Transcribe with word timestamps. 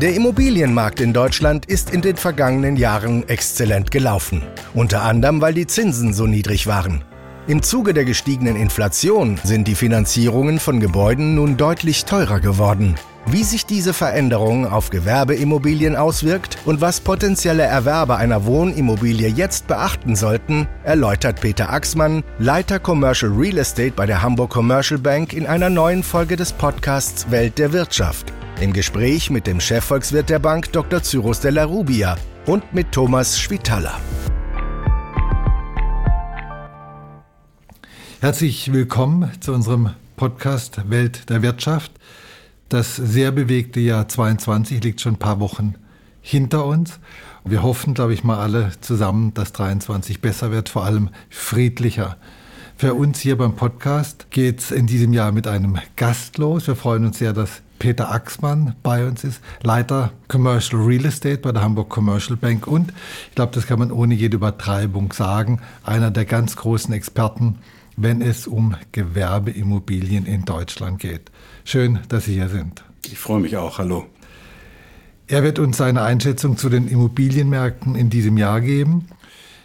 Der 0.00 0.12
Immobilienmarkt 0.12 1.00
in 1.00 1.12
Deutschland 1.12 1.66
ist 1.66 1.90
in 1.90 2.00
den 2.00 2.16
vergangenen 2.16 2.74
Jahren 2.74 3.28
exzellent 3.28 3.92
gelaufen. 3.92 4.42
Unter 4.74 5.02
anderem, 5.02 5.40
weil 5.40 5.54
die 5.54 5.68
Zinsen 5.68 6.12
so 6.12 6.26
niedrig 6.26 6.66
waren. 6.66 7.04
Im 7.46 7.62
Zuge 7.62 7.94
der 7.94 8.04
gestiegenen 8.04 8.56
Inflation 8.56 9.38
sind 9.44 9.68
die 9.68 9.76
Finanzierungen 9.76 10.58
von 10.58 10.80
Gebäuden 10.80 11.36
nun 11.36 11.56
deutlich 11.56 12.06
teurer 12.06 12.40
geworden. 12.40 12.96
Wie 13.26 13.44
sich 13.44 13.66
diese 13.66 13.94
Veränderung 13.94 14.66
auf 14.66 14.90
Gewerbeimmobilien 14.90 15.94
auswirkt 15.94 16.58
und 16.64 16.80
was 16.80 16.98
potenzielle 16.98 17.62
Erwerber 17.62 18.16
einer 18.16 18.46
Wohnimmobilie 18.46 19.28
jetzt 19.28 19.68
beachten 19.68 20.16
sollten, 20.16 20.66
erläutert 20.82 21.40
Peter 21.40 21.72
Axmann, 21.72 22.24
Leiter 22.40 22.80
Commercial 22.80 23.30
Real 23.30 23.58
Estate 23.58 23.92
bei 23.92 24.06
der 24.06 24.22
Hamburg 24.22 24.50
Commercial 24.50 24.98
Bank 24.98 25.32
in 25.32 25.46
einer 25.46 25.70
neuen 25.70 26.02
Folge 26.02 26.34
des 26.34 26.52
Podcasts 26.52 27.30
Welt 27.30 27.58
der 27.58 27.72
Wirtschaft. 27.72 28.32
Im 28.64 28.72
Gespräch 28.72 29.28
mit 29.28 29.46
dem 29.46 29.60
Chefvolkswirt 29.60 30.30
der 30.30 30.38
Bank 30.38 30.72
Dr. 30.72 31.02
Cyrus 31.02 31.38
della 31.38 31.64
Rubia 31.64 32.16
und 32.46 32.72
mit 32.72 32.92
Thomas 32.92 33.38
Schwitala. 33.38 34.00
Herzlich 38.22 38.72
willkommen 38.72 39.30
zu 39.40 39.52
unserem 39.52 39.90
Podcast 40.16 40.88
Welt 40.88 41.28
der 41.28 41.42
Wirtschaft. 41.42 41.92
Das 42.70 42.96
sehr 42.96 43.32
bewegte 43.32 43.80
Jahr 43.80 44.08
22 44.08 44.82
liegt 44.82 45.02
schon 45.02 45.16
ein 45.16 45.18
paar 45.18 45.40
Wochen 45.40 45.74
hinter 46.22 46.64
uns. 46.64 47.00
Wir 47.44 47.62
hoffen, 47.62 47.92
glaube 47.92 48.14
ich, 48.14 48.24
mal 48.24 48.38
alle 48.38 48.72
zusammen, 48.80 49.34
dass 49.34 49.52
23 49.52 50.22
besser 50.22 50.50
wird, 50.52 50.70
vor 50.70 50.86
allem 50.86 51.10
friedlicher. 51.28 52.16
Für 52.78 52.94
uns 52.94 53.20
hier 53.20 53.36
beim 53.36 53.56
Podcast 53.56 54.30
geht 54.30 54.60
es 54.60 54.70
in 54.70 54.86
diesem 54.86 55.12
Jahr 55.12 55.32
mit 55.32 55.46
einem 55.46 55.76
Gast 55.96 56.38
los. 56.38 56.66
Wir 56.66 56.76
freuen 56.76 57.04
uns 57.04 57.18
sehr, 57.18 57.34
dass 57.34 57.60
Peter 57.78 58.10
Axmann 58.10 58.74
bei 58.82 59.06
uns 59.06 59.24
ist, 59.24 59.40
Leiter 59.62 60.12
Commercial 60.28 60.82
Real 60.82 61.04
Estate 61.04 61.38
bei 61.38 61.52
der 61.52 61.62
Hamburg 61.62 61.88
Commercial 61.88 62.36
Bank 62.36 62.66
und 62.66 62.92
ich 63.28 63.34
glaube, 63.34 63.52
das 63.52 63.66
kann 63.66 63.78
man 63.78 63.90
ohne 63.90 64.14
jede 64.14 64.36
Übertreibung 64.36 65.12
sagen, 65.12 65.60
einer 65.84 66.10
der 66.10 66.24
ganz 66.24 66.56
großen 66.56 66.94
Experten, 66.94 67.58
wenn 67.96 68.22
es 68.22 68.46
um 68.46 68.74
Gewerbeimmobilien 68.92 70.26
in 70.26 70.44
Deutschland 70.44 70.98
geht. 70.98 71.30
Schön, 71.64 72.00
dass 72.08 72.24
Sie 72.24 72.34
hier 72.34 72.48
sind. 72.48 72.84
Ich 73.06 73.18
freue 73.18 73.40
mich 73.40 73.56
auch. 73.56 73.78
Hallo. 73.78 74.06
Er 75.26 75.42
wird 75.42 75.58
uns 75.58 75.78
seine 75.78 76.02
Einschätzung 76.02 76.56
zu 76.56 76.68
den 76.68 76.86
Immobilienmärkten 76.86 77.94
in 77.94 78.10
diesem 78.10 78.36
Jahr 78.36 78.60
geben. 78.60 79.08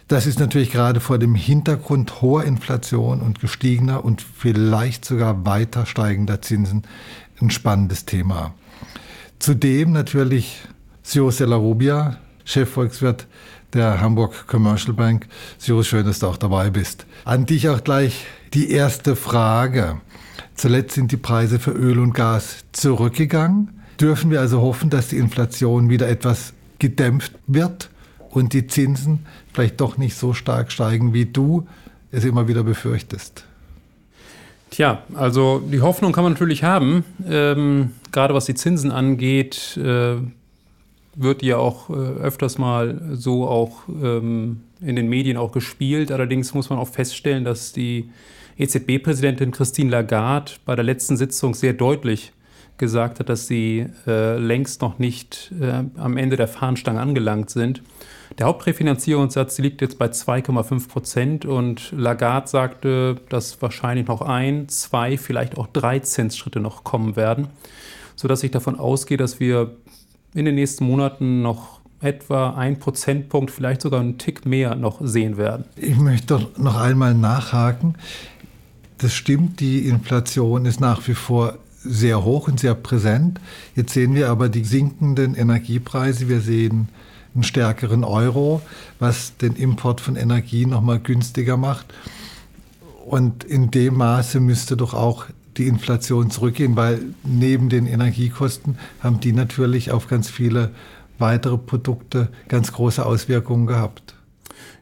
Das 0.08 0.26
ist 0.26 0.40
natürlich 0.40 0.72
gerade 0.72 0.98
vor 0.98 1.18
dem 1.18 1.34
Hintergrund 1.34 2.20
hoher 2.20 2.44
Inflation 2.44 3.20
und 3.20 3.40
gestiegener 3.40 4.04
und 4.04 4.22
vielleicht 4.22 5.04
sogar 5.04 5.46
weiter 5.46 5.86
steigender 5.86 6.42
Zinsen 6.42 6.82
ein 7.42 7.50
spannendes 7.50 8.04
Thema. 8.04 8.54
Zudem 9.38 9.92
natürlich 9.92 10.60
Sio 11.02 11.30
Selarubia, 11.30 12.18
Chefvolkswirt 12.44 13.26
der 13.72 14.00
Hamburg 14.00 14.46
Commercial 14.46 14.94
Bank. 14.94 15.26
Sio, 15.58 15.82
schön, 15.82 16.06
dass 16.06 16.18
du 16.18 16.26
auch 16.26 16.36
dabei 16.36 16.70
bist. 16.70 17.06
An 17.24 17.46
dich 17.46 17.68
auch 17.68 17.82
gleich 17.82 18.26
die 18.52 18.70
erste 18.70 19.16
Frage. 19.16 20.00
Zuletzt 20.54 20.94
sind 20.94 21.12
die 21.12 21.16
Preise 21.16 21.58
für 21.58 21.70
Öl 21.70 21.98
und 21.98 22.12
Gas 22.12 22.64
zurückgegangen. 22.72 23.80
Dürfen 24.00 24.30
wir 24.30 24.40
also 24.40 24.60
hoffen, 24.60 24.90
dass 24.90 25.08
die 25.08 25.18
Inflation 25.18 25.88
wieder 25.88 26.08
etwas 26.08 26.52
gedämpft 26.78 27.32
wird 27.46 27.90
und 28.30 28.52
die 28.52 28.66
Zinsen 28.66 29.26
vielleicht 29.52 29.80
doch 29.80 29.98
nicht 29.98 30.16
so 30.16 30.32
stark 30.32 30.72
steigen, 30.72 31.12
wie 31.12 31.26
du 31.26 31.66
es 32.10 32.24
immer 32.24 32.48
wieder 32.48 32.62
befürchtest? 32.62 33.44
Tja, 34.70 35.02
also 35.14 35.58
die 35.58 35.80
Hoffnung 35.80 36.12
kann 36.12 36.24
man 36.24 36.32
natürlich 36.34 36.62
haben. 36.62 37.04
Ähm, 37.28 37.92
gerade 38.12 38.34
was 38.34 38.44
die 38.44 38.54
Zinsen 38.54 38.92
angeht, 38.92 39.76
äh, 39.76 40.16
wird 41.16 41.42
ja 41.42 41.56
auch 41.56 41.90
äh, 41.90 41.92
öfters 41.92 42.56
mal 42.56 43.00
so 43.12 43.48
auch 43.48 43.88
ähm, 43.88 44.60
in 44.80 44.96
den 44.96 45.08
Medien 45.08 45.36
auch 45.36 45.52
gespielt. 45.52 46.12
Allerdings 46.12 46.54
muss 46.54 46.70
man 46.70 46.78
auch 46.78 46.88
feststellen, 46.88 47.44
dass 47.44 47.72
die 47.72 48.10
EZB-Präsidentin 48.58 49.50
Christine 49.50 49.90
Lagarde 49.90 50.52
bei 50.64 50.76
der 50.76 50.84
letzten 50.84 51.16
Sitzung 51.16 51.54
sehr 51.54 51.72
deutlich 51.72 52.32
gesagt 52.80 53.20
hat, 53.20 53.28
dass 53.28 53.46
sie 53.46 53.86
äh, 54.08 54.36
längst 54.36 54.82
noch 54.82 54.98
nicht 54.98 55.52
äh, 55.60 55.84
am 55.96 56.16
Ende 56.16 56.36
der 56.36 56.48
Fahnenstange 56.48 57.00
angelangt 57.00 57.50
sind. 57.50 57.82
Der 58.38 58.46
Hauptrefinanzierungssatz 58.46 59.58
liegt 59.58 59.80
jetzt 59.82 59.98
bei 59.98 60.06
2,5 60.06 60.88
Prozent 60.88 61.44
und 61.44 61.92
Lagarde 61.92 62.48
sagte, 62.48 63.16
dass 63.28 63.60
wahrscheinlich 63.62 64.08
noch 64.08 64.22
ein, 64.22 64.68
zwei, 64.68 65.16
vielleicht 65.18 65.58
auch 65.58 65.66
drei 65.68 65.98
Zinsschritte 66.00 66.58
noch 66.58 66.82
kommen 66.82 67.16
werden, 67.16 67.48
sodass 68.16 68.42
ich 68.42 68.50
davon 68.50 68.78
ausgehe, 68.78 69.16
dass 69.16 69.38
wir 69.40 69.76
in 70.34 70.44
den 70.44 70.54
nächsten 70.54 70.84
Monaten 70.84 71.42
noch 71.42 71.80
etwa 72.00 72.54
ein 72.54 72.78
Prozentpunkt, 72.78 73.50
vielleicht 73.50 73.82
sogar 73.82 74.00
einen 74.00 74.16
Tick 74.16 74.46
mehr 74.46 74.74
noch 74.74 75.00
sehen 75.02 75.36
werden. 75.36 75.64
Ich 75.76 75.96
möchte 75.96 76.48
noch 76.56 76.80
einmal 76.80 77.14
nachhaken. 77.14 77.96
Das 78.98 79.12
stimmt, 79.12 79.60
die 79.60 79.86
Inflation 79.86 80.66
ist 80.66 80.80
nach 80.80 81.06
wie 81.08 81.14
vor 81.14 81.58
sehr 81.82 82.24
hoch 82.24 82.48
und 82.48 82.60
sehr 82.60 82.74
präsent. 82.74 83.40
Jetzt 83.74 83.92
sehen 83.94 84.14
wir 84.14 84.28
aber 84.28 84.48
die 84.48 84.64
sinkenden 84.64 85.34
Energiepreise. 85.34 86.28
Wir 86.28 86.40
sehen 86.40 86.88
einen 87.34 87.44
stärkeren 87.44 88.04
Euro, 88.04 88.60
was 88.98 89.36
den 89.36 89.54
Import 89.56 90.00
von 90.00 90.16
Energie 90.16 90.66
nochmal 90.66 90.98
günstiger 90.98 91.56
macht. 91.56 91.86
Und 93.06 93.44
in 93.44 93.70
dem 93.70 93.94
Maße 93.94 94.40
müsste 94.40 94.76
doch 94.76 94.94
auch 94.94 95.26
die 95.56 95.66
Inflation 95.66 96.30
zurückgehen, 96.30 96.76
weil 96.76 97.00
neben 97.24 97.68
den 97.68 97.86
Energiekosten 97.86 98.78
haben 99.02 99.20
die 99.20 99.32
natürlich 99.32 99.90
auf 99.90 100.06
ganz 100.06 100.30
viele 100.30 100.70
weitere 101.18 101.58
Produkte 101.58 102.28
ganz 102.48 102.72
große 102.72 103.04
Auswirkungen 103.04 103.66
gehabt. 103.66 104.14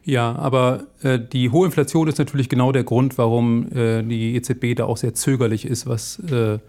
Ja, 0.03 0.35
aber 0.35 0.85
äh, 1.03 1.19
die 1.19 1.51
hohe 1.51 1.65
Inflation 1.65 2.07
ist 2.07 2.17
natürlich 2.17 2.49
genau 2.49 2.71
der 2.71 2.83
Grund, 2.83 3.17
warum 3.17 3.71
äh, 3.71 4.01
die 4.03 4.35
EZB 4.35 4.75
da 4.75 4.85
auch 4.85 4.97
sehr 4.97 5.13
zögerlich 5.13 5.65
ist, 5.65 5.87
was 5.87 6.19
äh, 6.19 6.59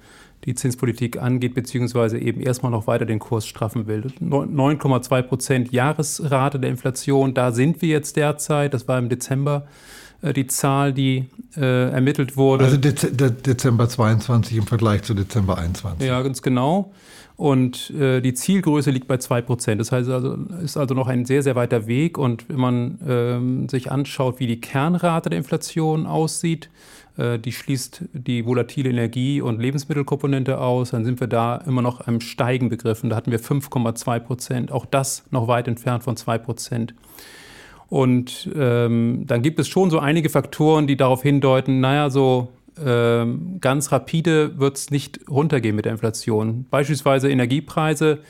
die 0.44 0.54
Zinspolitik 0.54 1.20
angeht, 1.20 1.54
beziehungsweise 1.54 2.18
eben 2.18 2.40
erstmal 2.40 2.72
noch 2.72 2.86
weiter 2.86 3.04
den 3.04 3.18
Kurs 3.18 3.46
straffen 3.46 3.86
will. 3.86 4.06
9,2 4.20 5.22
Prozent 5.22 5.72
Jahresrate 5.72 6.58
der 6.58 6.70
Inflation, 6.70 7.34
da 7.34 7.52
sind 7.52 7.82
wir 7.82 7.90
jetzt 7.90 8.16
derzeit. 8.16 8.72
Das 8.72 8.88
war 8.88 8.98
im 8.98 9.08
Dezember 9.08 9.66
äh, 10.22 10.32
die 10.32 10.46
Zahl, 10.46 10.92
die 10.92 11.26
äh, 11.56 11.90
ermittelt 11.90 12.36
wurde. 12.36 12.64
Also 12.64 12.76
Dez 12.76 13.06
Dezember 13.10 13.88
22 13.88 14.56
im 14.56 14.66
Vergleich 14.66 15.02
zu 15.02 15.14
Dezember 15.14 15.58
21. 15.58 16.06
Ja, 16.06 16.22
ganz 16.22 16.42
genau. 16.42 16.92
Und 17.40 17.88
äh, 17.92 18.20
die 18.20 18.34
Zielgröße 18.34 18.90
liegt 18.90 19.08
bei 19.08 19.16
2 19.16 19.40
Prozent. 19.40 19.80
Das 19.80 19.92
heißt 19.92 20.10
also, 20.10 20.34
ist 20.62 20.76
also 20.76 20.94
noch 20.94 21.08
ein 21.08 21.24
sehr, 21.24 21.42
sehr 21.42 21.56
weiter 21.56 21.86
Weg. 21.86 22.18
Und 22.18 22.46
wenn 22.50 22.60
man 22.60 22.98
ähm, 23.08 23.66
sich 23.70 23.90
anschaut, 23.90 24.40
wie 24.40 24.46
die 24.46 24.60
Kernrate 24.60 25.30
der 25.30 25.38
Inflation 25.38 26.04
aussieht, 26.06 26.68
äh, 27.16 27.38
die 27.38 27.52
schließt 27.52 28.02
die 28.12 28.44
volatile 28.44 28.90
Energie- 28.90 29.40
und 29.40 29.58
Lebensmittelkomponente 29.58 30.58
aus, 30.58 30.90
dann 30.90 31.06
sind 31.06 31.18
wir 31.18 31.28
da 31.28 31.56
immer 31.56 31.80
noch 31.80 32.06
am 32.06 32.20
Steigen 32.20 32.68
begriffen. 32.68 33.08
Da 33.08 33.16
hatten 33.16 33.30
wir 33.30 33.40
5,2 33.40 34.20
Prozent, 34.20 34.70
auch 34.70 34.84
das 34.84 35.24
noch 35.30 35.48
weit 35.48 35.66
entfernt 35.66 36.04
von 36.04 36.18
2 36.18 36.36
Prozent. 36.36 36.92
Und 37.88 38.50
ähm, 38.54 39.24
dann 39.26 39.40
gibt 39.40 39.58
es 39.60 39.66
schon 39.66 39.88
so 39.88 39.98
einige 39.98 40.28
Faktoren, 40.28 40.86
die 40.86 40.98
darauf 40.98 41.22
hindeuten, 41.22 41.80
naja, 41.80 42.10
so 42.10 42.48
ganz 43.60 43.92
rapide 43.92 44.58
wird 44.58 44.76
es 44.76 44.90
nicht 44.90 45.20
runtergehen 45.28 45.76
mit 45.76 45.84
der 45.84 45.92
Inflation. 45.92 46.66
Beispielsweise 46.70 47.30
Energiepreise, 47.30 48.20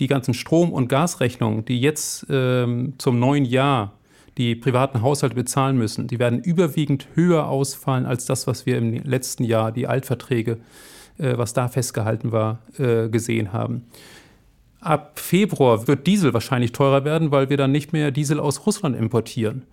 die 0.00 0.06
ganzen 0.06 0.34
Strom- 0.34 0.72
und 0.72 0.88
Gasrechnungen, 0.88 1.64
die 1.64 1.80
jetzt 1.80 2.26
ähm, 2.30 2.94
zum 2.98 3.18
neuen 3.18 3.44
Jahr 3.44 3.92
die 4.38 4.54
privaten 4.54 5.02
Haushalte 5.02 5.34
bezahlen 5.34 5.76
müssen, 5.76 6.08
die 6.08 6.18
werden 6.18 6.40
überwiegend 6.40 7.08
höher 7.14 7.46
ausfallen 7.46 8.06
als 8.06 8.24
das, 8.24 8.46
was 8.46 8.64
wir 8.64 8.78
im 8.78 8.94
letzten 9.04 9.44
Jahr, 9.44 9.70
die 9.70 9.86
Altverträge, 9.86 10.58
äh, 11.18 11.36
was 11.36 11.52
da 11.52 11.68
festgehalten 11.68 12.32
war, 12.32 12.60
äh, 12.78 13.08
gesehen 13.08 13.52
haben. 13.52 13.84
Ab 14.80 15.18
Februar 15.18 15.86
wird 15.86 16.06
Diesel 16.06 16.32
wahrscheinlich 16.32 16.72
teurer 16.72 17.04
werden, 17.04 17.30
weil 17.30 17.50
wir 17.50 17.58
dann 17.58 17.70
nicht 17.70 17.92
mehr 17.92 18.10
Diesel 18.10 18.40
aus 18.40 18.64
Russland 18.64 18.96
importieren. 18.96 19.64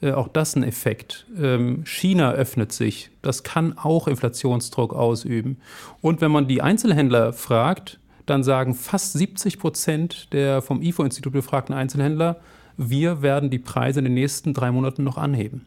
Äh, 0.00 0.12
auch 0.12 0.28
das 0.28 0.56
ein 0.56 0.62
Effekt. 0.62 1.26
Ähm, 1.40 1.84
China 1.84 2.32
öffnet 2.32 2.72
sich. 2.72 3.10
Das 3.22 3.42
kann 3.42 3.78
auch 3.78 4.08
Inflationsdruck 4.08 4.94
ausüben. 4.94 5.58
Und 6.00 6.20
wenn 6.20 6.30
man 6.30 6.48
die 6.48 6.62
Einzelhändler 6.62 7.32
fragt, 7.32 7.98
dann 8.26 8.42
sagen 8.42 8.74
fast 8.74 9.12
70 9.14 9.58
Prozent 9.58 10.32
der 10.32 10.62
vom 10.62 10.82
IFO-Institut 10.82 11.32
befragten 11.32 11.74
Einzelhändler, 11.74 12.40
wir 12.76 13.22
werden 13.22 13.50
die 13.50 13.58
Preise 13.58 14.00
in 14.00 14.04
den 14.04 14.14
nächsten 14.14 14.54
drei 14.54 14.72
Monaten 14.72 15.04
noch 15.04 15.18
anheben. 15.18 15.66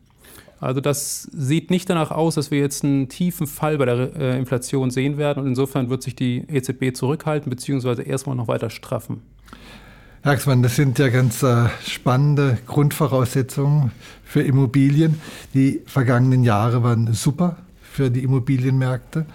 Also 0.60 0.82
das 0.82 1.24
sieht 1.24 1.70
nicht 1.70 1.90
danach 1.90 2.12
aus, 2.12 2.36
dass 2.36 2.50
wir 2.50 2.60
jetzt 2.60 2.84
einen 2.84 3.10
tiefen 3.10 3.46
Fall 3.46 3.78
bei 3.78 3.86
der 3.86 4.16
äh, 4.16 4.38
Inflation 4.38 4.90
sehen 4.90 5.18
werden 5.18 5.44
und 5.44 5.48
insofern 5.48 5.90
wird 5.90 6.02
sich 6.02 6.16
die 6.16 6.44
EZB 6.48 6.96
zurückhalten 6.96 7.50
bzw. 7.50 8.02
erstmal 8.04 8.36
noch 8.36 8.48
weiter 8.48 8.70
straffen. 8.70 9.22
Axmann, 10.28 10.62
das 10.62 10.76
sind 10.76 11.00
ja 11.00 11.08
ganz 11.08 11.42
äh, 11.42 11.70
spannende 11.88 12.58
Grundvoraussetzungen 12.68 13.94
für 14.26 14.42
Immobilien. 14.42 15.22
Die 15.54 15.82
vergangenen 15.86 16.44
Jahre 16.44 16.84
waren 16.84 17.14
super 17.14 17.56
für 17.82 18.12
die 18.12 18.24
Immobilienmärkte. 18.24 19.26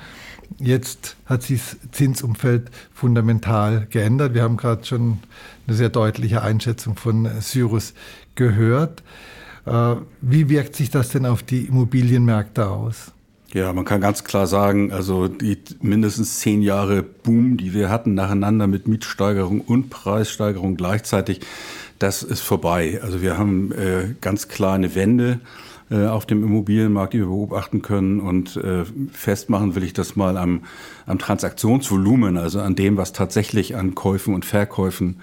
Jetzt 0.59 1.17
hat 1.25 1.45
sich 1.45 1.63
das 1.63 1.93
Zinsumfeld 1.93 2.71
fundamental 2.93 3.87
geändert. 3.89 4.35
Wir 4.35 4.43
haben 4.43 4.59
gerade 4.59 4.85
schon 4.85 5.21
eine 5.67 5.77
sehr 5.79 5.89
deutliche 5.89 6.43
Einschätzung 6.43 6.97
von 6.97 7.27
Cyrus 7.41 7.95
gehört. 8.35 9.03
Äh, 9.65 9.97
wie 10.21 10.51
wirkt 10.51 10.77
sich 10.77 10.91
das 10.91 11.09
denn 11.09 11.25
auf 11.25 11.43
die 11.43 11.65
Immobilienmärkte 11.65 12.69
aus? 12.69 13.13
Ja, 13.55 13.73
man 13.75 13.85
kann 13.85 14.01
ganz 14.01 14.25
klar 14.25 14.47
sagen, 14.47 14.93
also 14.93 15.29
die 15.29 15.59
mindestens 15.83 16.39
zehn 16.39 16.63
Jahre 16.63 17.03
Boom, 17.03 17.59
die 17.59 17.75
wir 17.75 17.91
hatten 17.91 18.15
nacheinander 18.15 18.67
mit 18.67 18.89
Mietsteigerung 18.89 19.61
und 19.61 19.91
Preissteigerung 19.91 20.77
gleichzeitig, 20.77 21.41
das 21.99 22.23
ist 22.23 22.41
vorbei. 22.41 23.01
Also 23.03 23.21
wir 23.21 23.37
haben 23.37 23.71
äh, 23.73 24.15
ganz 24.23 24.49
klar 24.49 24.75
eine 24.75 24.95
Wende 24.95 25.41
äh, 25.91 26.07
auf 26.07 26.25
dem 26.25 26.43
Immobilienmarkt, 26.43 27.13
die 27.13 27.19
wir 27.19 27.27
beobachten 27.27 27.83
können. 27.83 28.21
Und 28.21 28.57
äh, 28.57 28.85
festmachen 29.13 29.75
will 29.75 29.83
ich 29.83 29.93
das 29.93 30.17
mal 30.17 30.39
am, 30.39 30.63
am 31.05 31.19
Transaktionsvolumen, 31.19 32.39
also 32.39 32.61
an 32.61 32.75
dem, 32.75 32.97
was 32.97 33.13
tatsächlich 33.13 33.77
an 33.77 33.95
Käufen 33.95 34.35
und 34.35 34.47
Verkäufen 34.47 35.21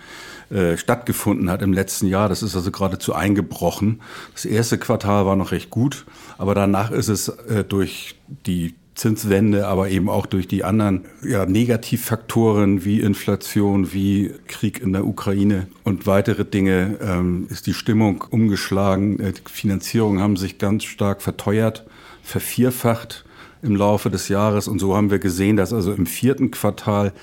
äh, 0.52 0.78
stattgefunden 0.78 1.50
hat 1.50 1.64
im 1.64 1.74
letzten 1.74 2.06
Jahr. 2.06 2.30
Das 2.30 2.44
ist 2.44 2.56
also 2.56 2.70
geradezu 2.70 3.16
eingebrochen. 3.16 4.02
Das 4.34 4.46
erste 4.46 4.78
Quartal 4.78 5.26
war 5.26 5.36
noch 5.36 5.52
recht 5.52 5.72
gut, 5.72 6.06
aber 6.38 6.54
danach 6.54 6.92
ist 6.92 7.08
es 7.08 7.30
äh, 7.30 7.64
durch 7.64 8.19
die 8.46 8.76
Zinswende, 9.00 9.66
aber 9.68 9.90
eben 9.90 10.10
auch 10.10 10.26
durch 10.26 10.48
die 10.48 10.66
anderen 10.66 11.06
ja, 11.24 11.46
Negativfaktoren 11.46 12.84
wie 12.84 13.00
Inflation, 13.00 13.94
wie 13.94 14.34
Krieg 14.48 14.82
in 14.82 14.92
der 14.92 15.08
Ukraine 15.08 15.68
und 15.86 16.06
weitere 16.06 16.44
Dinge 16.44 16.98
ähm, 17.02 17.48
ist 17.50 17.66
die 17.68 17.74
Stimmung 17.74 18.26
umgeschlagen. 18.30 19.20
Äh, 19.20 19.32
die 19.32 19.42
Finanzierungen 19.50 20.22
haben 20.22 20.36
sich 20.36 20.58
ganz 20.58 20.84
stark 20.84 21.22
verteuert, 21.22 21.86
vervierfacht 22.24 23.24
im 23.62 23.76
Laufe 23.76 24.10
des 24.10 24.28
Jahres. 24.28 24.68
Und 24.68 24.80
so 24.80 24.96
haben 24.96 25.12
wir 25.12 25.20
gesehen, 25.20 25.56
dass 25.56 25.72
also 25.72 25.94
im 25.94 26.06
vierten 26.06 26.52
Quartal 26.52 27.14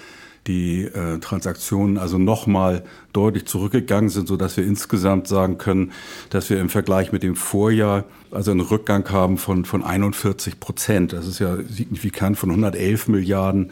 die 0.47 0.85
äh, 0.85 1.19
Transaktionen 1.19 1.99
also 1.99 2.19
nochmal 2.19 2.83
deutlich 3.13 3.47
zurückgegangen 3.47 4.11
sind, 4.11 4.29
so 4.29 4.37
dass 4.37 4.57
wir 4.57 4.65
insgesamt 4.65 5.29
sagen 5.29 5.59
können, 5.59 5.93
dass 6.31 6.51
wir 6.51 6.61
im 6.61 6.69
Vergleich 6.69 7.13
mit 7.13 7.23
dem 7.23 7.37
Vorjahr 7.37 8.05
also 8.31 8.51
einen 8.51 8.61
Rückgang 8.61 9.09
haben 9.11 9.39
von, 9.39 9.65
von 9.65 9.83
41 9.83 10.61
Prozent. 10.61 11.13
Das 11.13 11.27
ist 11.27 11.39
ja 11.39 11.57
signifikant 11.69 12.39
von 12.39 12.51
111 12.51 13.09
Milliarden 13.09 13.71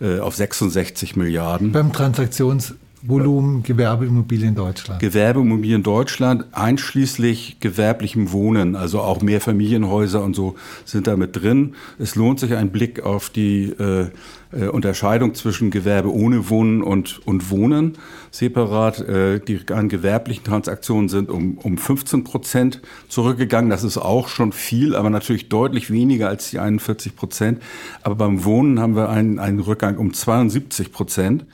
äh, 0.00 0.18
auf 0.18 0.34
66 0.34 1.16
Milliarden. 1.16 1.72
Beim 1.72 1.92
Transaktions 1.92 2.74
Volumen 3.08 3.62
Gewerbeimmobilien 3.62 4.54
Deutschland. 4.54 5.00
Gewerbeimmobilien 5.00 5.82
Deutschland, 5.82 6.44
einschließlich 6.52 7.58
gewerblichem 7.60 8.32
Wohnen, 8.32 8.76
also 8.76 9.00
auch 9.00 9.22
Mehrfamilienhäuser 9.22 10.22
und 10.22 10.34
so 10.34 10.56
sind 10.84 11.06
da 11.06 11.16
mit 11.16 11.36
drin. 11.36 11.74
Es 11.98 12.14
lohnt 12.14 12.40
sich 12.40 12.54
ein 12.54 12.70
Blick 12.70 13.02
auf 13.02 13.30
die 13.30 13.70
äh, 13.78 14.08
äh, 14.52 14.68
Unterscheidung 14.68 15.34
zwischen 15.34 15.70
Gewerbe 15.70 16.12
ohne 16.12 16.48
Wohnen 16.48 16.82
und, 16.82 17.20
und 17.26 17.50
Wohnen 17.50 17.98
separat. 18.30 19.00
Äh, 19.00 19.40
die 19.40 19.60
an 19.72 19.88
gewerblichen 19.88 20.44
Transaktionen 20.44 21.08
sind 21.08 21.30
um, 21.30 21.58
um 21.58 21.78
15 21.78 22.24
Prozent 22.24 22.80
zurückgegangen. 23.08 23.70
Das 23.70 23.84
ist 23.84 23.98
auch 23.98 24.28
schon 24.28 24.52
viel, 24.52 24.94
aber 24.94 25.10
natürlich 25.10 25.48
deutlich 25.48 25.90
weniger 25.90 26.28
als 26.28 26.50
die 26.50 26.58
41 26.58 27.16
Prozent. 27.16 27.62
Aber 28.02 28.14
beim 28.14 28.44
Wohnen 28.44 28.80
haben 28.80 28.96
wir 28.96 29.08
einen, 29.08 29.38
einen 29.38 29.60
Rückgang 29.60 29.98
um 29.98 30.12
72 30.12 30.92
Prozent. 30.92 31.44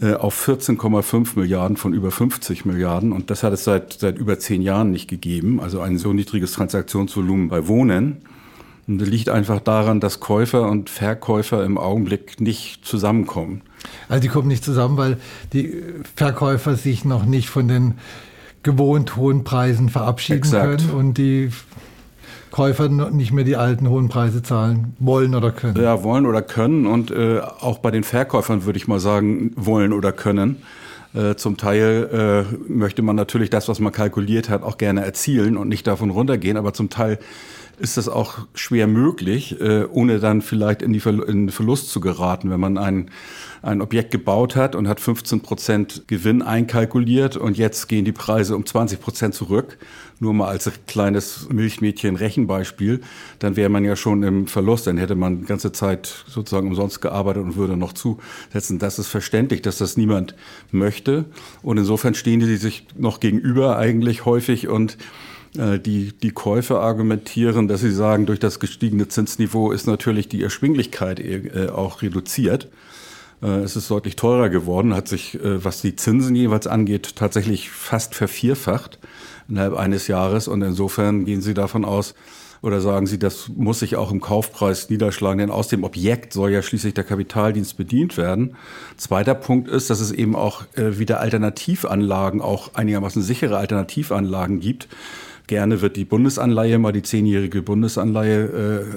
Äh, 0.00 0.14
auf 0.14 0.48
14,5 0.48 1.38
Milliarden 1.38 1.76
von 1.76 1.92
über 1.92 2.10
50 2.10 2.64
Milliarden. 2.64 3.12
Und 3.12 3.30
das 3.30 3.42
hat 3.42 3.52
es 3.52 3.64
seit, 3.64 3.92
seit 3.94 4.16
über 4.16 4.38
zehn 4.38 4.62
Jahren 4.62 4.90
nicht 4.90 5.08
gegeben. 5.08 5.60
Also 5.60 5.80
ein 5.80 5.98
so 5.98 6.14
niedriges 6.14 6.52
Transaktionsvolumen 6.52 7.48
bei 7.48 7.68
Wohnen. 7.68 8.22
Und 8.86 8.98
das 8.98 9.08
liegt 9.08 9.28
einfach 9.28 9.60
daran, 9.60 10.00
dass 10.00 10.18
Käufer 10.18 10.68
und 10.68 10.88
Verkäufer 10.88 11.64
im 11.64 11.76
Augenblick 11.76 12.40
nicht 12.40 12.84
zusammenkommen. 12.84 13.60
Also 14.08 14.22
die 14.22 14.28
kommen 14.28 14.48
nicht 14.48 14.64
zusammen, 14.64 14.96
weil 14.96 15.18
die 15.52 15.82
Verkäufer 16.16 16.76
sich 16.76 17.04
noch 17.04 17.26
nicht 17.26 17.50
von 17.50 17.68
den 17.68 17.94
gewohnt 18.62 19.16
hohen 19.16 19.44
Preisen 19.44 19.90
verabschieden 19.90 20.38
Exakt. 20.38 20.80
können 20.80 20.90
und 20.90 21.18
die 21.18 21.50
Käufer 22.50 22.88
nicht 22.88 23.32
mehr 23.32 23.44
die 23.44 23.56
alten 23.56 23.88
hohen 23.88 24.08
Preise 24.08 24.42
zahlen 24.42 24.94
wollen 24.98 25.34
oder 25.34 25.52
können. 25.52 25.80
Ja, 25.80 26.02
wollen 26.02 26.26
oder 26.26 26.42
können. 26.42 26.86
Und 26.86 27.10
äh, 27.10 27.40
auch 27.40 27.78
bei 27.78 27.90
den 27.90 28.04
Verkäufern 28.04 28.64
würde 28.64 28.76
ich 28.76 28.88
mal 28.88 29.00
sagen, 29.00 29.52
wollen 29.56 29.92
oder 29.92 30.12
können. 30.12 30.62
Äh, 31.14 31.34
zum 31.34 31.56
Teil 31.56 32.46
äh, 32.50 32.72
möchte 32.72 33.02
man 33.02 33.16
natürlich 33.16 33.50
das, 33.50 33.68
was 33.68 33.80
man 33.80 33.92
kalkuliert 33.92 34.48
hat, 34.48 34.62
auch 34.62 34.78
gerne 34.78 35.04
erzielen 35.04 35.56
und 35.56 35.68
nicht 35.68 35.86
davon 35.86 36.10
runtergehen. 36.10 36.56
Aber 36.56 36.72
zum 36.72 36.88
Teil 36.88 37.18
ist 37.78 37.96
das 37.96 38.08
auch 38.08 38.46
schwer 38.54 38.86
möglich, 38.86 39.60
äh, 39.60 39.84
ohne 39.90 40.20
dann 40.20 40.42
vielleicht 40.42 40.82
in, 40.82 40.92
die 40.92 41.00
Ver 41.00 41.26
in 41.26 41.48
Verlust 41.48 41.90
zu 41.90 42.00
geraten, 42.00 42.50
wenn 42.50 42.60
man 42.60 42.78
ein, 42.78 43.10
ein 43.62 43.82
Objekt 43.82 44.10
gebaut 44.10 44.56
hat 44.56 44.74
und 44.74 44.88
hat 44.88 45.00
15 45.00 45.40
Prozent 45.40 46.04
Gewinn 46.06 46.42
einkalkuliert 46.42 47.36
und 47.36 47.58
jetzt 47.58 47.88
gehen 47.88 48.04
die 48.04 48.12
Preise 48.12 48.56
um 48.56 48.64
20 48.64 49.00
Prozent 49.00 49.34
zurück 49.34 49.78
nur 50.20 50.34
mal 50.34 50.48
als 50.48 50.70
kleines 50.86 51.48
Milchmädchen-Rechenbeispiel, 51.50 53.00
dann 53.38 53.56
wäre 53.56 53.70
man 53.70 53.84
ja 53.84 53.96
schon 53.96 54.22
im 54.22 54.46
Verlust. 54.46 54.86
Dann 54.86 54.98
hätte 54.98 55.14
man 55.14 55.40
die 55.40 55.46
ganze 55.46 55.72
Zeit 55.72 56.24
sozusagen 56.28 56.68
umsonst 56.68 57.00
gearbeitet 57.00 57.42
und 57.42 57.56
würde 57.56 57.76
noch 57.76 57.94
zusetzen. 57.94 58.78
Das 58.78 58.98
ist 58.98 59.08
verständlich, 59.08 59.62
dass 59.62 59.78
das 59.78 59.96
niemand 59.96 60.34
möchte. 60.70 61.24
Und 61.62 61.78
insofern 61.78 62.14
stehen 62.14 62.40
die 62.40 62.56
sich 62.56 62.86
noch 62.96 63.18
gegenüber 63.18 63.78
eigentlich 63.78 64.26
häufig 64.26 64.68
und 64.68 64.98
äh, 65.56 65.78
die, 65.78 66.12
die 66.12 66.32
Käufer 66.32 66.80
argumentieren, 66.80 67.66
dass 67.66 67.80
sie 67.80 67.92
sagen, 67.92 68.26
durch 68.26 68.38
das 68.38 68.60
gestiegene 68.60 69.08
Zinsniveau 69.08 69.72
ist 69.72 69.86
natürlich 69.86 70.28
die 70.28 70.42
Erschwinglichkeit 70.42 71.18
äh, 71.18 71.68
auch 71.74 72.02
reduziert. 72.02 72.68
Äh, 73.42 73.60
es 73.60 73.76
ist 73.76 73.90
deutlich 73.90 74.16
teurer 74.16 74.48
geworden, 74.48 74.94
hat 74.94 75.08
sich, 75.08 75.38
was 75.42 75.80
die 75.80 75.96
Zinsen 75.96 76.34
jeweils 76.34 76.66
angeht, 76.66 77.16
tatsächlich 77.16 77.70
fast 77.70 78.14
vervierfacht 78.14 78.98
innerhalb 79.48 79.74
eines 79.74 80.06
Jahres. 80.06 80.48
Und 80.48 80.62
insofern 80.62 81.24
gehen 81.24 81.40
Sie 81.40 81.54
davon 81.54 81.84
aus, 81.84 82.14
oder 82.62 82.80
sagen 82.80 83.06
Sie, 83.06 83.18
das 83.18 83.48
muss 83.48 83.80
sich 83.80 83.96
auch 83.96 84.12
im 84.12 84.20
Kaufpreis 84.20 84.90
niederschlagen, 84.90 85.38
denn 85.38 85.50
aus 85.50 85.68
dem 85.68 85.82
Objekt 85.82 86.32
soll 86.32 86.50
ja 86.50 86.62
schließlich 86.62 86.94
der 86.94 87.04
Kapitaldienst 87.04 87.76
bedient 87.76 88.16
werden. 88.16 88.56
Zweiter 88.96 89.34
Punkt 89.34 89.68
ist, 89.68 89.88
dass 89.88 90.00
es 90.00 90.12
eben 90.12 90.36
auch 90.36 90.64
äh, 90.74 90.98
wieder 90.98 91.20
Alternativanlagen, 91.20 92.42
auch 92.42 92.74
einigermaßen 92.74 93.22
sichere 93.22 93.56
Alternativanlagen 93.56 94.60
gibt. 94.60 94.88
Gerne 95.46 95.80
wird 95.80 95.96
die 95.96 96.04
Bundesanleihe, 96.04 96.78
mal 96.78 96.92
die 96.92 97.02
zehnjährige 97.02 97.62
Bundesanleihe 97.62 98.44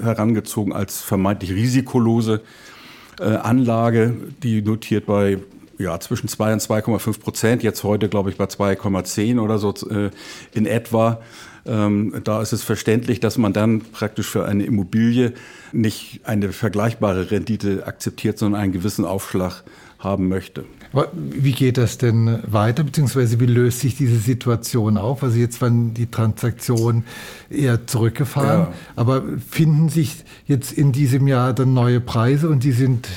äh, 0.02 0.04
herangezogen 0.04 0.74
als 0.74 1.02
vermeintlich 1.02 1.52
risikolose 1.52 2.36
äh, 2.36 2.73
Anlage, 3.22 4.14
die 4.42 4.62
notiert 4.62 5.06
bei 5.06 5.38
ja, 5.78 6.00
zwischen 6.00 6.28
2 6.28 6.54
und 6.54 6.62
2,5 6.62 7.20
Prozent, 7.20 7.64
jetzt 7.64 7.84
heute 7.84 8.10
glaube 8.10 8.30
ich 8.30 8.38
bei 8.38 8.46
2,10 8.46 9.40
oder 9.40 9.58
so 9.58 9.74
äh, 9.90 10.12
in 10.54 10.66
etwa. 10.66 11.22
Ähm, 11.66 12.22
da 12.24 12.42
ist 12.42 12.52
es 12.52 12.64
verständlich, 12.64 13.20
dass 13.20 13.38
man 13.38 13.54
dann 13.54 13.82
praktisch 13.82 14.28
für 14.28 14.46
eine 14.46 14.66
Immobilie 14.66 15.34
nicht 15.72 16.22
eine 16.26 16.52
vergleichbare 16.52 17.32
Rendite 17.32 17.88
akzeptiert, 17.88 18.38
sondern 18.38 18.62
einen 18.62 18.74
gewissen 18.74 19.06
Aufschlag 19.06 19.64
haben 20.04 20.28
möchte. 20.28 20.66
Wie 21.14 21.54
geht 21.54 21.78
das 21.78 21.98
denn 21.98 22.40
weiter, 22.46 22.84
beziehungsweise 22.84 23.40
wie 23.40 23.48
löst 23.48 23.80
sich 23.80 23.98
diese 23.98 24.18
Situation 24.18 24.98
auf? 24.98 25.24
Also 25.24 25.38
jetzt 25.38 25.62
waren 25.62 25.94
die 25.94 26.06
Transaktionen 26.06 27.06
eher 27.50 27.88
zurückgefahren, 27.88 28.68
ja. 28.68 28.74
aber 28.96 29.24
finden 29.50 29.90
sich 29.90 30.24
jetzt 30.46 30.72
in 30.72 30.92
diesem 30.92 31.28
Jahr 31.28 31.54
dann 31.54 31.74
neue 31.74 32.00
Preise 32.00 32.50
und 32.50 32.64
die 32.64 32.74
sind 32.74 33.08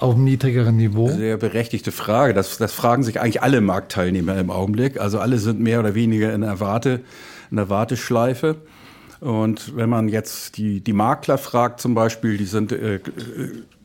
auf 0.00 0.14
einem 0.14 0.24
niedrigeren 0.24 0.76
Niveau? 0.76 1.08
Sehr 1.08 1.36
berechtigte 1.36 1.92
Frage. 1.92 2.34
Das, 2.34 2.58
das 2.58 2.72
fragen 2.72 3.02
sich 3.04 3.20
eigentlich 3.20 3.42
alle 3.42 3.60
Marktteilnehmer 3.60 4.36
im 4.38 4.50
Augenblick. 4.50 5.00
Also 5.00 5.18
alle 5.18 5.38
sind 5.38 5.60
mehr 5.60 5.80
oder 5.80 5.94
weniger 5.94 6.34
in 6.34 6.42
der, 6.42 6.60
Warte, 6.60 7.00
in 7.50 7.56
der 7.56 7.70
Warteschleife. 7.70 8.56
Und 9.20 9.74
wenn 9.76 9.88
man 9.88 10.08
jetzt 10.08 10.58
die, 10.58 10.80
die 10.80 10.92
Makler 10.92 11.38
fragt 11.38 11.80
zum 11.80 11.94
Beispiel, 11.94 12.36
die 12.36 12.44
sind 12.44 12.72
äh, 12.72 13.00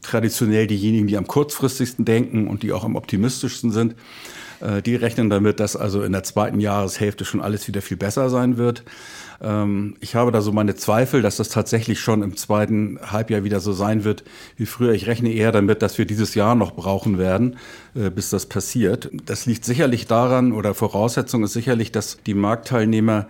traditionell 0.01 0.67
diejenigen, 0.67 1.07
die 1.07 1.17
am 1.17 1.27
kurzfristigsten 1.27 2.05
denken 2.05 2.47
und 2.47 2.63
die 2.63 2.71
auch 2.71 2.83
am 2.83 2.95
optimistischsten 2.95 3.71
sind. 3.71 3.95
Äh, 4.61 4.81
die 4.81 4.95
rechnen 4.95 5.29
damit, 5.29 5.59
dass 5.59 5.75
also 5.75 6.03
in 6.03 6.11
der 6.11 6.23
zweiten 6.23 6.59
Jahreshälfte 6.59 7.25
schon 7.25 7.41
alles 7.41 7.67
wieder 7.67 7.81
viel 7.81 7.97
besser 7.97 8.29
sein 8.29 8.57
wird. 8.57 8.83
Ähm, 9.41 9.95
ich 9.99 10.15
habe 10.15 10.31
da 10.31 10.41
so 10.41 10.51
meine 10.51 10.75
Zweifel, 10.75 11.21
dass 11.21 11.37
das 11.37 11.49
tatsächlich 11.49 11.99
schon 11.99 12.23
im 12.23 12.35
zweiten 12.35 12.99
Halbjahr 13.01 13.43
wieder 13.43 13.59
so 13.59 13.73
sein 13.73 14.03
wird 14.03 14.23
wie 14.57 14.65
früher. 14.65 14.93
Ich 14.93 15.07
rechne 15.07 15.31
eher 15.31 15.51
damit, 15.51 15.81
dass 15.81 15.97
wir 15.97 16.05
dieses 16.05 16.35
Jahr 16.35 16.55
noch 16.55 16.71
brauchen 16.71 17.17
werden, 17.17 17.57
äh, 17.95 18.09
bis 18.09 18.29
das 18.29 18.47
passiert. 18.47 19.09
Das 19.25 19.45
liegt 19.45 19.63
sicherlich 19.65 20.07
daran 20.07 20.51
oder 20.51 20.73
Voraussetzung 20.73 21.43
ist 21.43 21.53
sicherlich, 21.53 21.91
dass 21.91 22.17
die 22.25 22.33
Marktteilnehmer 22.33 23.27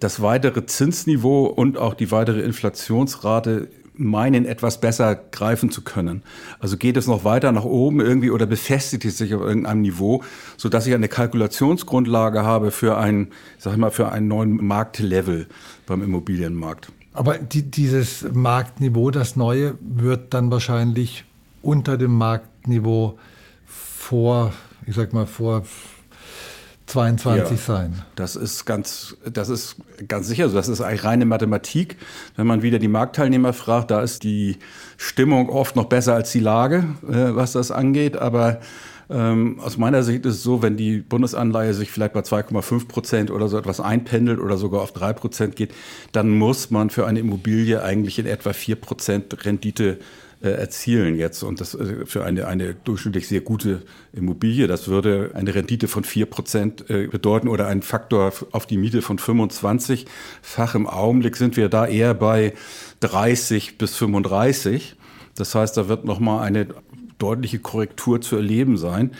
das 0.00 0.20
weitere 0.22 0.66
Zinsniveau 0.66 1.46
und 1.46 1.78
auch 1.78 1.94
die 1.94 2.10
weitere 2.10 2.40
Inflationsrate 2.40 3.68
meinen, 3.98 4.44
etwas 4.44 4.80
besser 4.80 5.14
greifen 5.14 5.70
zu 5.70 5.82
können. 5.82 6.22
Also 6.58 6.76
geht 6.76 6.96
es 6.96 7.06
noch 7.06 7.24
weiter 7.24 7.52
nach 7.52 7.64
oben 7.64 8.00
irgendwie 8.00 8.30
oder 8.30 8.46
befestigt 8.46 9.04
es 9.04 9.18
sich 9.18 9.34
auf 9.34 9.42
irgendeinem 9.42 9.82
Niveau, 9.82 10.22
so 10.56 10.68
dass 10.68 10.86
ich 10.86 10.94
eine 10.94 11.08
Kalkulationsgrundlage 11.08 12.42
habe 12.42 12.70
für 12.70 12.98
ein, 12.98 13.28
sag 13.58 13.72
ich 13.72 13.78
mal, 13.78 13.90
für 13.90 14.10
einen 14.12 14.28
neuen 14.28 14.64
Marktlevel 14.66 15.46
beim 15.86 16.02
Immobilienmarkt. 16.02 16.92
Aber 17.12 17.38
die, 17.38 17.62
dieses 17.62 18.26
Marktniveau, 18.32 19.10
das 19.10 19.36
neue, 19.36 19.74
wird 19.80 20.34
dann 20.34 20.50
wahrscheinlich 20.50 21.24
unter 21.62 21.96
dem 21.96 22.12
Marktniveau 22.12 23.18
vor, 23.64 24.52
ich 24.86 24.94
sag 24.94 25.12
mal, 25.14 25.26
vor 25.26 25.64
22 26.86 27.50
ja, 27.50 27.56
sein. 27.56 28.02
Das 28.14 28.36
ist 28.36 28.64
ganz, 28.64 29.16
das 29.24 29.48
ist 29.48 29.76
ganz 30.06 30.28
sicher 30.28 30.48
so. 30.48 30.56
Das 30.56 30.68
ist 30.68 30.80
eigentlich 30.80 31.04
reine 31.04 31.24
Mathematik. 31.24 31.96
Wenn 32.36 32.46
man 32.46 32.62
wieder 32.62 32.78
die 32.78 32.88
Marktteilnehmer 32.88 33.52
fragt, 33.52 33.90
da 33.90 34.02
ist 34.02 34.22
die 34.22 34.58
Stimmung 34.96 35.48
oft 35.48 35.74
noch 35.74 35.86
besser 35.86 36.14
als 36.14 36.30
die 36.30 36.40
Lage, 36.40 36.84
äh, 37.08 37.34
was 37.34 37.52
das 37.52 37.72
angeht. 37.72 38.16
Aber 38.16 38.60
ähm, 39.10 39.58
aus 39.60 39.76
meiner 39.78 40.02
Sicht 40.02 40.26
ist 40.26 40.36
es 40.36 40.42
so, 40.42 40.62
wenn 40.62 40.76
die 40.76 40.98
Bundesanleihe 40.98 41.74
sich 41.74 41.90
vielleicht 41.90 42.12
bei 42.12 42.20
2,5 42.20 42.88
Prozent 42.88 43.30
oder 43.30 43.48
so 43.48 43.58
etwas 43.58 43.80
einpendelt 43.80 44.38
oder 44.38 44.56
sogar 44.56 44.82
auf 44.82 44.92
3 44.92 45.12
Prozent 45.12 45.56
geht, 45.56 45.74
dann 46.12 46.30
muss 46.30 46.70
man 46.70 46.90
für 46.90 47.06
eine 47.06 47.20
Immobilie 47.20 47.82
eigentlich 47.82 48.18
in 48.18 48.26
etwa 48.26 48.52
4 48.52 48.76
Prozent 48.76 49.44
Rendite 49.44 49.98
erzielen 50.50 51.16
jetzt. 51.16 51.42
Und 51.42 51.60
das 51.60 51.74
äh, 51.74 52.06
für 52.06 52.24
eine, 52.24 52.46
eine 52.46 52.74
durchschnittlich 52.74 53.28
sehr 53.28 53.40
gute 53.40 53.82
Immobilie, 54.12 54.66
das 54.66 54.88
würde 54.88 55.30
eine 55.34 55.54
Rendite 55.54 55.88
von 55.88 56.04
4 56.04 56.26
Prozent 56.26 56.90
äh, 56.90 57.06
bedeuten 57.06 57.48
oder 57.48 57.66
einen 57.66 57.82
Faktor 57.82 58.32
auf 58.52 58.66
die 58.66 58.76
Miete 58.76 59.02
von 59.02 59.18
25-fach. 59.18 60.74
Im 60.74 60.86
Augenblick 60.86 61.36
sind 61.36 61.56
wir 61.56 61.68
da 61.68 61.86
eher 61.86 62.14
bei 62.14 62.54
30 63.00 63.78
bis 63.78 63.96
35. 63.96 64.96
Das 65.34 65.54
heißt, 65.54 65.76
da 65.76 65.88
wird 65.88 66.04
nochmal 66.04 66.46
eine 66.46 66.68
deutliche 67.18 67.58
Korrektur 67.58 68.20
zu 68.20 68.36
erleben 68.36 68.76
sein. 68.76 69.12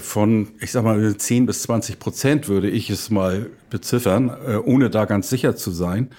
Von, 0.00 0.48
ich 0.60 0.72
sag 0.72 0.82
mal, 0.82 1.16
10 1.16 1.46
bis 1.46 1.62
20 1.62 2.00
Prozent 2.00 2.48
würde 2.48 2.68
ich 2.68 2.90
es 2.90 3.10
mal 3.10 3.46
beziffern, 3.70 4.36
ohne 4.64 4.90
da 4.90 5.04
ganz 5.04 5.30
sicher 5.30 5.54
zu 5.54 5.70
sein 5.70 6.10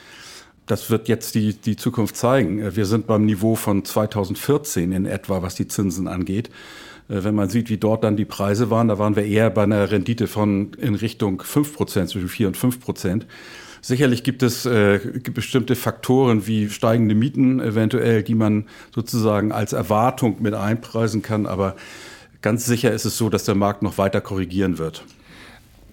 das 0.70 0.92
wird 0.92 1.08
jetzt 1.08 1.34
die, 1.34 1.54
die 1.54 1.76
Zukunft 1.76 2.16
zeigen. 2.16 2.76
Wir 2.76 2.86
sind 2.86 3.08
beim 3.08 3.26
Niveau 3.26 3.56
von 3.56 3.84
2014 3.84 4.92
in 4.92 5.06
etwa, 5.08 5.42
was 5.42 5.56
die 5.56 5.68
Zinsen 5.68 6.08
angeht. 6.08 6.50
Äh, 7.10 7.24
wenn 7.24 7.34
man 7.34 7.50
sieht, 7.50 7.70
wie 7.70 7.78
dort 7.78 8.04
dann 8.04 8.16
die 8.16 8.26
Preise 8.26 8.70
waren, 8.70 8.88
da 8.88 9.00
waren 9.00 9.16
wir 9.16 9.26
eher 9.26 9.50
bei 9.50 9.64
einer 9.64 9.90
Rendite 9.90 10.28
von 10.28 10.74
in 10.76 10.94
Richtung 10.94 11.42
5 11.42 11.74
Prozent, 11.74 12.10
zwischen 12.10 12.30
4 12.30 12.50
und 12.50 12.58
5 12.58 12.80
Prozent. 12.80 13.26
Sicherlich 13.82 14.24
gibt 14.24 14.44
es 14.44 14.68
äh, 14.68 15.00
bestimmte 15.34 15.76
Faktoren 15.76 16.46
wie 16.46 16.70
steigende 16.70 17.16
Mieten 17.16 17.60
eventuell, 17.60 18.22
die 18.22 18.36
man 18.36 18.68
sozusagen 18.94 19.52
als 19.52 19.74
Erwartung 19.74 20.38
mit 20.40 20.54
einpreisen 20.54 21.24
kann. 21.24 21.48
Aber 21.48 21.78
ganz 22.44 22.68
sicher 22.68 22.92
ist 22.92 23.06
es 23.06 23.18
so, 23.18 23.30
dass 23.30 23.44
der 23.46 23.56
Markt 23.56 23.82
noch 23.82 23.98
weiter 23.98 24.22
korrigieren 24.22 24.78
wird. 24.78 25.04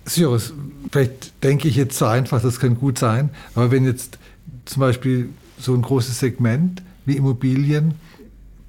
Cyrus, 0.05 0.53
vielleicht 0.93 1.43
denke 1.43 1.67
ich 1.67 1.77
jetzt 1.77 1.97
so 1.97 2.05
einfach, 2.05 2.43
das 2.43 2.61
kann 2.61 2.77
gut 2.77 2.99
sein. 2.99 3.31
Aber 3.55 3.71
wenn 3.71 3.87
jetzt 3.87 4.19
zum 4.67 4.81
Beispiel 4.81 5.31
so 5.59 5.75
ein 5.75 5.83
großes 5.83 6.19
Segment 6.19 6.83
wie 7.07 7.17
Immobilien 7.17 7.95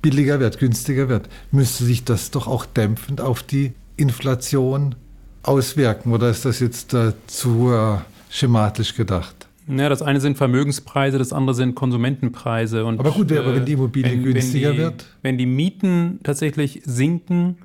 billiger 0.01 0.39
wird, 0.39 0.60
günstiger 0.60 1.10
wird, 1.10 1.27
müsste 1.51 1.84
sich 1.84 2.06
das 2.06 2.32
doch 2.32 2.48
auch 2.48 2.66
dämpfend 2.66 3.20
auf 3.20 3.44
die 3.44 3.74
Inflation 3.98 4.96
auswirken. 5.44 6.13
Oder 6.13 6.30
ist 6.30 6.46
das 6.46 6.60
jetzt 6.60 6.94
äh, 6.94 7.13
zu 7.25 7.74
äh, 7.74 7.98
schematisch 8.30 8.96
gedacht? 8.96 9.48
Ja, 9.68 9.89
das 9.89 10.01
eine 10.01 10.22
sind 10.22 10.38
Vermögenspreise, 10.38 11.18
das 11.18 11.34
andere 11.34 11.54
sind 11.54 11.75
Konsumentenpreise. 11.75 12.86
Und, 12.86 13.00
aber 13.00 13.12
gut, 13.12 13.32
aber 13.34 13.54
wenn 13.54 13.66
die 13.66 13.74
Immobilie 13.74 14.12
wenn, 14.12 14.24
günstiger 14.24 14.70
wenn 14.70 14.75
die, 14.75 14.82
wird? 14.82 15.06
Wenn 15.24 15.38
die 15.38 15.46
Mieten 15.46 16.20
tatsächlich 16.24 16.82
sinken, 16.86 17.58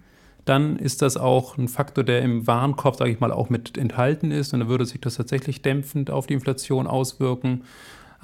dann 0.45 0.77
ist 0.77 1.03
das 1.03 1.17
auch 1.17 1.57
ein 1.57 1.69
Faktor, 1.69 2.03
der 2.03 2.23
im 2.23 2.47
Warenkorb, 2.49 2.97
sage 2.97 3.13
ich 3.13 3.21
mal, 3.21 3.31
auch 3.31 3.51
mit 3.51 3.79
enthalten 3.79 4.33
ist. 4.33 4.53
Und 4.53 4.61
dann 4.61 4.69
würde 4.69 4.85
sich 4.85 5.01
das 5.01 5.15
tatsächlich 5.15 5.63
dämpfend 5.63 6.11
auf 6.11 6.27
die 6.27 6.35
Inflation 6.35 6.89
auswirken. 6.89 7.63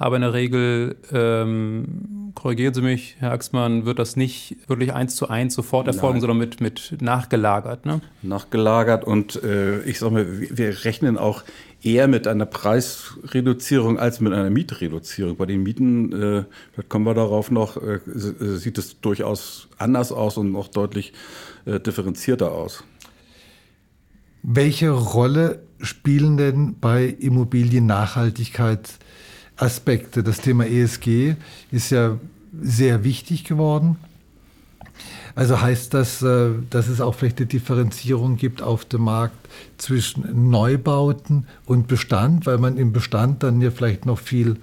Aber 0.01 0.15
in 0.15 0.21
der 0.21 0.33
Regel, 0.33 0.95
ähm, 1.11 2.31
korrigieren 2.33 2.73
Sie 2.73 2.81
mich, 2.81 3.17
Herr 3.19 3.31
Axmann, 3.31 3.85
wird 3.85 3.99
das 3.99 4.15
nicht 4.15 4.55
wirklich 4.67 4.93
eins 4.93 5.17
zu 5.17 5.27
eins 5.27 5.53
sofort 5.53 5.87
erfolgen, 5.87 6.15
Nein. 6.15 6.21
sondern 6.21 6.37
mit, 6.37 6.61
mit 6.61 7.01
nachgelagert. 7.01 7.85
Ne? 7.85 7.99
Nachgelagert 8.21 9.03
und 9.03 9.43
äh, 9.43 9.81
ich 9.81 9.99
sage 9.99 10.13
mal, 10.13 10.25
wir 10.49 10.85
rechnen 10.85 11.17
auch 11.17 11.43
eher 11.83 12.07
mit 12.07 12.27
einer 12.27 12.45
Preisreduzierung 12.45 13.99
als 13.99 14.21
mit 14.21 14.31
einer 14.31 14.49
Mietreduzierung. 14.49 15.35
Bei 15.35 15.45
den 15.45 15.63
Mieten, 15.63 16.13
äh, 16.13 16.45
vielleicht 16.71 16.87
kommen 16.87 17.05
wir 17.05 17.13
darauf 17.13 17.51
noch, 17.51 17.75
äh, 17.75 17.95
äh 17.95 18.55
sieht 18.55 18.77
es 18.77 19.01
durchaus 19.01 19.67
anders 19.77 20.13
aus 20.13 20.37
und 20.37 20.53
noch 20.53 20.69
deutlich 20.69 21.11
äh, 21.65 21.77
differenzierter 21.77 22.53
aus. 22.53 22.85
Welche 24.43 24.91
Rolle 24.91 25.63
spielen 25.81 26.37
denn 26.37 26.77
bei 26.79 27.03
Immobilien 27.05 27.85
Nachhaltigkeit 27.85 28.97
Aspekte. 29.59 30.23
Das 30.23 30.37
Thema 30.37 30.65
ESG 30.65 31.35
ist 31.71 31.89
ja 31.91 32.17
sehr 32.61 33.03
wichtig 33.03 33.43
geworden. 33.43 33.97
Also 35.35 35.61
heißt 35.61 35.93
das, 35.93 36.21
äh, 36.21 36.49
dass 36.69 36.87
es 36.87 37.01
auch 37.01 37.15
vielleicht 37.15 37.37
eine 37.37 37.47
Differenzierung 37.47 38.35
gibt 38.35 38.61
auf 38.61 38.85
dem 38.85 39.03
Markt 39.03 39.37
zwischen 39.77 40.49
Neubauten 40.49 41.47
und 41.65 41.87
Bestand, 41.87 42.45
weil 42.45 42.57
man 42.57 42.77
im 42.77 42.91
Bestand 42.91 43.43
dann 43.43 43.61
ja 43.61 43.71
vielleicht 43.71 44.05
noch 44.05 44.19
viel, 44.19 44.57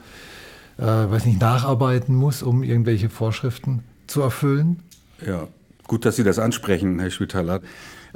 äh, 0.78 0.82
weiß 0.82 1.24
nicht, 1.24 1.40
nacharbeiten 1.40 2.14
muss, 2.14 2.42
um 2.42 2.62
irgendwelche 2.62 3.08
Vorschriften 3.08 3.84
zu 4.06 4.20
erfüllen? 4.20 4.80
Ja, 5.26 5.48
gut, 5.86 6.04
dass 6.04 6.16
Sie 6.16 6.24
das 6.24 6.38
ansprechen, 6.38 6.98
Herr 6.98 7.10
Spitaler. 7.10 7.60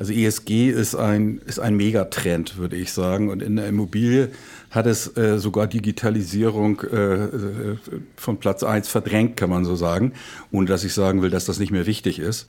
Also 0.01 0.15
ESG 0.15 0.71
ist 0.71 0.95
ein, 0.95 1.43
ist 1.45 1.61
ein 1.61 1.77
Megatrend, 1.77 2.57
würde 2.57 2.75
ich 2.75 2.91
sagen. 2.91 3.29
Und 3.29 3.43
in 3.43 3.57
der 3.57 3.69
Immobilie 3.69 4.31
hat 4.71 4.87
es 4.87 5.15
äh, 5.19 5.39
sogar 5.39 5.67
Digitalisierung 5.67 6.81
äh, 6.91 7.25
äh 7.25 7.77
von 8.17 8.39
Platz 8.39 8.63
eins 8.63 8.89
verdrängt, 8.89 9.37
kann 9.37 9.51
man 9.51 9.67
so 9.67 9.77
sagen, 9.77 10.15
ohne 10.53 10.67
dass 10.67 10.85
ich 10.85 10.95
sagen 10.95 11.21
will, 11.21 11.29
dass 11.29 11.45
das 11.45 11.59
nicht 11.59 11.71
mehr 11.71 11.85
wichtig 11.85 12.19
ist. 12.19 12.47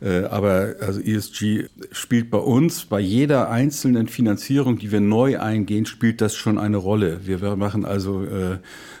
Äh, 0.00 0.26
aber 0.26 0.76
also 0.78 1.00
ESG 1.00 1.64
spielt 1.90 2.30
bei 2.30 2.38
uns, 2.38 2.84
bei 2.84 3.00
jeder 3.00 3.50
einzelnen 3.50 4.06
Finanzierung, 4.06 4.78
die 4.78 4.92
wir 4.92 5.00
neu 5.00 5.40
eingehen, 5.40 5.86
spielt 5.86 6.20
das 6.20 6.36
schon 6.36 6.56
eine 6.56 6.76
Rolle. 6.76 7.22
Wir 7.24 7.56
machen 7.56 7.84
also 7.84 8.22
äh, 8.22 8.58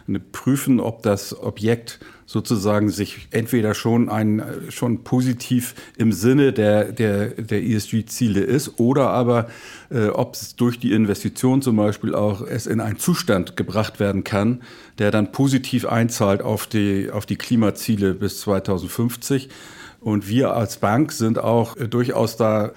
eine 0.08 0.18
prüfen, 0.18 0.80
ob 0.80 1.04
das 1.04 1.40
Objekt 1.40 2.00
sozusagen 2.32 2.88
sich 2.88 3.28
entweder 3.30 3.74
schon 3.74 4.08
ein 4.08 4.42
schon 4.70 5.04
positiv 5.04 5.74
im 5.98 6.12
Sinne 6.12 6.54
der 6.54 6.90
der 6.90 7.28
der 7.28 7.62
ESG-Ziele 7.62 8.40
ist 8.40 8.80
oder 8.80 9.10
aber 9.10 9.48
äh, 9.90 10.06
ob 10.08 10.34
es 10.34 10.56
durch 10.56 10.80
die 10.80 10.92
Investition 10.92 11.60
zum 11.60 11.76
Beispiel 11.76 12.14
auch 12.14 12.40
es 12.40 12.66
in 12.66 12.80
einen 12.80 12.98
Zustand 12.98 13.56
gebracht 13.56 14.00
werden 14.00 14.24
kann, 14.24 14.62
der 14.98 15.10
dann 15.10 15.30
positiv 15.30 15.84
einzahlt 15.84 16.40
auf 16.40 16.66
die 16.66 17.10
auf 17.10 17.26
die 17.26 17.36
Klimaziele 17.36 18.14
bis 18.14 18.40
2050. 18.40 19.50
Und 20.00 20.28
wir 20.28 20.54
als 20.54 20.78
Bank 20.78 21.12
sind 21.12 21.38
auch 21.38 21.76
äh, 21.76 21.86
durchaus 21.86 22.36
da 22.38 22.72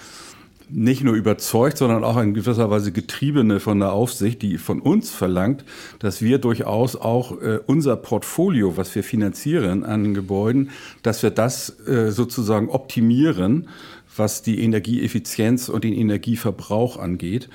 nicht 0.70 1.04
nur 1.04 1.14
überzeugt, 1.14 1.78
sondern 1.78 2.04
auch 2.04 2.18
in 2.18 2.34
gewisser 2.34 2.70
Weise 2.70 2.92
getriebene 2.92 3.60
von 3.60 3.80
der 3.80 3.92
Aufsicht, 3.92 4.42
die 4.42 4.58
von 4.58 4.80
uns 4.80 5.12
verlangt, 5.12 5.64
dass 6.00 6.22
wir 6.22 6.40
durchaus 6.40 6.96
auch 6.96 7.42
äh, 7.42 7.60
unser 7.66 7.96
Portfolio, 7.96 8.78
was 8.78 8.94
wir 8.96 9.04
finanzieren 9.04 9.84
an 9.84 10.14
Gebäuden, 10.14 10.70
dass 11.04 11.24
wir 11.24 11.32
das 11.32 11.80
äh, 11.88 12.12
sozusagen 12.12 12.70
optimieren, 12.70 13.68
was 14.16 14.42
die 14.42 14.62
Energieeffizienz 14.62 15.70
und 15.70 15.84
den 15.84 15.94
Energieverbrauch 15.94 16.98
angeht. 16.98 17.50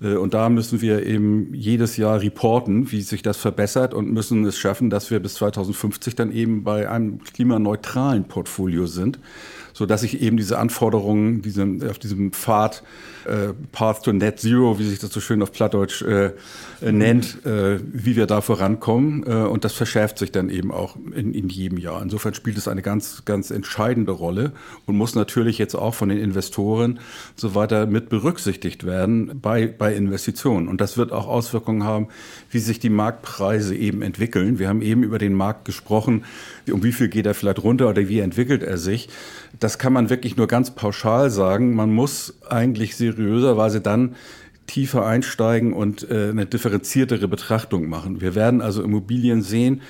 Äh, 0.00 0.14
und 0.14 0.34
da 0.34 0.48
müssen 0.48 0.80
wir 0.80 1.06
eben 1.06 1.54
jedes 1.54 1.96
Jahr 1.96 2.20
reporten, 2.20 2.90
wie 2.90 3.02
sich 3.02 3.22
das 3.22 3.36
verbessert 3.36 3.94
und 3.94 4.12
müssen 4.12 4.44
es 4.44 4.58
schaffen, 4.58 4.90
dass 4.90 5.10
wir 5.10 5.20
bis 5.20 5.34
2050 5.34 6.14
dann 6.14 6.32
eben 6.32 6.64
bei 6.64 6.88
einem 6.88 7.22
klimaneutralen 7.22 8.24
Portfolio 8.24 8.86
sind 8.86 9.18
so 9.76 9.84
dass 9.84 10.02
ich 10.02 10.22
eben 10.22 10.38
diese 10.38 10.58
Anforderungen 10.58 11.42
diesem, 11.42 11.86
auf 11.86 11.98
diesem 11.98 12.32
Pfad, 12.32 12.82
äh, 13.26 13.52
Path 13.72 14.04
to 14.04 14.12
Net 14.14 14.40
Zero, 14.40 14.78
wie 14.78 14.84
sich 14.84 15.00
das 15.00 15.10
so 15.12 15.20
schön 15.20 15.42
auf 15.42 15.52
Plattdeutsch 15.52 16.00
äh, 16.00 16.30
äh, 16.80 16.92
nennt, 16.92 17.44
äh, 17.44 17.78
wie 17.82 18.16
wir 18.16 18.26
da 18.26 18.40
vorankommen. 18.40 19.24
Äh, 19.26 19.32
und 19.32 19.64
das 19.64 19.74
verschärft 19.74 20.18
sich 20.18 20.32
dann 20.32 20.48
eben 20.48 20.72
auch 20.72 20.96
in, 21.14 21.34
in 21.34 21.50
jedem 21.50 21.76
Jahr. 21.76 22.00
Insofern 22.00 22.32
spielt 22.32 22.56
es 22.56 22.68
eine 22.68 22.80
ganz, 22.80 23.26
ganz 23.26 23.50
entscheidende 23.50 24.12
Rolle 24.12 24.52
und 24.86 24.96
muss 24.96 25.14
natürlich 25.14 25.58
jetzt 25.58 25.74
auch 25.74 25.92
von 25.92 26.08
den 26.08 26.18
Investoren 26.18 26.98
so 27.34 27.54
weiter 27.54 27.84
mit 27.84 28.08
berücksichtigt 28.08 28.84
werden 28.84 29.40
bei, 29.42 29.66
bei 29.66 29.94
Investitionen. 29.94 30.68
Und 30.68 30.80
das 30.80 30.96
wird 30.96 31.12
auch 31.12 31.26
Auswirkungen 31.26 31.84
haben, 31.84 32.08
wie 32.50 32.60
sich 32.60 32.78
die 32.78 32.88
Marktpreise 32.88 33.74
eben 33.74 34.00
entwickeln. 34.00 34.58
Wir 34.58 34.70
haben 34.70 34.80
eben 34.80 35.02
über 35.02 35.18
den 35.18 35.34
Markt 35.34 35.66
gesprochen, 35.66 36.24
um 36.72 36.82
wie 36.82 36.92
viel 36.92 37.08
geht 37.08 37.26
er 37.26 37.34
vielleicht 37.34 37.62
runter 37.62 37.90
oder 37.90 38.08
wie 38.08 38.20
entwickelt 38.20 38.62
er 38.62 38.78
sich. 38.78 39.10
Das 39.58 39.78
kann 39.78 39.92
man 39.92 40.10
wirklich 40.10 40.36
nur 40.36 40.46
ganz 40.46 40.72
pauschal 40.72 41.30
sagen. 41.30 41.74
Man 41.74 41.92
muss 41.92 42.34
eigentlich 42.48 42.96
seriöserweise 42.96 43.80
dann 43.80 44.16
tiefer 44.66 45.06
einsteigen 45.06 45.72
und 45.72 46.10
äh, 46.10 46.30
eine 46.30 46.46
differenziertere 46.46 47.28
Betrachtung 47.28 47.88
machen. 47.88 48.20
Wir 48.20 48.34
werden 48.34 48.60
also 48.60 48.82
Immobilien 48.82 49.42
sehen, 49.42 49.82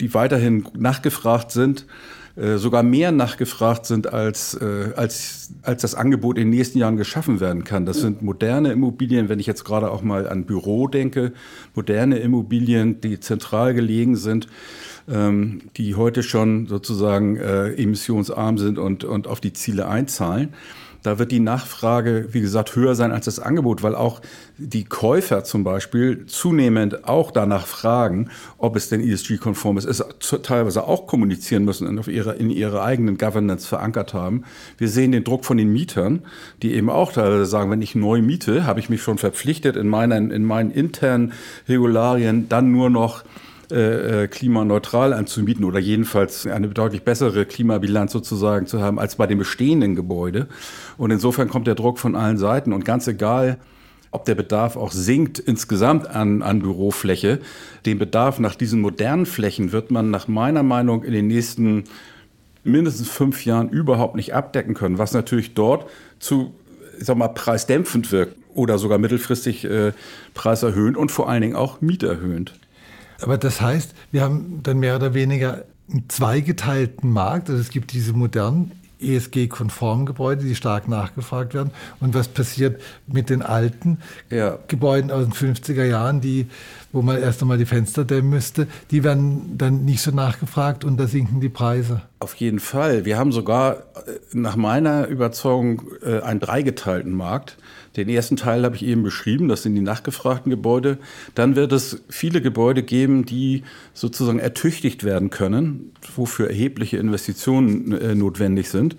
die 0.00 0.14
weiterhin 0.14 0.68
nachgefragt 0.76 1.50
sind 1.50 1.86
äh, 2.38 2.56
sogar 2.56 2.84
mehr 2.84 3.10
nachgefragt 3.10 3.84
sind, 3.84 4.12
als, 4.12 4.54
äh, 4.54 4.92
als, 4.94 5.50
als 5.62 5.82
das 5.82 5.96
Angebot 5.96 6.38
in 6.38 6.44
den 6.44 6.56
nächsten 6.56 6.78
Jahren 6.78 6.96
geschaffen 6.96 7.40
werden 7.40 7.64
kann. 7.64 7.84
Das 7.84 7.98
sind 8.00 8.22
moderne 8.22 8.70
Immobilien, 8.70 9.28
wenn 9.28 9.40
ich 9.40 9.46
jetzt 9.46 9.64
gerade 9.64 9.90
auch 9.90 10.02
mal 10.02 10.28
an 10.28 10.44
Büro 10.44 10.86
denke, 10.86 11.32
moderne 11.74 12.18
Immobilien, 12.18 13.00
die 13.00 13.18
zentral 13.18 13.74
gelegen 13.74 14.14
sind, 14.14 14.46
ähm, 15.10 15.62
die 15.76 15.94
heute 15.94 16.22
schon 16.22 16.66
sozusagen 16.66 17.36
äh, 17.36 17.72
emissionsarm 17.72 18.58
sind 18.58 18.78
und, 18.78 19.04
und 19.04 19.26
auf 19.26 19.40
die 19.40 19.52
Ziele 19.52 19.88
einzahlen. 19.88 20.54
Da 21.02 21.18
wird 21.20 21.30
die 21.30 21.40
Nachfrage, 21.40 22.28
wie 22.32 22.40
gesagt, 22.40 22.74
höher 22.74 22.96
sein 22.96 23.12
als 23.12 23.26
das 23.26 23.38
Angebot, 23.38 23.84
weil 23.84 23.94
auch 23.94 24.20
die 24.56 24.84
Käufer 24.84 25.44
zum 25.44 25.62
Beispiel 25.62 26.26
zunehmend 26.26 27.08
auch 27.08 27.30
danach 27.30 27.66
fragen, 27.66 28.30
ob 28.58 28.74
es 28.74 28.88
denn 28.88 29.00
ESG-konform 29.00 29.78
ist, 29.78 29.84
es 29.84 30.04
teilweise 30.42 30.84
auch 30.84 31.06
kommunizieren 31.06 31.64
müssen 31.64 31.86
und 31.86 31.98
auf 32.00 32.08
ihre, 32.08 32.34
in 32.34 32.50
ihre 32.50 32.82
eigenen 32.82 33.16
Governance 33.16 33.66
verankert 33.66 34.12
haben. 34.12 34.42
Wir 34.76 34.88
sehen 34.88 35.12
den 35.12 35.22
Druck 35.22 35.44
von 35.44 35.56
den 35.56 35.72
Mietern, 35.72 36.24
die 36.62 36.74
eben 36.74 36.90
auch 36.90 37.12
teilweise 37.12 37.46
sagen, 37.46 37.70
wenn 37.70 37.82
ich 37.82 37.94
neu 37.94 38.20
miete, 38.20 38.66
habe 38.66 38.80
ich 38.80 38.90
mich 38.90 39.00
schon 39.00 39.18
verpflichtet, 39.18 39.76
in 39.76 39.86
meinen, 39.86 40.32
in 40.32 40.44
meinen 40.44 40.72
internen 40.72 41.32
Regularien 41.68 42.48
dann 42.48 42.72
nur 42.72 42.90
noch 42.90 43.22
äh, 43.70 44.24
äh, 44.24 44.28
klimaneutral 44.28 45.12
anzumieten 45.12 45.64
oder 45.64 45.78
jedenfalls 45.78 46.46
eine 46.46 46.68
deutlich 46.68 47.02
bessere 47.02 47.44
Klimabilanz 47.44 48.12
sozusagen 48.12 48.66
zu 48.66 48.80
haben 48.80 48.98
als 48.98 49.16
bei 49.16 49.26
dem 49.26 49.38
bestehenden 49.38 49.94
Gebäude. 49.94 50.48
Und 50.96 51.10
insofern 51.10 51.48
kommt 51.48 51.66
der 51.66 51.74
Druck 51.74 51.98
von 51.98 52.16
allen 52.16 52.38
Seiten 52.38 52.72
und 52.72 52.84
ganz 52.84 53.06
egal, 53.08 53.58
ob 54.10 54.24
der 54.24 54.34
Bedarf 54.34 54.76
auch 54.76 54.90
sinkt 54.90 55.38
insgesamt 55.38 56.06
an, 56.08 56.42
an 56.42 56.60
Bürofläche, 56.60 57.40
den 57.84 57.98
Bedarf 57.98 58.38
nach 58.38 58.54
diesen 58.54 58.80
modernen 58.80 59.26
Flächen 59.26 59.70
wird 59.72 59.90
man 59.90 60.10
nach 60.10 60.28
meiner 60.28 60.62
Meinung 60.62 61.04
in 61.04 61.12
den 61.12 61.26
nächsten 61.26 61.84
mindestens 62.64 63.08
fünf 63.10 63.44
Jahren 63.44 63.68
überhaupt 63.68 64.16
nicht 64.16 64.34
abdecken 64.34 64.74
können, 64.74 64.98
was 64.98 65.12
natürlich 65.12 65.54
dort 65.54 65.90
zu 66.18 66.54
ich 66.98 67.06
sag 67.06 67.16
mal, 67.16 67.28
preisdämpfend 67.28 68.10
wirkt 68.12 68.36
oder 68.54 68.78
sogar 68.78 68.98
mittelfristig 68.98 69.64
äh, 69.64 69.92
preiserhöhend 70.34 70.96
und 70.96 71.12
vor 71.12 71.28
allen 71.28 71.42
Dingen 71.42 71.56
auch 71.56 71.80
mieterhöhend. 71.80 72.54
Aber 73.20 73.38
das 73.38 73.60
heißt, 73.60 73.94
wir 74.12 74.22
haben 74.22 74.62
dann 74.62 74.78
mehr 74.78 74.96
oder 74.96 75.14
weniger 75.14 75.64
einen 75.90 76.08
zweigeteilten 76.08 77.10
Markt. 77.10 77.50
Also 77.50 77.60
es 77.60 77.70
gibt 77.70 77.92
diese 77.92 78.12
modernen 78.12 78.72
ESG-konformen 79.00 80.06
Gebäude, 80.06 80.44
die 80.44 80.54
stark 80.54 80.88
nachgefragt 80.88 81.54
werden. 81.54 81.70
Und 82.00 82.14
was 82.14 82.28
passiert 82.28 82.80
mit 83.06 83.30
den 83.30 83.42
alten 83.42 83.98
ja. 84.30 84.58
Gebäuden 84.68 85.10
aus 85.10 85.24
den 85.24 85.32
50er 85.32 85.84
Jahren, 85.84 86.20
die, 86.20 86.46
wo 86.92 87.02
man 87.02 87.20
erst 87.20 87.42
einmal 87.42 87.58
die 87.58 87.66
Fenster 87.66 88.04
dämmen 88.04 88.30
müsste, 88.30 88.66
die 88.90 89.04
werden 89.04 89.56
dann 89.56 89.84
nicht 89.84 90.00
so 90.00 90.10
nachgefragt 90.10 90.84
und 90.84 90.96
da 90.98 91.06
sinken 91.06 91.40
die 91.40 91.48
Preise. 91.48 92.02
Auf 92.20 92.34
jeden 92.34 92.58
Fall. 92.58 93.04
Wir 93.04 93.16
haben 93.16 93.30
sogar 93.30 93.76
äh, 93.76 93.82
nach 94.32 94.56
meiner 94.56 95.06
Überzeugung 95.06 95.82
äh, 96.04 96.20
einen 96.20 96.40
dreigeteilten 96.40 97.12
Markt. 97.12 97.56
Den 97.96 98.08
ersten 98.08 98.36
Teil 98.36 98.64
habe 98.64 98.74
ich 98.74 98.84
eben 98.84 99.04
beschrieben, 99.04 99.48
das 99.48 99.62
sind 99.62 99.76
die 99.76 99.80
nachgefragten 99.80 100.50
Gebäude. 100.50 100.98
Dann 101.36 101.54
wird 101.54 101.72
es 101.72 102.02
viele 102.08 102.40
Gebäude 102.40 102.82
geben, 102.82 103.24
die 103.24 103.62
sozusagen 103.94 104.40
ertüchtigt 104.40 105.04
werden 105.04 105.30
können, 105.30 105.92
wofür 106.16 106.48
erhebliche 106.48 106.96
Investitionen 106.96 107.92
äh, 107.92 108.14
notwendig 108.16 108.68
sind. 108.68 108.96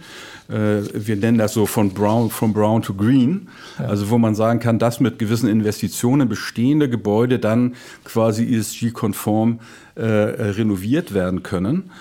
Äh, 0.47 0.81
wir 0.93 1.17
nennen 1.17 1.37
das 1.37 1.53
so 1.53 1.65
von 1.65 1.91
Brown, 1.91 2.29
from 2.29 2.53
Brown 2.53 2.81
to 2.81 2.93
Green, 2.93 3.49
ja. 3.79 3.85
also 3.85 4.09
wo 4.09 4.17
man 4.17 4.33
sagen 4.33 4.61
kann, 4.61 4.79
dass 4.79 5.01
mit 5.01 5.19
gewissen 5.19 5.49
Investitionen 5.49 6.29
bestehende 6.29 6.89
Gebäude 6.89 7.37
dann 7.37 7.75
quasi 8.05 8.55
ESG-konform 8.55 9.59
äh, 9.95 10.03
renoviert 10.03 11.13
werden 11.13 11.43
können. 11.43 11.91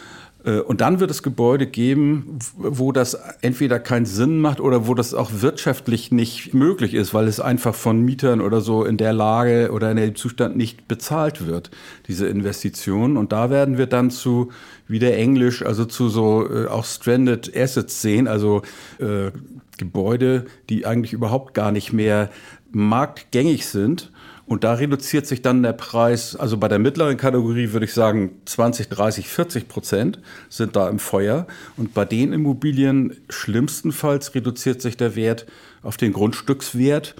Äh, 0.48 0.60
und 0.60 0.80
dann 0.80 1.00
wird 1.00 1.10
es 1.10 1.22
Gebäude 1.22 1.66
geben, 1.66 2.38
wo 2.56 2.92
das 2.92 3.14
entweder 3.42 3.78
keinen 3.78 4.06
Sinn 4.06 4.40
macht 4.40 4.60
oder 4.60 4.86
wo 4.86 4.94
das 4.94 5.14
auch 5.14 5.30
wirtschaftlich 5.40 6.10
nicht 6.10 6.54
möglich 6.54 6.94
ist, 6.94 7.14
weil 7.14 7.28
es 7.28 7.40
einfach 7.40 7.74
von 7.74 8.00
Mietern 8.00 8.40
oder 8.40 8.60
so 8.60 8.84
in 8.84 8.96
der 8.96 9.12
Lage 9.12 9.70
oder 9.72 9.90
in 9.90 9.96
dem 9.98 10.14
Zustand 10.14 10.56
nicht 10.56 10.88
bezahlt 10.88 11.46
wird, 11.46 11.70
diese 12.08 12.26
Investitionen. 12.26 13.16
Und 13.16 13.32
da 13.32 13.50
werden 13.50 13.78
wir 13.78 13.86
dann 13.86 14.10
zu, 14.10 14.50
wieder 14.86 15.14
Englisch, 15.14 15.64
also 15.64 15.84
zu 15.84 16.08
so 16.08 16.48
äh, 16.50 16.66
auch 16.66 16.84
Stranded 16.84 17.54
Assets 17.54 18.00
sehen, 18.00 18.26
also 18.26 18.62
äh, 18.98 19.30
Gebäude, 19.76 20.46
die 20.70 20.86
eigentlich 20.86 21.12
überhaupt 21.12 21.54
gar 21.54 21.70
nicht 21.70 21.92
mehr 21.92 22.30
marktgängig 22.72 23.66
sind 23.66 24.10
und 24.48 24.64
da 24.64 24.72
reduziert 24.72 25.26
sich 25.26 25.42
dann 25.42 25.62
der 25.62 25.74
Preis, 25.74 26.34
also 26.34 26.56
bei 26.56 26.68
der 26.68 26.78
mittleren 26.78 27.18
Kategorie 27.18 27.72
würde 27.72 27.84
ich 27.84 27.92
sagen 27.92 28.40
20, 28.46 28.88
30, 28.88 29.28
40 29.28 29.68
Prozent 29.68 30.18
sind 30.48 30.74
da 30.74 30.88
im 30.88 30.98
Feuer. 30.98 31.46
Und 31.76 31.92
bei 31.92 32.06
den 32.06 32.32
Immobilien 32.32 33.14
schlimmstenfalls 33.28 34.34
reduziert 34.34 34.80
sich 34.80 34.96
der 34.96 35.14
Wert 35.16 35.44
auf 35.82 35.98
den 35.98 36.14
Grundstückswert 36.14 37.14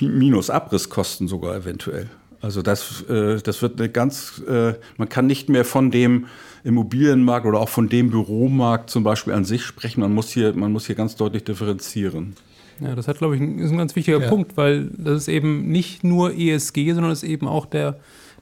minus 0.00 0.50
Abrisskosten 0.50 1.28
sogar 1.28 1.54
eventuell. 1.54 2.10
Also 2.40 2.60
das, 2.60 3.02
äh, 3.08 3.40
das 3.40 3.62
wird 3.62 3.80
eine 3.80 3.88
ganz, 3.88 4.42
äh, 4.48 4.74
man 4.96 5.08
kann 5.08 5.28
nicht 5.28 5.48
mehr 5.48 5.64
von 5.64 5.92
dem 5.92 6.26
Immobilienmarkt 6.64 7.46
oder 7.46 7.60
auch 7.60 7.68
von 7.68 7.88
dem 7.88 8.10
Büromarkt 8.10 8.90
zum 8.90 9.04
Beispiel 9.04 9.32
an 9.32 9.44
sich 9.44 9.62
sprechen. 9.62 10.00
Man 10.00 10.12
muss 10.12 10.30
hier, 10.30 10.54
man 10.54 10.72
muss 10.72 10.86
hier 10.86 10.96
ganz 10.96 11.14
deutlich 11.14 11.44
differenzieren. 11.44 12.34
Ja, 12.80 12.94
das 12.94 13.08
hat, 13.08 13.18
glaube 13.18 13.36
ich, 13.36 13.42
ist 13.42 13.70
ein 13.70 13.78
ganz 13.78 13.94
wichtiger 13.96 14.20
ja. 14.20 14.28
Punkt, 14.28 14.56
weil 14.56 14.90
das 14.96 15.22
ist 15.22 15.28
eben 15.28 15.68
nicht 15.68 16.04
nur 16.04 16.34
ESG, 16.36 16.92
sondern 16.92 17.12
es 17.12 17.22
ist 17.22 17.28
eben 17.28 17.46
auch 17.46 17.66
der 17.66 17.98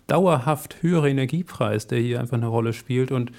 dauerhaft 0.06 0.82
höhere 0.82 1.10
Energiepreis, 1.10 1.86
der 1.86 2.00
hier 2.00 2.20
einfach 2.20 2.36
eine 2.36 2.46
Rolle 2.46 2.72
spielt 2.72 3.12
und 3.12 3.32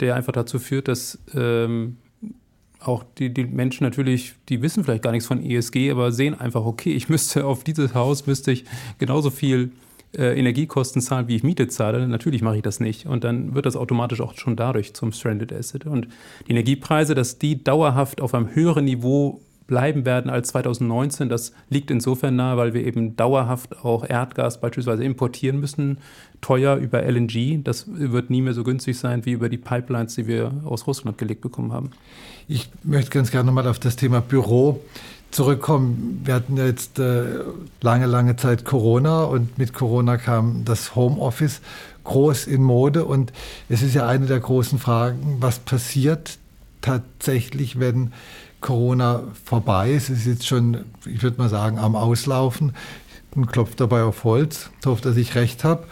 der 0.00 0.14
einfach 0.14 0.32
dazu 0.32 0.58
führt, 0.58 0.88
dass 0.88 1.18
ähm, 1.34 1.96
auch 2.80 3.04
die, 3.18 3.32
die, 3.32 3.44
Menschen 3.44 3.84
natürlich, 3.84 4.34
die 4.48 4.62
wissen 4.62 4.84
vielleicht 4.84 5.02
gar 5.02 5.12
nichts 5.12 5.26
von 5.26 5.44
ESG, 5.44 5.90
aber 5.90 6.12
sehen 6.12 6.38
einfach, 6.38 6.64
okay, 6.64 6.92
ich 6.92 7.08
müsste 7.08 7.44
auf 7.46 7.64
dieses 7.64 7.94
Haus 7.94 8.26
müsste 8.26 8.52
ich 8.52 8.64
genauso 8.98 9.30
viel 9.30 9.70
äh, 10.16 10.38
Energiekosten 10.38 11.00
zahlen, 11.00 11.28
wie 11.28 11.36
ich 11.36 11.42
Miete 11.42 11.68
zahle. 11.68 12.06
Natürlich 12.06 12.42
mache 12.42 12.56
ich 12.56 12.62
das 12.62 12.80
nicht. 12.80 13.06
Und 13.06 13.24
dann 13.24 13.54
wird 13.54 13.66
das 13.66 13.76
automatisch 13.76 14.20
auch 14.20 14.36
schon 14.36 14.56
dadurch 14.56 14.94
zum 14.94 15.12
Stranded 15.12 15.52
Asset. 15.52 15.86
Und 15.86 16.08
die 16.46 16.50
Energiepreise, 16.50 17.14
dass 17.14 17.38
die 17.38 17.62
dauerhaft 17.62 18.20
auf 18.20 18.34
einem 18.34 18.54
höheren 18.54 18.84
Niveau 18.84 19.40
bleiben 19.72 20.04
werden 20.04 20.30
als 20.30 20.48
2019. 20.48 21.30
Das 21.30 21.52
liegt 21.70 21.90
insofern 21.90 22.36
nahe, 22.36 22.58
weil 22.58 22.74
wir 22.74 22.84
eben 22.84 23.16
dauerhaft 23.16 23.82
auch 23.82 24.06
Erdgas 24.06 24.60
beispielsweise 24.60 25.02
importieren 25.02 25.60
müssen, 25.60 25.96
teuer 26.42 26.76
über 26.76 27.02
LNG. 27.02 27.64
Das 27.64 27.86
wird 27.88 28.28
nie 28.28 28.42
mehr 28.42 28.52
so 28.52 28.64
günstig 28.64 28.98
sein 28.98 29.24
wie 29.24 29.32
über 29.32 29.48
die 29.48 29.56
Pipelines, 29.56 30.14
die 30.16 30.26
wir 30.26 30.52
aus 30.66 30.86
Russland 30.86 31.16
gelegt 31.16 31.40
bekommen 31.40 31.72
haben. 31.72 31.90
Ich 32.48 32.68
möchte 32.82 33.10
ganz 33.12 33.30
gerne 33.30 33.46
nochmal 33.46 33.66
auf 33.66 33.78
das 33.78 33.96
Thema 33.96 34.20
Büro 34.20 34.78
zurückkommen. 35.30 36.20
Wir 36.22 36.34
hatten 36.34 36.58
ja 36.58 36.66
jetzt 36.66 36.98
äh, 36.98 37.24
lange, 37.80 38.04
lange 38.04 38.36
Zeit 38.36 38.66
Corona 38.66 39.24
und 39.24 39.56
mit 39.56 39.72
Corona 39.72 40.18
kam 40.18 40.66
das 40.66 40.94
Homeoffice 40.94 41.62
groß 42.04 42.46
in 42.46 42.62
Mode 42.62 43.06
und 43.06 43.32
es 43.70 43.80
ist 43.80 43.94
ja 43.94 44.06
eine 44.06 44.26
der 44.26 44.40
großen 44.40 44.78
Fragen, 44.78 45.38
was 45.40 45.60
passiert 45.60 46.36
tatsächlich, 46.82 47.80
wenn 47.80 48.12
Corona 48.62 49.22
vorbei 49.44 49.92
ist. 49.92 50.08
Es 50.08 50.20
ist 50.20 50.26
jetzt 50.26 50.46
schon, 50.46 50.84
ich 51.04 51.22
würde 51.22 51.36
mal 51.36 51.50
sagen, 51.50 51.78
am 51.78 51.94
Auslaufen 51.94 52.72
und 53.34 53.46
klopft 53.46 53.80
dabei 53.80 54.02
auf 54.02 54.24
Holz. 54.24 54.70
Ich 54.80 54.86
hoffe, 54.86 55.02
dass 55.02 55.16
ich 55.16 55.34
recht 55.34 55.64
habe. 55.64 55.84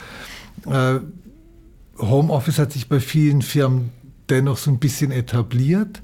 Äh, 0.66 1.00
Homeoffice 1.98 2.58
hat 2.58 2.72
sich 2.72 2.88
bei 2.88 3.00
vielen 3.00 3.42
Firmen 3.42 3.90
dennoch 4.30 4.56
so 4.56 4.70
ein 4.70 4.78
bisschen 4.78 5.10
etabliert. 5.10 6.00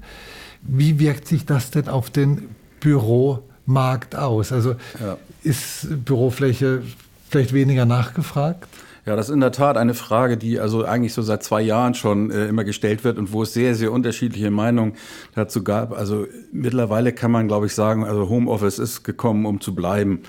Wie 0.61 0.99
wirkt 0.99 1.27
sich 1.27 1.45
das 1.45 1.71
denn 1.71 1.87
auf 1.87 2.09
den 2.09 2.49
Büromarkt 2.79 4.15
aus? 4.15 4.51
Also 4.51 4.75
ja. 4.99 5.17
ist 5.43 5.87
Bürofläche 6.05 6.83
vielleicht 7.29 7.53
weniger 7.53 7.85
nachgefragt? 7.85 8.67
Ja, 9.07 9.15
das 9.15 9.29
ist 9.29 9.33
in 9.33 9.39
der 9.39 9.53
Tat 9.53 9.77
eine 9.77 9.93
Frage, 9.93 10.35
die 10.35 10.59
also 10.59 10.83
eigentlich 10.83 11.13
so 11.13 11.21
seit 11.21 11.41
zwei 11.41 11.61
Jahren 11.61 11.93
schon 11.93 12.29
äh, 12.29 12.47
immer 12.47 12.65
gestellt 12.65 13.05
wird 13.05 13.17
und 13.17 13.31
wo 13.31 13.43
es 13.43 13.53
sehr, 13.53 13.73
sehr 13.73 13.93
unterschiedliche 13.93 14.51
Meinungen 14.51 14.95
dazu 15.33 15.63
gab. 15.63 15.97
Also 15.97 16.27
mittlerweile 16.51 17.13
kann 17.13 17.31
man, 17.31 17.47
glaube 17.47 17.67
ich, 17.67 17.73
sagen, 17.73 18.03
also 18.03 18.27
Homeoffice 18.27 18.79
ist 18.79 19.03
gekommen, 19.03 19.45
um 19.45 19.61
zu 19.61 19.73
bleiben. 19.73 20.23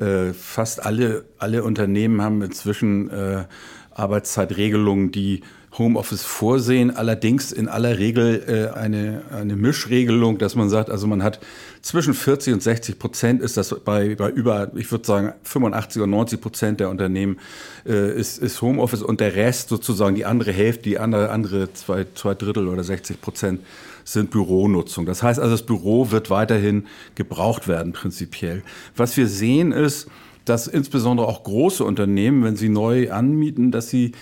Äh, 0.00 0.32
fast 0.32 0.84
alle, 0.84 1.26
alle 1.38 1.62
Unternehmen 1.62 2.22
haben 2.22 2.42
inzwischen 2.42 3.08
äh, 3.08 3.44
Arbeitszeitregelungen, 3.92 5.12
die 5.12 5.42
Homeoffice 5.78 6.24
vorsehen, 6.24 6.90
allerdings 6.96 7.52
in 7.52 7.68
aller 7.68 7.98
Regel 7.98 8.42
äh, 8.74 8.76
eine, 8.76 9.22
eine 9.32 9.54
Mischregelung, 9.54 10.38
dass 10.38 10.56
man 10.56 10.68
sagt, 10.68 10.90
also 10.90 11.06
man 11.06 11.22
hat 11.22 11.38
zwischen 11.84 12.14
40 12.14 12.54
und 12.54 12.62
60 12.62 12.98
Prozent 12.98 13.42
ist 13.42 13.58
das 13.58 13.78
bei, 13.84 14.14
bei 14.14 14.30
über, 14.30 14.70
ich 14.74 14.90
würde 14.90 15.06
sagen 15.06 15.34
85 15.42 16.00
oder 16.00 16.10
90 16.10 16.40
Prozent 16.40 16.80
der 16.80 16.88
Unternehmen 16.88 17.38
äh, 17.86 18.18
ist, 18.18 18.38
ist 18.38 18.62
Homeoffice 18.62 19.02
und 19.02 19.20
der 19.20 19.36
Rest 19.36 19.68
sozusagen 19.68 20.16
die 20.16 20.24
andere 20.24 20.50
Hälfte, 20.50 20.84
die 20.84 20.98
andere, 20.98 21.28
andere 21.28 21.74
zwei, 21.74 22.06
zwei 22.14 22.34
Drittel 22.34 22.68
oder 22.68 22.82
60 22.82 23.20
Prozent 23.20 23.60
sind 24.02 24.30
Büronutzung. 24.30 25.04
Das 25.04 25.22
heißt 25.22 25.38
also, 25.38 25.52
das 25.52 25.62
Büro 25.62 26.10
wird 26.10 26.30
weiterhin 26.30 26.86
gebraucht 27.16 27.68
werden 27.68 27.92
prinzipiell. 27.92 28.62
Was 28.96 29.18
wir 29.18 29.28
sehen 29.28 29.70
ist, 29.70 30.08
dass 30.46 30.66
insbesondere 30.66 31.26
auch 31.26 31.44
große 31.44 31.84
Unternehmen, 31.84 32.44
wenn 32.44 32.56
sie 32.56 32.70
neu 32.70 33.10
anmieten, 33.10 33.70
dass 33.70 33.90
sie 33.90 34.12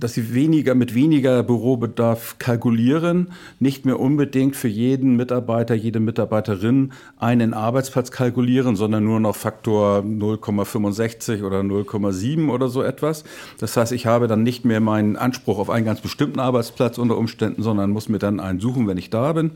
dass 0.00 0.14
sie 0.14 0.34
weniger 0.34 0.74
mit 0.74 0.94
weniger 0.94 1.42
Bürobedarf 1.42 2.36
kalkulieren, 2.38 3.32
nicht 3.60 3.84
mehr 3.84 3.98
unbedingt 3.98 4.56
für 4.56 4.68
jeden 4.68 5.16
Mitarbeiter, 5.16 5.74
jede 5.74 6.00
Mitarbeiterin 6.00 6.92
einen 7.18 7.54
Arbeitsplatz 7.54 8.10
kalkulieren, 8.10 8.76
sondern 8.76 9.04
nur 9.04 9.20
noch 9.20 9.36
Faktor 9.36 10.00
0,65 10.00 11.42
oder 11.44 11.60
0,7 11.60 12.50
oder 12.50 12.68
so 12.68 12.82
etwas. 12.82 13.24
Das 13.58 13.76
heißt, 13.76 13.92
ich 13.92 14.06
habe 14.06 14.28
dann 14.28 14.42
nicht 14.42 14.64
mehr 14.64 14.80
meinen 14.80 15.16
Anspruch 15.16 15.58
auf 15.58 15.70
einen 15.70 15.84
ganz 15.84 16.00
bestimmten 16.00 16.40
Arbeitsplatz 16.40 16.98
unter 16.98 17.16
Umständen, 17.16 17.62
sondern 17.62 17.90
muss 17.90 18.08
mir 18.08 18.18
dann 18.18 18.40
einen 18.40 18.60
suchen, 18.60 18.86
wenn 18.86 18.98
ich 18.98 19.10
da 19.10 19.32
bin. 19.32 19.52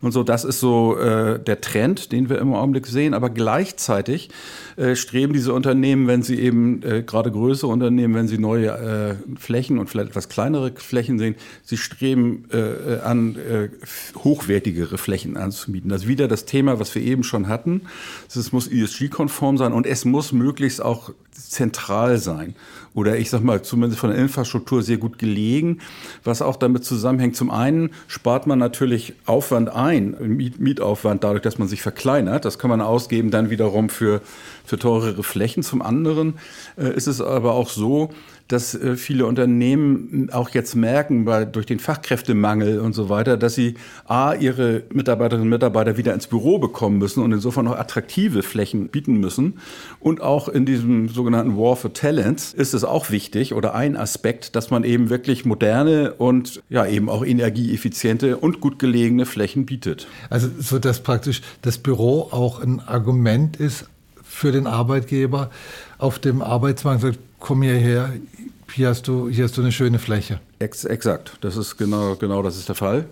Und 0.00 0.12
so, 0.12 0.22
das 0.22 0.44
ist 0.44 0.60
so 0.60 0.96
äh, 0.96 1.40
der 1.40 1.60
Trend, 1.60 2.12
den 2.12 2.28
wir 2.28 2.38
im 2.38 2.54
Augenblick 2.54 2.86
sehen. 2.86 3.14
Aber 3.14 3.30
gleichzeitig 3.30 4.30
äh, 4.76 4.94
streben 4.94 5.32
diese 5.32 5.52
Unternehmen, 5.52 6.06
wenn 6.06 6.22
sie 6.22 6.38
eben 6.38 6.82
äh, 6.84 7.02
gerade 7.02 7.32
größere 7.32 7.70
Unternehmen, 7.70 8.14
wenn 8.14 8.28
sie 8.28 8.38
neue 8.38 8.68
äh, 8.68 9.38
Flächen 9.38 9.78
und 9.78 9.90
vielleicht 9.90 10.10
etwas 10.10 10.28
kleinere 10.28 10.72
Flächen 10.76 11.18
sehen, 11.18 11.34
sie 11.64 11.76
streben 11.76 12.44
äh, 12.52 13.00
an, 13.00 13.36
äh, 13.36 13.70
hochwertigere 14.18 14.98
Flächen 14.98 15.36
anzumieten. 15.36 15.90
Das 15.90 16.02
ist 16.02 16.08
wieder 16.08 16.28
das 16.28 16.44
Thema, 16.44 16.78
was 16.78 16.94
wir 16.94 17.02
eben 17.02 17.24
schon 17.24 17.48
hatten. 17.48 17.82
Es 18.28 18.52
muss 18.52 18.68
ESG-konform 18.68 19.58
sein 19.58 19.72
und 19.72 19.84
es 19.84 20.04
muss 20.04 20.30
möglichst 20.32 20.80
auch 20.80 21.10
zentral 21.32 22.18
sein 22.18 22.54
oder 22.94 23.16
ich 23.16 23.30
sag 23.30 23.42
mal 23.42 23.62
zumindest 23.62 24.00
von 24.00 24.10
der 24.10 24.18
Infrastruktur 24.18 24.82
sehr 24.82 24.96
gut 24.96 25.18
gelegen, 25.18 25.78
was 26.24 26.42
auch 26.42 26.56
damit 26.56 26.84
zusammenhängt. 26.84 27.36
Zum 27.36 27.50
einen 27.50 27.90
spart 28.08 28.46
man 28.46 28.58
natürlich 28.58 29.14
Aufwand 29.24 29.68
ein, 29.68 29.87
Mietaufwand 29.96 31.24
dadurch, 31.24 31.42
dass 31.42 31.58
man 31.58 31.68
sich 31.68 31.82
verkleinert. 31.82 32.44
Das 32.44 32.58
kann 32.58 32.70
man 32.70 32.80
ausgeben 32.80 33.30
dann 33.30 33.50
wiederum 33.50 33.88
für, 33.88 34.20
für 34.64 34.78
teurere 34.78 35.22
Flächen. 35.22 35.62
Zum 35.62 35.82
anderen 35.82 36.38
äh, 36.76 36.94
ist 36.94 37.06
es 37.06 37.20
aber 37.20 37.52
auch 37.52 37.70
so, 37.70 38.10
dass 38.48 38.74
äh, 38.74 38.96
viele 38.96 39.26
Unternehmen 39.26 40.30
auch 40.32 40.50
jetzt 40.50 40.74
merken, 40.74 41.24
bei, 41.26 41.44
durch 41.44 41.66
den 41.66 41.78
Fachkräftemangel 41.78 42.80
und 42.80 42.94
so 42.94 43.08
weiter, 43.08 43.36
dass 43.36 43.54
sie 43.54 43.74
A, 44.06 44.32
ihre 44.32 44.82
Mitarbeiterinnen 44.92 45.46
und 45.46 45.50
Mitarbeiter 45.50 45.96
wieder 45.96 46.14
ins 46.14 46.26
Büro 46.26 46.58
bekommen 46.58 46.98
müssen 46.98 47.22
und 47.22 47.32
insofern 47.32 47.68
auch 47.68 47.78
attraktive 47.78 48.42
Flächen 48.42 48.88
bieten 48.88 49.18
müssen. 49.18 49.58
Und 50.00 50.22
auch 50.22 50.48
in 50.48 50.64
diesem 50.64 51.08
sogenannten 51.08 51.56
War 51.56 51.76
for 51.76 51.92
Talents 51.92 52.54
ist 52.54 52.72
es 52.72 52.84
auch 52.84 53.10
wichtig 53.10 53.54
oder 53.54 53.74
ein 53.74 53.96
Aspekt, 53.96 54.56
dass 54.56 54.70
man 54.70 54.82
eben 54.82 55.10
wirklich 55.10 55.44
moderne 55.44 56.14
und 56.14 56.62
ja 56.70 56.86
eben 56.86 57.10
auch 57.10 57.24
energieeffiziente 57.24 58.38
und 58.38 58.60
gut 58.60 58.78
gelegene 58.78 59.26
Flächen 59.26 59.66
bietet. 59.66 60.08
Also 60.30 60.48
so 60.58 60.78
dass 60.78 61.00
praktisch 61.00 61.42
das 61.62 61.78
Büro 61.78 62.28
auch 62.30 62.60
ein 62.60 62.80
Argument 62.80 63.58
ist 63.58 63.86
für 64.22 64.52
den 64.52 64.66
Arbeitgeber 64.66 65.50
auf 65.98 66.18
dem 66.18 66.42
Arbeitsmarkt 66.42 67.02
sagt, 67.02 67.18
komm 67.38 67.62
hierher, 67.62 68.12
hier 68.72 68.88
hast 68.88 69.08
du, 69.08 69.28
hier 69.28 69.44
hast 69.44 69.56
du 69.56 69.62
eine 69.62 69.72
schöne 69.72 69.98
Fläche. 69.98 70.40
Ex 70.58 70.84
exakt, 70.84 71.36
das 71.40 71.56
ist 71.56 71.76
genau, 71.76 72.16
genau 72.16 72.42
das 72.42 72.56
ist 72.56 72.68
der 72.68 72.76
Fall. 72.76 73.06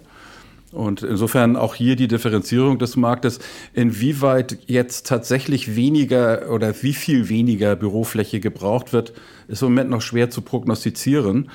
Und 0.72 1.02
insofern 1.02 1.56
auch 1.56 1.74
hier 1.74 1.96
die 1.96 2.08
Differenzierung 2.08 2.78
des 2.78 2.96
Marktes, 2.96 3.38
inwieweit 3.72 4.58
jetzt 4.66 5.06
tatsächlich 5.06 5.74
weniger 5.76 6.50
oder 6.50 6.82
wie 6.82 6.92
viel 6.92 7.28
weniger 7.28 7.76
Bürofläche 7.76 8.40
gebraucht 8.40 8.92
wird, 8.92 9.12
ist 9.48 9.62
im 9.62 9.68
Moment 9.68 9.90
noch 9.90 10.02
schwer 10.02 10.30
zu 10.30 10.42
prognostizieren. 10.42 11.50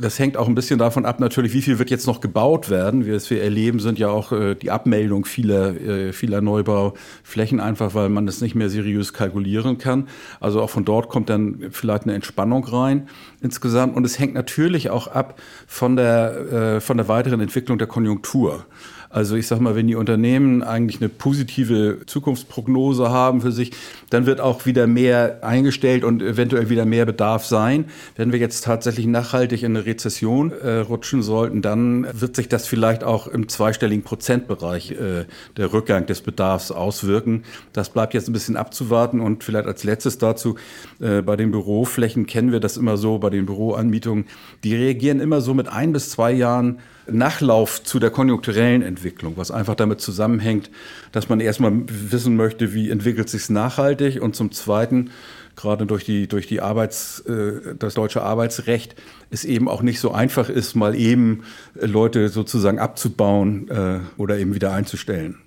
Das 0.00 0.18
hängt 0.18 0.36
auch 0.36 0.48
ein 0.48 0.54
bisschen 0.54 0.78
davon 0.78 1.04
ab, 1.04 1.20
natürlich, 1.20 1.52
wie 1.52 1.62
viel 1.62 1.78
wird 1.78 1.90
jetzt 1.90 2.06
noch 2.06 2.20
gebaut 2.20 2.70
werden. 2.70 3.10
Was 3.10 3.30
wir 3.30 3.42
erleben, 3.42 3.78
sind 3.78 3.98
ja 3.98 4.08
auch 4.08 4.32
äh, 4.32 4.54
die 4.54 4.70
Abmeldung 4.70 5.24
vieler, 5.24 5.80
äh, 5.80 6.12
vieler 6.12 6.40
Neubauflächen, 6.40 7.60
einfach 7.60 7.94
weil 7.94 8.08
man 8.08 8.26
das 8.26 8.40
nicht 8.40 8.54
mehr 8.54 8.70
seriös 8.70 9.12
kalkulieren 9.12 9.78
kann. 9.78 10.08
Also 10.40 10.62
auch 10.62 10.70
von 10.70 10.84
dort 10.84 11.08
kommt 11.08 11.28
dann 11.28 11.66
vielleicht 11.70 12.04
eine 12.04 12.14
Entspannung 12.14 12.64
rein 12.64 13.08
insgesamt. 13.40 13.96
Und 13.96 14.04
es 14.04 14.18
hängt 14.18 14.34
natürlich 14.34 14.90
auch 14.90 15.08
ab 15.08 15.40
von 15.66 15.96
der, 15.96 16.52
äh, 16.52 16.80
von 16.80 16.96
der 16.96 17.08
weiteren 17.08 17.40
Entwicklung 17.40 17.78
der 17.78 17.88
Konjunktur. 17.88 18.64
Also 19.12 19.36
ich 19.36 19.46
sage 19.46 19.62
mal, 19.62 19.76
wenn 19.76 19.86
die 19.86 19.94
Unternehmen 19.94 20.62
eigentlich 20.62 21.02
eine 21.02 21.10
positive 21.10 21.98
Zukunftsprognose 22.06 23.10
haben 23.10 23.42
für 23.42 23.52
sich, 23.52 23.72
dann 24.08 24.24
wird 24.24 24.40
auch 24.40 24.64
wieder 24.64 24.86
mehr 24.86 25.40
eingestellt 25.42 26.02
und 26.02 26.22
eventuell 26.22 26.70
wieder 26.70 26.86
mehr 26.86 27.04
Bedarf 27.04 27.44
sein. 27.44 27.84
Wenn 28.16 28.32
wir 28.32 28.38
jetzt 28.38 28.64
tatsächlich 28.64 29.06
nachhaltig 29.06 29.64
in 29.64 29.76
eine 29.76 29.84
Rezession 29.84 30.50
äh, 30.50 30.78
rutschen 30.78 31.22
sollten, 31.22 31.60
dann 31.60 32.06
wird 32.18 32.36
sich 32.36 32.48
das 32.48 32.66
vielleicht 32.66 33.04
auch 33.04 33.26
im 33.26 33.50
zweistelligen 33.50 34.02
Prozentbereich 34.02 34.92
äh, 34.92 35.26
der 35.58 35.72
Rückgang 35.74 36.06
des 36.06 36.22
Bedarfs 36.22 36.70
auswirken. 36.70 37.44
Das 37.74 37.90
bleibt 37.90 38.14
jetzt 38.14 38.30
ein 38.30 38.32
bisschen 38.32 38.56
abzuwarten 38.56 39.20
und 39.20 39.44
vielleicht 39.44 39.66
als 39.66 39.84
letztes 39.84 40.16
dazu, 40.16 40.56
äh, 41.00 41.20
bei 41.20 41.36
den 41.36 41.50
Büroflächen 41.50 42.24
kennen 42.24 42.50
wir 42.50 42.60
das 42.60 42.78
immer 42.78 42.96
so, 42.96 43.18
bei 43.18 43.28
den 43.28 43.44
Büroanmietungen, 43.44 44.24
die 44.64 44.74
reagieren 44.74 45.20
immer 45.20 45.42
so 45.42 45.52
mit 45.52 45.68
ein 45.68 45.92
bis 45.92 46.08
zwei 46.08 46.32
Jahren 46.32 46.78
Nachlauf 47.10 47.82
zu 47.82 47.98
der 47.98 48.10
konjunkturellen 48.10 48.82
Entwicklung, 48.82 49.36
was 49.36 49.50
einfach 49.50 49.74
damit 49.74 50.00
zusammenhängt, 50.00 50.70
dass 51.10 51.28
man 51.28 51.40
erstmal 51.40 51.72
wissen 51.86 52.36
möchte, 52.36 52.72
wie 52.74 52.90
entwickelt 52.90 53.28
sich 53.28 53.48
nachhaltig 53.50 54.20
und 54.22 54.36
zum 54.36 54.52
Zweiten 54.52 55.10
gerade 55.56 55.86
durch 55.86 56.04
die 56.04 56.28
durch 56.28 56.46
die 56.46 56.60
Arbeits 56.60 57.20
äh, 57.20 57.74
das 57.78 57.94
deutsche 57.94 58.22
Arbeitsrecht 58.22 58.94
es 59.30 59.44
eben 59.44 59.68
auch 59.68 59.82
nicht 59.82 60.00
so 60.00 60.12
einfach 60.12 60.48
ist, 60.48 60.74
mal 60.74 60.94
eben 60.94 61.42
Leute 61.74 62.28
sozusagen 62.28 62.78
abzubauen 62.78 63.68
äh, 63.68 64.00
oder 64.16 64.38
eben 64.38 64.54
wieder 64.54 64.72
einzustellen. 64.72 65.38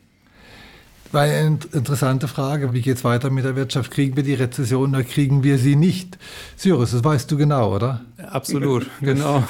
War 1.11 1.21
eine 1.21 1.59
interessante 1.71 2.27
Frage. 2.27 2.73
Wie 2.73 2.81
geht 2.81 2.97
es 2.97 3.03
weiter 3.03 3.29
mit 3.29 3.45
der 3.45 3.55
Wirtschaft? 3.55 3.91
Kriegen 3.91 4.15
wir 4.15 4.23
die 4.23 4.33
Rezession 4.33 4.89
oder 4.89 5.03
kriegen 5.03 5.43
wir 5.43 5.57
sie 5.57 5.75
nicht? 5.75 6.17
Cyrus, 6.57 6.91
das 6.91 7.03
weißt 7.03 7.31
du 7.31 7.37
genau, 7.37 7.73
oder? 7.73 8.01
Absolut, 8.17 8.87
genau. 9.01 9.43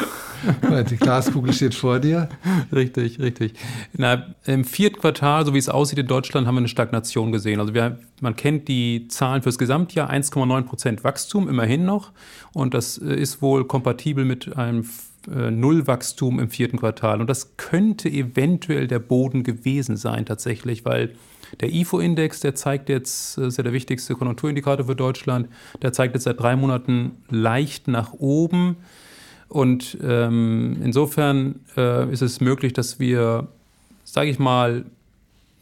Die 0.90 0.98
Glaskugel 0.98 1.54
steht 1.54 1.76
vor 1.76 2.00
dir. 2.00 2.30
Richtig, 2.72 3.20
richtig. 3.20 3.54
Na, 3.94 4.36
Im 4.46 4.64
vierten 4.64 5.00
Quartal, 5.00 5.46
so 5.46 5.54
wie 5.54 5.58
es 5.58 5.70
aussieht 5.70 6.00
in 6.00 6.08
Deutschland, 6.08 6.48
haben 6.48 6.56
wir 6.56 6.60
eine 6.60 6.68
Stagnation 6.68 7.32
gesehen. 7.32 7.60
Also 7.60 7.74
wir, 7.74 8.00
man 8.22 8.36
kennt 8.36 8.68
die 8.68 9.08
Zahlen 9.08 9.42
fürs 9.42 9.58
Gesamtjahr, 9.58 10.10
1,9 10.10 10.64
Prozent 10.64 11.04
Wachstum, 11.04 11.50
immerhin 11.50 11.86
noch. 11.86 12.12
Und 12.54 12.74
das 12.74 12.98
äh, 12.98 13.16
ist 13.16 13.42
wohl 13.42 13.66
kompatibel 13.66 14.26
mit 14.26 14.56
einem 14.58 14.86
äh, 15.34 15.52
Nullwachstum 15.52 16.40
im 16.40 16.50
vierten 16.50 16.78
Quartal. 16.78 17.22
Und 17.22 17.30
das 17.30 17.58
könnte 17.58 18.10
eventuell 18.10 18.88
der 18.88 19.00
Boden 19.00 19.44
gewesen 19.44 19.98
sein 19.98 20.26
tatsächlich, 20.26 20.86
weil 20.86 21.16
der 21.62 21.74
IFO-Index, 21.74 22.42
der 22.42 22.56
zeigt 22.56 22.90
jetzt, 22.90 23.38
das 23.38 23.48
ist 23.48 23.58
ja 23.58 23.64
der 23.64 23.74
wichtigste 23.74 24.16
Konjunkturindikator 24.16 24.86
für 24.86 24.96
Deutschland, 24.96 25.48
der 25.82 25.94
zeigt 25.94 26.16
jetzt 26.16 26.24
seit 26.24 26.40
drei 26.40 26.56
Monaten 26.56 27.24
leicht 27.30 27.88
nach 27.88 28.14
oben. 28.14 28.78
Und 29.48 29.98
ähm, 30.04 30.78
insofern 30.84 31.62
äh, 31.78 32.12
ist 32.12 32.22
es 32.22 32.42
möglich, 32.42 32.74
dass 32.74 33.00
wir, 33.00 33.48
sage 34.04 34.30
ich 34.30 34.40
mal, 34.40 34.86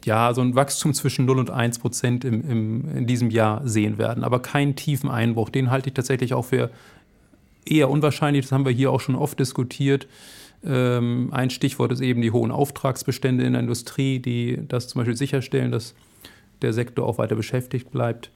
ja, 0.04 0.34
so 0.34 0.42
ein 0.42 0.54
Wachstum 0.54 0.92
zwischen 0.94 1.24
0 1.24 1.38
und 1.38 1.50
1 1.50 1.78
Prozent 1.78 2.24
im, 2.24 2.48
im, 2.48 2.96
in 2.96 3.06
diesem 3.06 3.30
Jahr 3.30 3.66
sehen 3.66 3.98
werden, 3.98 4.22
aber 4.22 4.40
keinen 4.40 4.76
tiefen 4.76 5.10
Einbruch. 5.10 5.48
Den 5.48 5.70
halte 5.70 5.88
ich 5.88 5.94
tatsächlich 5.94 6.34
auch 6.34 6.44
für 6.44 6.70
eher 7.64 7.88
unwahrscheinlich. 7.90 8.44
Das 8.44 8.52
haben 8.52 8.66
wir 8.66 8.72
hier 8.72 8.90
auch 8.90 9.00
schon 9.00 9.14
oft 9.14 9.38
diskutiert. 9.38 10.06
Ähm, 10.64 11.30
ein 11.32 11.50
Stichwort 11.50 11.92
ist 11.92 12.00
eben 12.00 12.22
die 12.22 12.30
hohen 12.30 12.50
Auftragsbestände 12.50 13.44
in 13.44 13.52
der 13.52 13.60
Industrie, 13.60 14.18
die 14.18 14.60
das 14.68 14.88
zum 14.88 15.00
Beispiel 15.00 15.16
sicherstellen, 15.16 15.72
dass 15.72 15.94
der 16.62 16.72
Sektor 16.72 17.06
auch 17.06 17.18
weiter 17.18 17.36
beschäftigt 17.36 17.90
bleibt. 17.90 18.30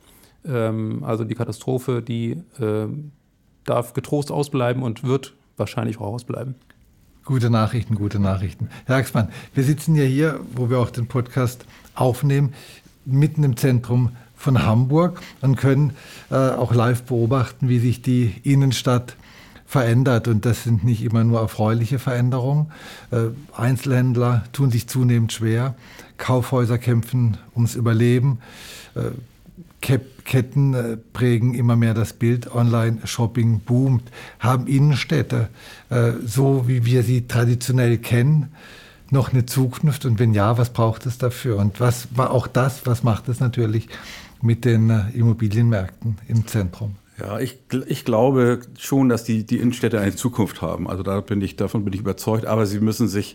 Ähm, 0.47 1.03
also 1.05 1.25
die 1.25 1.35
Katastrophe, 1.35 2.03
die 2.03 2.33
äh, 2.59 2.87
darf 3.65 3.93
getrost 3.93 4.31
ausbleiben 4.31 4.83
und 4.83 5.05
wird 5.05 5.35
wahrscheinlich 5.59 5.99
auch 5.99 6.13
ausbleiben. 6.13 6.55
Gute 7.25 7.51
Nachrichten, 7.51 7.95
gute 7.95 8.19
Nachrichten. 8.19 8.71
Herr 8.87 8.97
Axmann, 8.97 9.29
wir 9.55 9.65
sitzen 9.65 9.95
ja 9.95 10.05
hier, 10.05 10.41
wo 10.55 10.71
wir 10.71 10.79
auch 10.79 10.91
den 10.91 11.09
Podcast 11.09 11.67
aufnehmen, 11.95 12.55
mitten 13.05 13.45
im 13.45 13.57
Zentrum 13.57 14.13
von 14.35 14.65
Hamburg 14.65 15.21
und 15.43 15.57
können 15.57 15.93
äh, 16.31 16.35
auch 16.35 16.73
live 16.73 17.03
beobachten, 17.03 17.69
wie 17.69 17.81
sich 17.81 18.01
die 18.01 18.35
Innenstadt 18.45 19.17
verändert. 19.67 20.29
Und 20.29 20.47
das 20.47 20.65
sind 20.65 20.85
nicht 20.85 21.03
immer 21.03 21.25
nur 21.25 21.41
erfreuliche 21.41 21.99
Veränderungen. 21.99 22.73
Äh, 23.11 23.27
Einzelhändler 23.55 24.45
tun 24.53 24.71
sich 24.71 24.89
zunehmend 24.89 25.33
schwer. 25.33 25.75
Kaufhäuser 26.17 26.79
kämpfen 26.79 27.37
ums 27.55 27.75
Überleben. 27.75 28.39
Äh, 28.95 29.11
Ketten 29.81 30.75
äh, 30.75 30.97
prägen 30.97 31.55
immer 31.55 31.77
mehr 31.77 31.95
das 31.95 32.13
Bild. 32.13 32.55
Online-Shopping 32.55 33.61
boomt. 33.61 34.11
Haben 34.41 34.67
Innenstädte, 34.67 35.49
äh, 35.91 36.13
so 36.25 36.67
wie 36.67 36.85
wir 36.85 37.03
sie 37.03 37.27
traditionell 37.27 37.99
kennen, 37.99 38.53
noch 39.11 39.33
eine 39.33 39.47
Zukunft? 39.47 40.05
Und 40.05 40.19
wenn 40.19 40.35
ja, 40.35 40.59
was 40.59 40.71
braucht 40.71 41.07
es 41.07 41.19
dafür? 41.19 41.57
Und 41.57 41.81
was 41.81 42.09
war 42.15 42.31
auch 42.31 42.47
das, 42.47 42.87
was 42.87 43.03
macht 43.03 43.29
es 43.29 43.41
natürlich 43.41 43.89
mit 44.43 44.65
den 44.65 44.91
äh, 44.91 45.11
Immobilienmärkten 45.15 46.19
im 46.29 46.47
Zentrum? 46.47 46.97
Ja, 47.21 47.41
ich, 47.41 47.59
ich 47.87 48.05
glaube 48.05 48.61
schon, 48.79 49.09
dass 49.09 49.25
die, 49.25 49.45
die 49.45 49.59
Innenstädte 49.59 50.01
eine 50.01 50.15
Zukunft 50.15 50.63
haben. 50.63 50.89
Also 50.89 51.03
da 51.03 51.21
bin 51.21 51.41
ich, 51.41 51.57
davon 51.57 51.85
bin 51.85 51.93
ich 51.93 52.01
überzeugt. 52.01 52.47
Aber 52.47 52.67
sie 52.67 52.81
müssen 52.81 53.09
sich, 53.09 53.35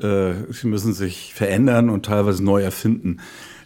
äh, 0.00 0.32
sie 0.50 0.68
müssen 0.68 0.94
sich 0.94 1.34
verändern 1.34 1.90
und 1.90 2.06
teilweise 2.06 2.42
neu 2.42 2.62
erfinden. 2.62 3.18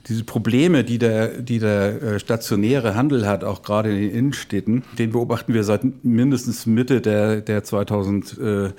Diese 0.06 0.24
Probleme, 0.24 0.84
die 0.84 0.98
der, 0.98 1.28
die 1.40 1.58
der 1.58 2.02
äh, 2.02 2.20
stationäre 2.20 2.94
Handel 2.94 3.26
hat, 3.26 3.44
auch 3.44 3.62
gerade 3.62 3.90
in 3.90 4.00
den 4.00 4.10
Innenstädten, 4.10 4.82
den 4.98 5.12
beobachten 5.12 5.54
wir 5.54 5.64
seit 5.64 5.82
mindestens 6.04 6.66
Mitte 6.66 7.00
der, 7.00 7.40
der 7.40 7.64
2000 7.64 8.38
äh, 8.38 8.72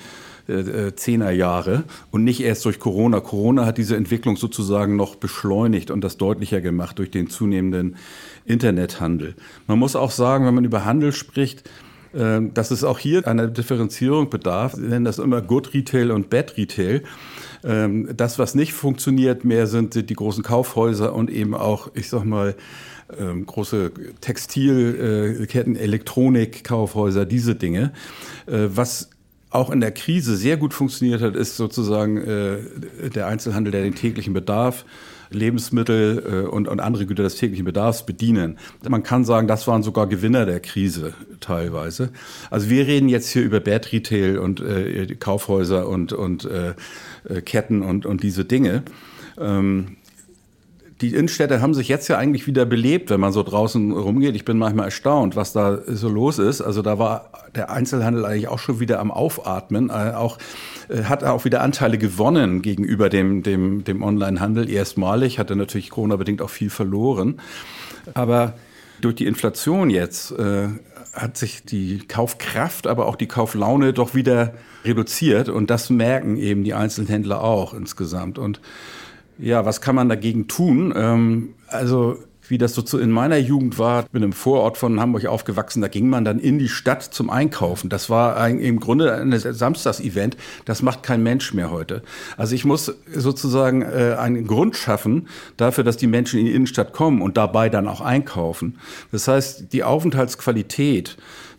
10er 0.47 1.31
Jahre 1.31 1.85
und 2.11 2.23
nicht 2.23 2.39
erst 2.39 2.65
durch 2.65 2.77
Corona. 2.77 3.19
Corona 3.19 3.65
hat 3.65 3.79
diese 3.79 3.95
Entwicklung 3.95 4.37
sozusagen 4.37 4.95
noch 4.95 5.15
beschleunigt 5.15 5.89
und 5.89 6.03
das 6.03 6.17
deutlicher 6.17 6.61
gemacht 6.61 6.99
durch 6.99 7.09
den 7.09 7.31
zunehmenden 7.31 7.95
Internethandel. 8.45 9.33
Man 9.65 9.79
muss 9.79 9.95
auch 9.95 10.11
sagen, 10.11 10.45
wenn 10.45 10.53
man 10.53 10.63
über 10.63 10.85
Handel 10.85 11.13
spricht, 11.13 11.67
dass 12.13 12.69
es 12.71 12.83
auch 12.83 12.99
hier 12.99 13.27
einer 13.27 13.47
Differenzierung 13.47 14.29
bedarf. 14.29 14.77
Wir 14.77 14.87
nennen 14.87 15.03
das 15.03 15.17
immer 15.17 15.41
Good 15.41 15.73
Retail 15.73 16.11
und 16.11 16.29
Bad 16.29 16.55
Retail. 16.57 17.01
Ähm, 17.65 18.09
das, 18.15 18.37
was 18.37 18.55
nicht 18.55 18.73
funktioniert 18.73 19.43
mehr, 19.43 19.67
sind 19.67 20.09
die 20.09 20.13
großen 20.13 20.43
Kaufhäuser 20.43 21.13
und 21.13 21.29
eben 21.29 21.55
auch, 21.55 21.89
ich 21.95 22.09
sag 22.09 22.23
mal, 22.23 22.55
ähm, 23.19 23.45
große 23.45 23.91
Textilketten, 24.21 25.75
Elektronikkaufhäuser, 25.75 27.25
diese 27.25 27.55
Dinge. 27.55 27.91
Äh, 28.45 28.67
was 28.69 29.09
auch 29.49 29.69
in 29.69 29.79
der 29.79 29.91
Krise 29.91 30.35
sehr 30.35 30.57
gut 30.57 30.73
funktioniert 30.73 31.21
hat, 31.21 31.35
ist 31.35 31.55
sozusagen 31.55 32.17
äh, 32.17 32.57
der 33.09 33.27
Einzelhandel, 33.27 33.71
der 33.71 33.83
den 33.83 33.95
täglichen 33.95 34.33
Bedarf 34.33 34.85
Lebensmittel 35.29 36.23
äh, 36.45 36.47
und, 36.47 36.67
und 36.67 36.79
andere 36.79 37.05
Güter 37.05 37.23
des 37.23 37.35
täglichen 37.35 37.65
Bedarfs 37.65 38.05
bedienen. 38.05 38.57
Man 38.87 39.03
kann 39.03 39.25
sagen, 39.25 39.47
das 39.47 39.67
waren 39.67 39.83
sogar 39.83 40.07
Gewinner 40.07 40.45
der 40.45 40.59
Krise 40.59 41.13
teilweise. 41.39 42.09
Also 42.49 42.69
wir 42.69 42.87
reden 42.87 43.09
jetzt 43.09 43.29
hier 43.29 43.43
über 43.43 43.59
Bad 43.59 43.91
Retail 43.91 44.39
und 44.39 44.61
äh, 44.61 45.15
Kaufhäuser 45.15 45.87
und, 45.87 46.13
und 46.13 46.45
äh, 46.45 46.69
äh, 46.69 46.73
Ketten 47.41 47.81
und, 47.81 48.05
und 48.05 48.23
diese 48.23 48.45
Dinge. 48.45 48.83
Ähm, 49.37 49.97
die 51.01 51.13
Innenstädte 51.13 51.61
haben 51.61 51.73
sich 51.73 51.89
jetzt 51.89 52.07
ja 52.07 52.17
eigentlich 52.17 52.47
wieder 52.47 52.65
belebt, 52.65 53.09
wenn 53.09 53.19
man 53.19 53.33
so 53.33 53.43
draußen 53.43 53.91
rumgeht. 53.91 54.35
Ich 54.35 54.45
bin 54.45 54.57
manchmal 54.57 54.85
erstaunt, 54.85 55.35
was 55.35 55.51
da 55.51 55.79
so 55.85 56.07
los 56.07 56.39
ist. 56.39 56.61
Also 56.61 56.81
da 56.81 56.97
war 56.97 57.31
der 57.53 57.69
Einzelhandel 57.69 58.25
eigentlich 58.25 58.47
auch 58.47 58.59
schon 58.59 58.79
wieder 58.79 58.99
am 58.99 59.11
Aufatmen. 59.11 59.89
Äh, 59.89 60.13
auch, 60.15 60.37
äh, 60.87 61.03
hat 61.03 61.25
auch 61.25 61.43
wieder 61.43 61.61
Anteile 61.61 61.97
gewonnen 61.97 62.61
gegenüber 62.61 63.09
dem, 63.09 63.43
dem, 63.43 63.83
dem 63.83 64.03
Onlinehandel 64.03 64.69
erstmalig. 64.69 65.37
Hatte 65.37 65.57
natürlich 65.57 65.89
Corona-bedingt 65.89 66.41
auch 66.41 66.49
viel 66.49 66.69
verloren. 66.69 67.41
Aber 68.13 68.53
durch 69.01 69.15
die 69.15 69.25
Inflation 69.25 69.89
jetzt 69.89 70.31
äh, 70.31 70.69
hat 71.11 71.37
sich 71.37 71.65
die 71.65 71.99
Kaufkraft, 72.07 72.87
aber 72.87 73.07
auch 73.07 73.17
die 73.17 73.27
Kauflaune 73.27 73.91
doch 73.91 74.15
wieder 74.15 74.53
reduziert. 74.85 75.49
Und 75.49 75.69
das 75.69 75.89
merken 75.89 76.37
eben 76.37 76.63
die 76.63 76.73
Einzelhändler 76.73 77.41
auch 77.41 77.73
insgesamt. 77.73 78.37
Und 78.37 78.61
ja, 79.37 79.65
was 79.65 79.81
kann 79.81 79.95
man 79.95 80.09
dagegen 80.09 80.47
tun? 80.47 80.93
Ähm, 80.95 81.49
also 81.67 82.17
wie 82.49 82.57
das 82.57 82.75
so 82.75 82.97
in 82.97 83.11
meiner 83.11 83.37
Jugend 83.37 83.79
war, 83.79 84.03
bin 84.03 84.23
im 84.23 84.33
Vorort 84.33 84.77
von 84.77 84.99
Hamburg 84.99 85.25
aufgewachsen, 85.25 85.81
da 85.81 85.87
ging 85.87 86.09
man 86.09 86.25
dann 86.25 86.39
in 86.39 86.59
die 86.59 86.69
Stadt 86.69 87.03
zum 87.03 87.29
Einkaufen. 87.29 87.89
Das 87.89 88.09
war 88.09 88.37
ein, 88.37 88.59
im 88.59 88.79
Grunde 88.79 89.13
ein 89.13 89.37
Samstagsevent. 89.37 90.37
Das 90.65 90.81
macht 90.81 91.03
kein 91.03 91.23
Mensch 91.23 91.53
mehr 91.53 91.71
heute. 91.71 92.03
Also 92.37 92.55
ich 92.55 92.65
muss 92.65 92.93
sozusagen 93.13 93.81
äh, 93.81 94.15
einen 94.19 94.47
Grund 94.47 94.75
schaffen 94.75 95.27
dafür, 95.57 95.83
dass 95.83 95.97
die 95.97 96.07
Menschen 96.07 96.39
in 96.39 96.45
die 96.45 96.53
Innenstadt 96.53 96.93
kommen 96.93 97.21
und 97.21 97.37
dabei 97.37 97.69
dann 97.69 97.87
auch 97.87 98.01
einkaufen. 98.01 98.77
Das 99.11 99.27
heißt, 99.27 99.73
die 99.73 99.83
Aufenthaltsqualität 99.83 101.17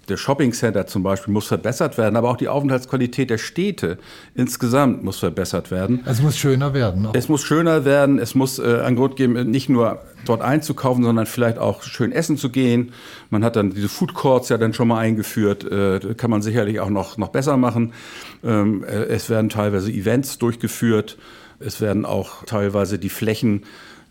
der 0.09 0.16
Shoppingcenter 0.16 0.87
zum 0.87 1.03
Beispiel 1.03 1.33
muss 1.33 1.47
verbessert 1.47 1.99
werden, 1.99 2.16
aber 2.16 2.31
auch 2.31 2.37
die 2.37 2.49
Aufenthaltsqualität 2.49 3.31
der 3.31 3.38
Städte 3.38 3.99
insgesamt 4.35 5.03
muss 5.03 5.19
verbessert 5.19 5.71
werden. 5.71 6.03
Es 6.07 6.23
muss 6.23 6.37
schöner 6.37 6.75
werden. 6.75 7.07
Auch. 7.07 7.14
Es 7.14 7.29
muss 7.29 7.42
schöner 7.42 7.85
werden. 7.85 8.19
Es 8.19 8.35
muss 8.35 8.59
äh, 8.59 8.81
einen 8.83 8.97
Grund 8.97 9.16
geben, 9.16 9.51
nicht 9.51 9.69
nur 9.69 10.01
dort 10.25 10.42
einzukaufen, 10.42 11.05
sondern 11.05 11.27
vielleicht 11.27 11.59
auch 11.59 11.83
schön 11.83 12.12
essen 12.12 12.37
zu 12.37 12.51
gehen. 12.51 12.92
Man 13.31 13.45
hat 13.45 13.57
dann 13.57 13.71
diese 13.71 13.88
Food 13.88 14.14
Courts 14.14 14.49
ja 14.49 14.59
dann 14.59 14.73
schon 14.73 14.88
mal 14.88 14.99
eingeführt. 14.99 15.64
Äh, 15.64 16.14
kann 16.16 16.31
man 16.31 16.42
sicherlich 16.42 16.81
auch 16.81 16.90
noch, 16.90 17.16
noch 17.16 17.29
besser 17.29 17.57
machen. 17.57 17.92
Ähm, 18.45 18.85
äh, 18.85 19.05
es 19.07 19.31
werden 19.31 19.49
teilweise 19.49 19.90
Events 19.90 20.38
durchgeführt. 20.38 21.19
Es 21.59 21.81
werden 21.81 22.05
auch 22.05 22.45
teilweise 22.45 22.99
die 22.99 23.09
Flächen 23.09 23.62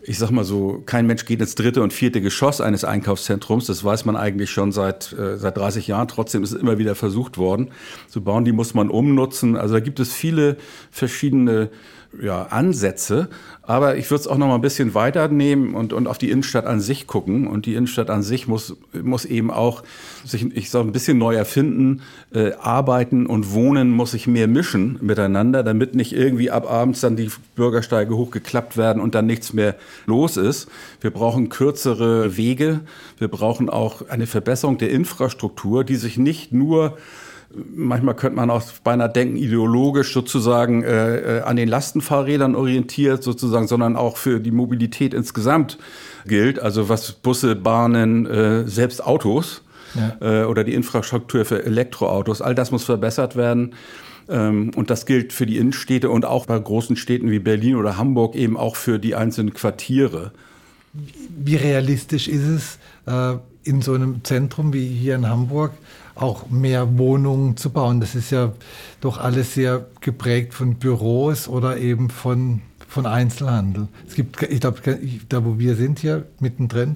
ich 0.07 0.19
sag 0.19 0.29
mal 0.29 0.43
so, 0.43 0.83
kein 0.85 1.07
Mensch 1.07 1.25
geht 1.25 1.41
ins 1.41 1.55
dritte 1.55 1.81
und 1.81 1.91
vierte 1.91 2.21
Geschoss 2.21 2.61
eines 2.61 2.83
Einkaufszentrums. 2.83 3.65
Das 3.65 3.83
weiß 3.83 4.05
man 4.05 4.15
eigentlich 4.15 4.51
schon 4.51 4.71
seit, 4.71 5.11
äh, 5.13 5.37
seit 5.37 5.57
30 5.57 5.87
Jahren. 5.87 6.07
Trotzdem 6.07 6.43
ist 6.43 6.51
es 6.51 6.61
immer 6.61 6.77
wieder 6.77 6.93
versucht 6.93 7.39
worden 7.39 7.71
zu 8.07 8.21
bauen. 8.21 8.45
Die 8.45 8.51
muss 8.51 8.75
man 8.75 8.89
umnutzen. 8.89 9.57
Also 9.57 9.73
da 9.73 9.79
gibt 9.79 9.99
es 9.99 10.13
viele 10.13 10.57
verschiedene 10.91 11.69
ja, 12.21 12.43
Ansätze. 12.43 13.29
Aber 13.61 13.97
ich 13.97 14.09
würde 14.11 14.21
es 14.21 14.27
auch 14.27 14.37
noch 14.37 14.47
mal 14.47 14.55
ein 14.55 14.61
bisschen 14.61 14.93
weiternehmen 14.93 15.73
und, 15.73 15.91
und 15.91 16.07
auf 16.07 16.19
die 16.19 16.29
Innenstadt 16.29 16.65
an 16.65 16.79
sich 16.79 17.07
gucken. 17.07 17.47
Und 17.47 17.65
die 17.65 17.73
Innenstadt 17.73 18.09
an 18.11 18.21
sich 18.21 18.47
muss, 18.47 18.75
muss 18.93 19.25
eben 19.25 19.49
auch 19.49 19.83
sich, 20.23 20.55
ich 20.55 20.69
sage, 20.69 20.87
ein 20.87 20.91
bisschen 20.91 21.17
neu 21.17 21.35
erfinden. 21.35 22.01
Äh, 22.33 22.53
arbeiten 22.53 23.25
und 23.25 23.53
Wohnen 23.53 23.89
muss 23.89 24.11
sich 24.11 24.27
mehr 24.27 24.47
mischen 24.47 24.99
miteinander, 25.01 25.63
damit 25.63 25.95
nicht 25.95 26.13
irgendwie 26.13 26.51
ab 26.51 26.69
abends 26.69 27.01
dann 27.01 27.15
die 27.15 27.31
Bürgersteige 27.55 28.15
hochgeklappt 28.15 28.77
werden 28.77 29.01
und 29.01 29.15
dann 29.15 29.25
nichts 29.25 29.53
mehr 29.53 29.75
los 30.05 30.37
ist. 30.37 30.67
Wir 31.01 31.09
brauchen 31.09 31.49
kürzere 31.49 32.37
Wege. 32.37 32.81
Wir 33.17 33.29
brauchen 33.29 33.69
auch 33.69 34.09
eine 34.09 34.27
Verbesserung 34.27 34.77
der 34.77 34.91
Infrastruktur, 34.91 35.83
die 35.83 35.95
sich 35.95 36.17
nicht 36.17 36.51
nur 36.51 36.97
manchmal 37.73 38.15
könnte 38.15 38.35
man 38.35 38.49
auch 38.49 38.63
beinahe 38.83 39.09
denken, 39.09 39.37
ideologisch 39.37 40.13
sozusagen 40.13 40.83
äh, 40.83 41.39
äh, 41.39 41.41
an 41.41 41.55
den 41.55 41.67
Lastenfahrrädern 41.69 42.55
orientiert 42.55 43.23
sozusagen, 43.23 43.67
sondern 43.67 43.95
auch 43.95 44.17
für 44.17 44.39
die 44.39 44.51
Mobilität 44.51 45.13
insgesamt 45.13 45.77
gilt. 46.25 46.59
Also 46.59 46.89
was 46.89 47.11
Busse, 47.13 47.55
Bahnen, 47.55 48.25
äh, 48.25 48.67
selbst 48.67 49.03
Autos 49.05 49.61
ja. 49.95 50.43
äh, 50.43 50.45
oder 50.45 50.63
die 50.63 50.73
Infrastruktur 50.73 51.45
für 51.45 51.65
Elektroautos, 51.65 52.41
all 52.41 52.55
das 52.55 52.71
muss 52.71 52.83
verbessert 52.83 53.35
werden. 53.35 53.73
Ähm, 54.27 54.71
und 54.75 54.89
das 54.89 55.05
gilt 55.05 55.33
für 55.33 55.45
die 55.45 55.57
Innenstädte 55.57 56.09
und 56.09 56.25
auch 56.25 56.45
bei 56.45 56.57
großen 56.57 56.95
Städten 56.95 57.31
wie 57.31 57.39
Berlin 57.39 57.75
oder 57.75 57.97
Hamburg 57.97 58.35
eben 58.35 58.57
auch 58.57 58.75
für 58.75 58.99
die 58.99 59.15
einzelnen 59.15 59.53
Quartiere. 59.53 60.31
Wie 60.93 61.55
realistisch 61.55 62.27
ist 62.27 62.47
es, 62.47 62.79
äh, 63.05 63.37
in 63.63 63.81
so 63.81 63.93
einem 63.93 64.23
Zentrum 64.23 64.73
wie 64.73 64.87
hier 64.87 65.15
in 65.15 65.27
Hamburg 65.27 65.71
auch 66.15 66.49
mehr 66.49 66.97
Wohnungen 66.97 67.57
zu 67.57 67.69
bauen. 67.69 67.99
Das 67.99 68.15
ist 68.15 68.31
ja 68.31 68.53
doch 69.01 69.17
alles 69.17 69.53
sehr 69.53 69.85
geprägt 70.01 70.53
von 70.53 70.75
Büros 70.75 71.47
oder 71.47 71.77
eben 71.77 72.09
von, 72.09 72.61
von 72.87 73.05
Einzelhandel. 73.05 73.87
Es 74.07 74.15
gibt, 74.15 74.41
ich 74.41 74.61
glaube, 74.61 74.79
da 75.29 75.45
wo 75.45 75.59
wir 75.59 75.75
sind 75.75 75.99
hier 75.99 76.25
mittendrin, 76.39 76.95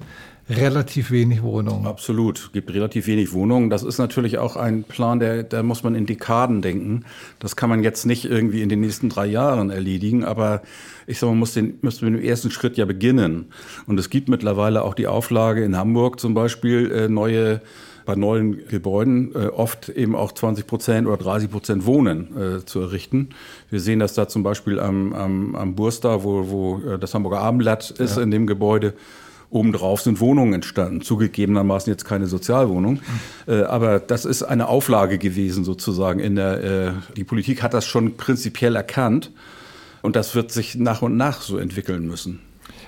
relativ 0.50 1.10
wenig 1.10 1.42
Wohnungen. 1.42 1.86
Absolut, 1.86 2.38
es 2.38 2.52
gibt 2.52 2.72
relativ 2.72 3.06
wenig 3.06 3.32
Wohnungen. 3.32 3.70
Das 3.70 3.82
ist 3.82 3.98
natürlich 3.98 4.38
auch 4.38 4.56
ein 4.56 4.82
Plan, 4.82 5.20
der, 5.20 5.44
da 5.44 5.62
muss 5.62 5.84
man 5.84 5.94
in 5.94 6.06
Dekaden 6.06 6.60
denken. 6.60 7.04
Das 7.38 7.54
kann 7.54 7.70
man 7.70 7.84
jetzt 7.84 8.04
nicht 8.04 8.24
irgendwie 8.24 8.62
in 8.62 8.68
den 8.68 8.80
nächsten 8.80 9.08
drei 9.08 9.26
Jahren 9.26 9.70
erledigen, 9.70 10.24
aber 10.24 10.62
ich 11.06 11.18
sage, 11.18 11.30
man 11.30 11.38
muss, 11.38 11.54
den, 11.54 11.78
muss 11.82 12.02
mit 12.02 12.14
dem 12.14 12.22
ersten 12.22 12.50
Schritt 12.50 12.76
ja 12.76 12.84
beginnen. 12.84 13.46
Und 13.86 13.98
es 14.00 14.10
gibt 14.10 14.28
mittlerweile 14.28 14.82
auch 14.82 14.94
die 14.94 15.06
Auflage 15.06 15.62
in 15.62 15.76
Hamburg 15.76 16.18
zum 16.18 16.34
Beispiel, 16.34 16.90
äh, 16.90 17.08
neue 17.08 17.60
bei 18.10 18.16
neuen 18.16 18.66
Gebäuden 18.66 19.32
äh, 19.36 19.46
oft 19.46 19.88
eben 19.88 20.16
auch 20.16 20.32
20 20.32 20.66
Prozent 20.66 21.06
oder 21.06 21.16
30 21.16 21.48
Prozent 21.48 21.86
Wohnen 21.86 22.36
äh, 22.36 22.64
zu 22.64 22.80
errichten. 22.80 23.28
Wir 23.70 23.78
sehen 23.78 24.00
das 24.00 24.14
da 24.14 24.26
zum 24.26 24.42
Beispiel 24.42 24.80
am, 24.80 25.12
am, 25.12 25.54
am 25.54 25.76
Burstar, 25.76 26.24
wo, 26.24 26.50
wo 26.50 26.80
äh, 26.80 26.98
das 26.98 27.14
Hamburger 27.14 27.38
Abendblatt 27.38 27.90
ist 27.90 28.16
ja. 28.16 28.22
in 28.24 28.32
dem 28.32 28.48
Gebäude. 28.48 28.94
Obendrauf 29.48 30.00
sind 30.00 30.18
Wohnungen 30.18 30.54
entstanden, 30.54 31.02
zugegebenermaßen 31.02 31.92
jetzt 31.92 32.04
keine 32.04 32.26
Sozialwohnung. 32.26 32.94
Mhm. 33.46 33.52
Äh, 33.52 33.62
aber 33.62 34.00
das 34.00 34.24
ist 34.24 34.42
eine 34.42 34.66
Auflage 34.66 35.18
gewesen 35.18 35.62
sozusagen. 35.62 36.18
In 36.18 36.34
der, 36.34 36.64
äh, 36.64 36.92
die 37.16 37.24
Politik 37.24 37.62
hat 37.62 37.74
das 37.74 37.86
schon 37.86 38.16
prinzipiell 38.16 38.74
erkannt 38.74 39.30
und 40.02 40.16
das 40.16 40.34
wird 40.34 40.50
sich 40.50 40.74
nach 40.74 41.02
und 41.02 41.16
nach 41.16 41.42
so 41.42 41.58
entwickeln 41.58 42.08
müssen. 42.08 42.40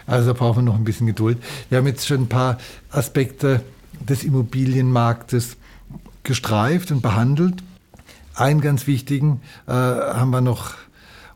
Also 0.04 0.32
da 0.32 0.32
brauchen 0.32 0.56
wir 0.56 0.62
noch 0.62 0.74
ein 0.74 0.82
bisschen 0.82 1.06
Geduld. 1.06 1.38
Wir 1.68 1.78
haben 1.78 1.87
jetzt 1.87 2.08
schon 2.08 2.22
ein 2.22 2.28
paar 2.28 2.58
Aspekte 2.90 3.61
des 4.08 4.24
Immobilienmarktes 4.24 5.56
gestreift 6.22 6.90
und 6.90 7.02
behandelt. 7.02 7.62
Einen 8.34 8.60
ganz 8.60 8.86
wichtigen 8.86 9.40
äh, 9.66 9.72
haben 9.72 10.30
wir 10.30 10.40
noch 10.40 10.74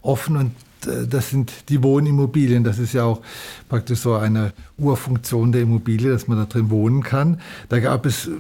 offen 0.03 0.37
und 0.37 0.53
äh, 0.87 1.07
das 1.07 1.31
sind 1.31 1.53
die 1.69 1.83
Wohnimmobilien. 1.83 2.65
Das 2.65 2.79
ist 2.79 2.93
ja 2.93 3.05
auch 3.05 3.21
praktisch 3.69 4.01
so 4.01 4.15
eine 4.15 4.53
Urfunktion 4.79 5.53
der 5.53 5.63
Immobilie, 5.63 6.11
dass 6.11 6.29
man 6.29 6.39
da 6.39 6.45
drin 6.45 6.71
wohnen 6.71 7.03
kann. 7.03 7.41
Da 7.69 7.81
gab 7.81 8.07
es 8.07 8.31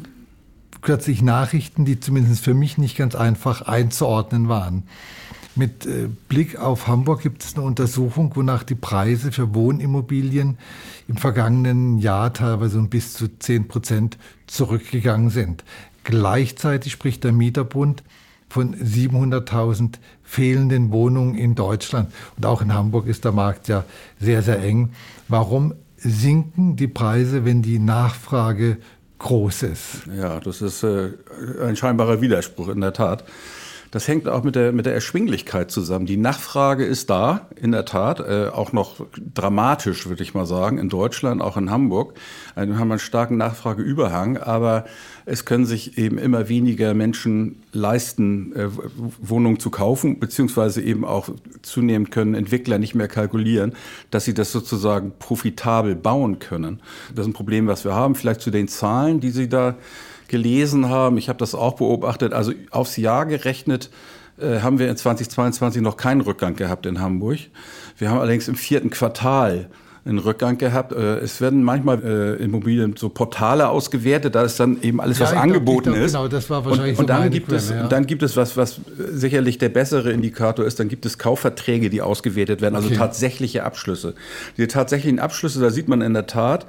kürzlich 0.81 1.21
Nachrichten, 1.21 1.85
die 1.85 1.99
zumindest 2.01 2.45
für 2.45 2.55
mich 2.55 2.79
nicht 2.79 2.97
ganz 2.97 3.15
einfach 3.15 3.63
einzuordnen 3.63 4.49
waren. 4.49 4.85
Mit 5.57 5.87
äh, 5.87 6.09
Blick 6.29 6.59
auf 6.59 6.87
Hamburg 6.87 7.23
gibt 7.23 7.43
es 7.43 7.55
eine 7.55 7.65
Untersuchung, 7.65 8.33
wonach 8.37 8.63
die 8.63 8.75
Preise 8.75 9.33
für 9.33 9.55
Wohnimmobilien 9.55 10.59
im 11.09 11.17
vergangenen 11.17 11.99
Jahr 11.99 12.33
teilweise 12.33 12.79
um 12.79 12.91
bis 12.91 13.15
zu 13.15 13.27
10 13.39 13.67
Prozent 13.67 14.19
zurückgegangen 14.47 15.31
sind. 15.31 15.65
Gleichzeitig 16.05 16.93
spricht 16.93 17.25
der 17.25 17.33
Mieterbund 17.33 18.05
von 18.49 18.77
700.000 18.77 19.95
fehlenden 20.23 20.93
Wohnungen 20.93 21.35
in 21.35 21.55
Deutschland. 21.55 22.13
Und 22.37 22.47
auch 22.47 22.61
in 22.61 22.75
Hamburg 22.75 23.07
ist 23.07 23.25
der 23.25 23.33
Markt 23.33 23.69
ja 23.69 23.85
sehr, 24.21 24.43
sehr 24.43 24.63
eng. 24.63 24.93
Warum 25.27 25.75
sinken 25.97 26.77
die 26.77 26.87
Preise, 26.87 27.45
wenn 27.45 27.63
die 27.63 27.79
Nachfrage 27.79 28.77
groß 29.19 29.63
ist. 29.63 30.03
Ja, 30.15 30.41
das 30.41 30.61
ist 30.61 30.83
äh, 30.83 31.11
ein 31.63 31.77
scheinbarer 31.77 32.21
Widerspruch 32.21 32.69
in 32.69 32.81
der 32.81 32.93
Tat. 32.93 33.25
Das 33.97 34.09
hängt 34.09 34.29
auch 34.29 34.43
mit 34.43 34.57
der, 34.57 34.73
mit 34.73 34.85
der 34.85 34.93
Erschwinglichkeit 34.93 35.71
zusammen. 35.71 36.05
Die 36.05 36.19
Nachfrage 36.19 36.85
ist 36.85 37.09
da, 37.09 37.49
in 37.59 37.73
der 37.73 37.87
Tat, 37.87 38.21
äh, 38.21 38.49
auch 38.49 38.75
noch 38.75 39.07
dramatisch, 39.33 40.07
würde 40.07 40.23
ich 40.23 40.35
mal 40.35 40.45
sagen, 40.45 40.77
in 40.77 40.91
Deutschland, 40.91 41.41
auch 41.41 41.57
in 41.57 41.71
Hamburg. 41.71 42.13
Also 42.55 42.75
haben 42.75 42.89
wir 42.89 42.93
einen 42.93 42.99
starken 42.99 43.39
Nachfrageüberhang, 43.39 44.37
aber 44.37 44.85
es 45.25 45.47
können 45.47 45.65
sich 45.65 45.97
eben 45.97 46.19
immer 46.19 46.51
weniger 46.51 46.93
Menschen 46.93 47.63
leisten, 47.73 48.55
äh, 48.55 48.69
Wohnungen 49.23 49.61
zu 49.61 49.71
kaufen, 49.71 50.21
beziehungsweise 50.21 50.83
eben 50.83 51.07
auch 51.07 51.31
zunehmend 51.63 52.11
können 52.11 52.35
Entwickler 52.35 52.77
nicht 52.77 52.95
mehr 52.95 53.09
kalkulieren, 53.09 53.73
dass 54.11 54.27
sie 54.27 54.35
das 54.35 54.53
sozusagen 54.53 55.15
profitabel 55.19 55.97
bauen 55.97 56.39
können. 56.39 56.81
Das 57.15 57.25
ist 57.25 57.31
ein 57.31 57.33
Problem, 57.33 57.67
was 57.67 57.83
wir 57.87 57.95
haben. 57.95 58.15
Vielleicht 58.15 58.43
zu 58.43 58.51
den 58.51 58.69
Zahlen, 58.69 59.21
die 59.21 59.31
Sie 59.31 59.49
da 59.49 59.75
gelesen 60.29 60.89
haben. 60.89 61.19
Ich 61.19 61.29
habe 61.29 61.39
das 61.39 61.55
auch 61.55 61.75
beobachtet. 61.75 62.33
Also 62.33 62.53
aufs 62.71 62.97
Jahr 62.97 63.27
gerechnet 63.27 63.91
äh, 64.39 64.61
haben 64.61 64.79
wir 64.79 64.89
in 64.89 64.97
2022 64.97 65.83
noch 65.83 65.97
keinen 65.97 66.21
Rückgang 66.21 66.57
gehabt 66.57 66.87
in 66.87 67.01
Hamburg. 67.01 67.39
Wir 67.99 68.11
haben 68.11 68.19
allerdings 68.19 68.49
im 68.49 68.57
vierten 68.57 68.91
Quartal 68.91 69.69
einen 70.07 70.19
Rückgang 70.19 70.57
gehabt. 70.57 70.93
Äh, 70.93 71.19
es 71.19 71.41
werden 71.41 71.65
manchmal 71.65 72.03
äh, 72.03 72.43
Immobilien 72.43 72.95
so 72.97 73.09
Portale 73.09 73.69
ausgewertet, 73.69 74.35
da 74.35 74.43
ist 74.43 74.61
dann 74.61 74.81
eben 74.83 75.01
alles, 75.01 75.19
ja, 75.19 75.27
was 75.27 75.33
angeboten 75.33 75.93
glaub, 75.93 76.05
ist. 76.05 76.13
Genau, 76.13 76.29
das 76.29 76.49
war 76.49 76.65
wahrscheinlich 76.65 76.99
und, 76.99 77.05
und 77.05 77.11
dann 77.11 77.31
gibt 77.31 77.49
Quelle, 77.49 77.59
es, 77.59 77.71
ja. 77.71 77.83
und 77.83 77.93
dann 77.93 78.07
gibt 78.07 78.23
es 78.23 78.37
was, 78.37 78.57
was 78.57 78.81
sicherlich 78.97 79.59
der 79.59 79.69
bessere 79.69 80.13
Indikator 80.13 80.65
ist. 80.65 80.79
Dann 80.79 80.89
gibt 80.89 81.07
es 81.07 81.19
Kaufverträge, 81.19 81.91
die 81.91 82.03
ausgewertet 82.03 82.61
werden, 82.61 82.77
also 82.77 82.89
okay. 82.89 82.97
tatsächliche 82.97 83.65
Abschlüsse. 83.65 84.15
Die 84.57 84.67
tatsächlichen 84.69 85.19
Abschlüsse, 85.19 85.61
da 85.61 85.71
sieht 85.71 85.89
man 85.89 86.03
in 86.03 86.15
der 86.15 86.27
Tat, 86.27 86.67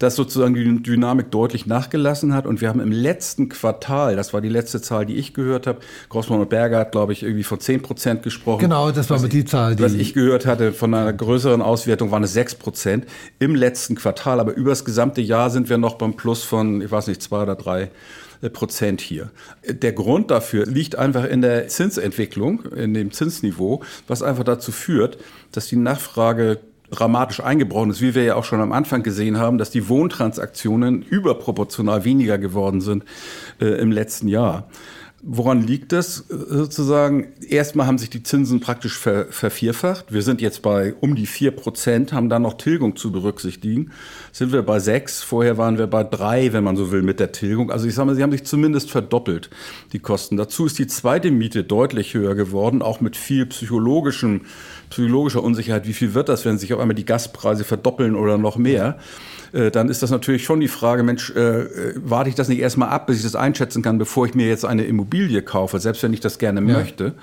dass 0.00 0.16
sozusagen 0.16 0.54
die 0.54 0.82
Dynamik 0.82 1.30
deutlich 1.30 1.66
nachgelassen 1.66 2.34
hat. 2.34 2.46
Und 2.46 2.60
wir 2.60 2.68
haben 2.68 2.80
im 2.80 2.90
letzten 2.90 3.50
Quartal, 3.50 4.16
das 4.16 4.32
war 4.32 4.40
die 4.40 4.48
letzte 4.48 4.80
Zahl, 4.80 5.04
die 5.06 5.14
ich 5.14 5.34
gehört 5.34 5.66
habe, 5.66 5.80
Grossmann 6.08 6.40
und 6.40 6.48
Berger 6.48 6.78
hat, 6.78 6.92
glaube 6.92 7.12
ich, 7.12 7.22
irgendwie 7.22 7.44
von 7.44 7.60
10 7.60 7.82
Prozent 7.82 8.22
gesprochen. 8.22 8.60
Genau, 8.60 8.90
das 8.90 9.10
war 9.10 9.22
was 9.22 9.28
die 9.28 9.44
Zahl. 9.44 9.76
Die 9.76 9.82
was 9.82 9.92
ich 9.92 10.14
gehört 10.14 10.46
hatte 10.46 10.72
von 10.72 10.94
einer 10.94 11.12
größeren 11.12 11.60
Auswertung, 11.60 12.10
waren 12.10 12.24
es 12.24 12.32
6 12.32 12.54
Prozent 12.56 13.06
im 13.38 13.54
letzten 13.54 13.94
Quartal. 13.94 14.40
Aber 14.40 14.54
über 14.54 14.70
das 14.70 14.86
gesamte 14.86 15.20
Jahr 15.20 15.50
sind 15.50 15.68
wir 15.68 15.76
noch 15.76 15.96
beim 15.96 16.14
Plus 16.14 16.44
von, 16.44 16.80
ich 16.80 16.90
weiß 16.90 17.06
nicht, 17.08 17.20
zwei 17.20 17.42
oder 17.42 17.54
drei 17.54 17.90
äh, 18.40 18.48
Prozent 18.48 19.02
hier. 19.02 19.30
Der 19.68 19.92
Grund 19.92 20.30
dafür 20.30 20.64
liegt 20.64 20.96
einfach 20.96 21.24
in 21.24 21.42
der 21.42 21.68
Zinsentwicklung, 21.68 22.64
in 22.72 22.94
dem 22.94 23.12
Zinsniveau, 23.12 23.82
was 24.08 24.22
einfach 24.22 24.44
dazu 24.44 24.72
führt, 24.72 25.18
dass 25.52 25.66
die 25.66 25.76
Nachfrage 25.76 26.58
dramatisch 26.90 27.40
eingebrochen 27.40 27.90
ist, 27.90 28.00
wie 28.00 28.14
wir 28.14 28.24
ja 28.24 28.34
auch 28.34 28.44
schon 28.44 28.60
am 28.60 28.72
Anfang 28.72 29.02
gesehen 29.02 29.38
haben, 29.38 29.58
dass 29.58 29.70
die 29.70 29.88
Wohntransaktionen 29.88 31.02
überproportional 31.02 32.04
weniger 32.04 32.38
geworden 32.38 32.80
sind 32.80 33.04
äh, 33.60 33.66
im 33.80 33.92
letzten 33.92 34.28
Jahr. 34.28 34.68
Woran 35.22 35.62
liegt 35.66 35.92
das 35.92 36.30
äh, 36.30 36.34
sozusagen? 36.48 37.28
Erstmal 37.46 37.86
haben 37.86 37.98
sich 37.98 38.08
die 38.08 38.22
Zinsen 38.22 38.60
praktisch 38.60 38.98
ver 38.98 39.26
vervierfacht. 39.30 40.12
Wir 40.12 40.22
sind 40.22 40.40
jetzt 40.40 40.62
bei 40.62 40.94
um 40.94 41.14
die 41.14 41.26
vier 41.26 41.50
Prozent, 41.50 42.14
haben 42.14 42.30
dann 42.30 42.40
noch 42.40 42.54
Tilgung 42.54 42.96
zu 42.96 43.12
berücksichtigen. 43.12 43.90
Sind 44.32 44.52
wir 44.52 44.62
bei 44.62 44.78
sechs. 44.78 45.22
Vorher 45.22 45.58
waren 45.58 45.76
wir 45.76 45.88
bei 45.88 46.04
drei, 46.04 46.54
wenn 46.54 46.64
man 46.64 46.76
so 46.76 46.90
will, 46.90 47.02
mit 47.02 47.20
der 47.20 47.32
Tilgung. 47.32 47.70
Also 47.70 47.86
ich 47.86 47.94
sage 47.94 48.06
mal, 48.06 48.14
sie 48.14 48.22
haben 48.22 48.32
sich 48.32 48.44
zumindest 48.44 48.90
verdoppelt, 48.90 49.50
die 49.92 49.98
Kosten. 49.98 50.38
Dazu 50.38 50.64
ist 50.64 50.78
die 50.78 50.86
zweite 50.86 51.30
Miete 51.30 51.64
deutlich 51.64 52.14
höher 52.14 52.34
geworden, 52.34 52.80
auch 52.80 53.02
mit 53.02 53.14
viel 53.14 53.44
psychologischem, 53.44 54.42
psychologischer 54.90 55.42
Unsicherheit. 55.42 55.86
Wie 55.86 55.92
viel 55.92 56.14
wird 56.14 56.28
das, 56.28 56.44
wenn 56.44 56.58
sich 56.58 56.74
auf 56.74 56.80
einmal 56.80 56.94
die 56.94 57.04
Gaspreise 57.04 57.64
verdoppeln 57.64 58.14
oder 58.14 58.36
noch 58.36 58.56
mehr? 58.56 58.98
Äh, 59.52 59.70
dann 59.70 59.88
ist 59.88 60.02
das 60.02 60.10
natürlich 60.10 60.44
schon 60.44 60.60
die 60.60 60.68
Frage, 60.68 61.02
Mensch, 61.02 61.30
äh, 61.34 61.40
äh, 61.40 61.94
warte 61.96 62.28
ich 62.28 62.36
das 62.36 62.48
nicht 62.48 62.60
erstmal 62.60 62.90
ab, 62.90 63.06
bis 63.06 63.18
ich 63.18 63.22
das 63.22 63.34
einschätzen 63.34 63.82
kann, 63.82 63.98
bevor 63.98 64.26
ich 64.26 64.34
mir 64.34 64.46
jetzt 64.46 64.64
eine 64.64 64.84
Immobilie 64.84 65.42
kaufe, 65.42 65.78
selbst 65.78 66.02
wenn 66.02 66.12
ich 66.12 66.20
das 66.20 66.38
gerne 66.38 66.60
ja. 66.60 66.78
möchte. 66.78 67.14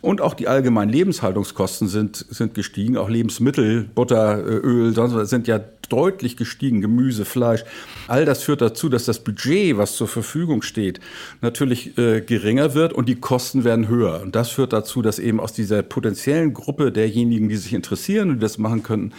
Und 0.00 0.20
auch 0.20 0.34
die 0.34 0.48
allgemeinen 0.48 0.90
Lebenshaltungskosten 0.90 1.88
sind, 1.88 2.24
sind 2.28 2.54
gestiegen. 2.54 2.96
Auch 2.96 3.08
Lebensmittel, 3.08 3.88
Butter, 3.94 4.42
Öl, 4.44 4.94
sonst 4.94 5.30
sind 5.30 5.48
ja 5.48 5.60
deutlich 5.88 6.36
gestiegen. 6.36 6.80
Gemüse, 6.80 7.24
Fleisch. 7.24 7.64
All 8.06 8.24
das 8.24 8.42
führt 8.42 8.60
dazu, 8.60 8.88
dass 8.88 9.04
das 9.04 9.20
Budget, 9.20 9.76
was 9.76 9.96
zur 9.96 10.08
Verfügung 10.08 10.62
steht, 10.62 11.00
natürlich 11.40 11.96
äh, 11.98 12.20
geringer 12.20 12.74
wird 12.74 12.92
und 12.92 13.08
die 13.08 13.16
Kosten 13.16 13.64
werden 13.64 13.88
höher. 13.88 14.20
Und 14.22 14.36
das 14.36 14.50
führt 14.50 14.72
dazu, 14.72 15.02
dass 15.02 15.18
eben 15.18 15.40
aus 15.40 15.52
dieser 15.52 15.82
potenziellen 15.82 16.54
Gruppe 16.54 16.92
derjenigen, 16.92 17.48
die 17.48 17.56
sich 17.56 17.72
interessieren 17.72 18.30
und 18.30 18.42
das 18.42 18.58
machen 18.58 18.82
könnten, 18.82 19.12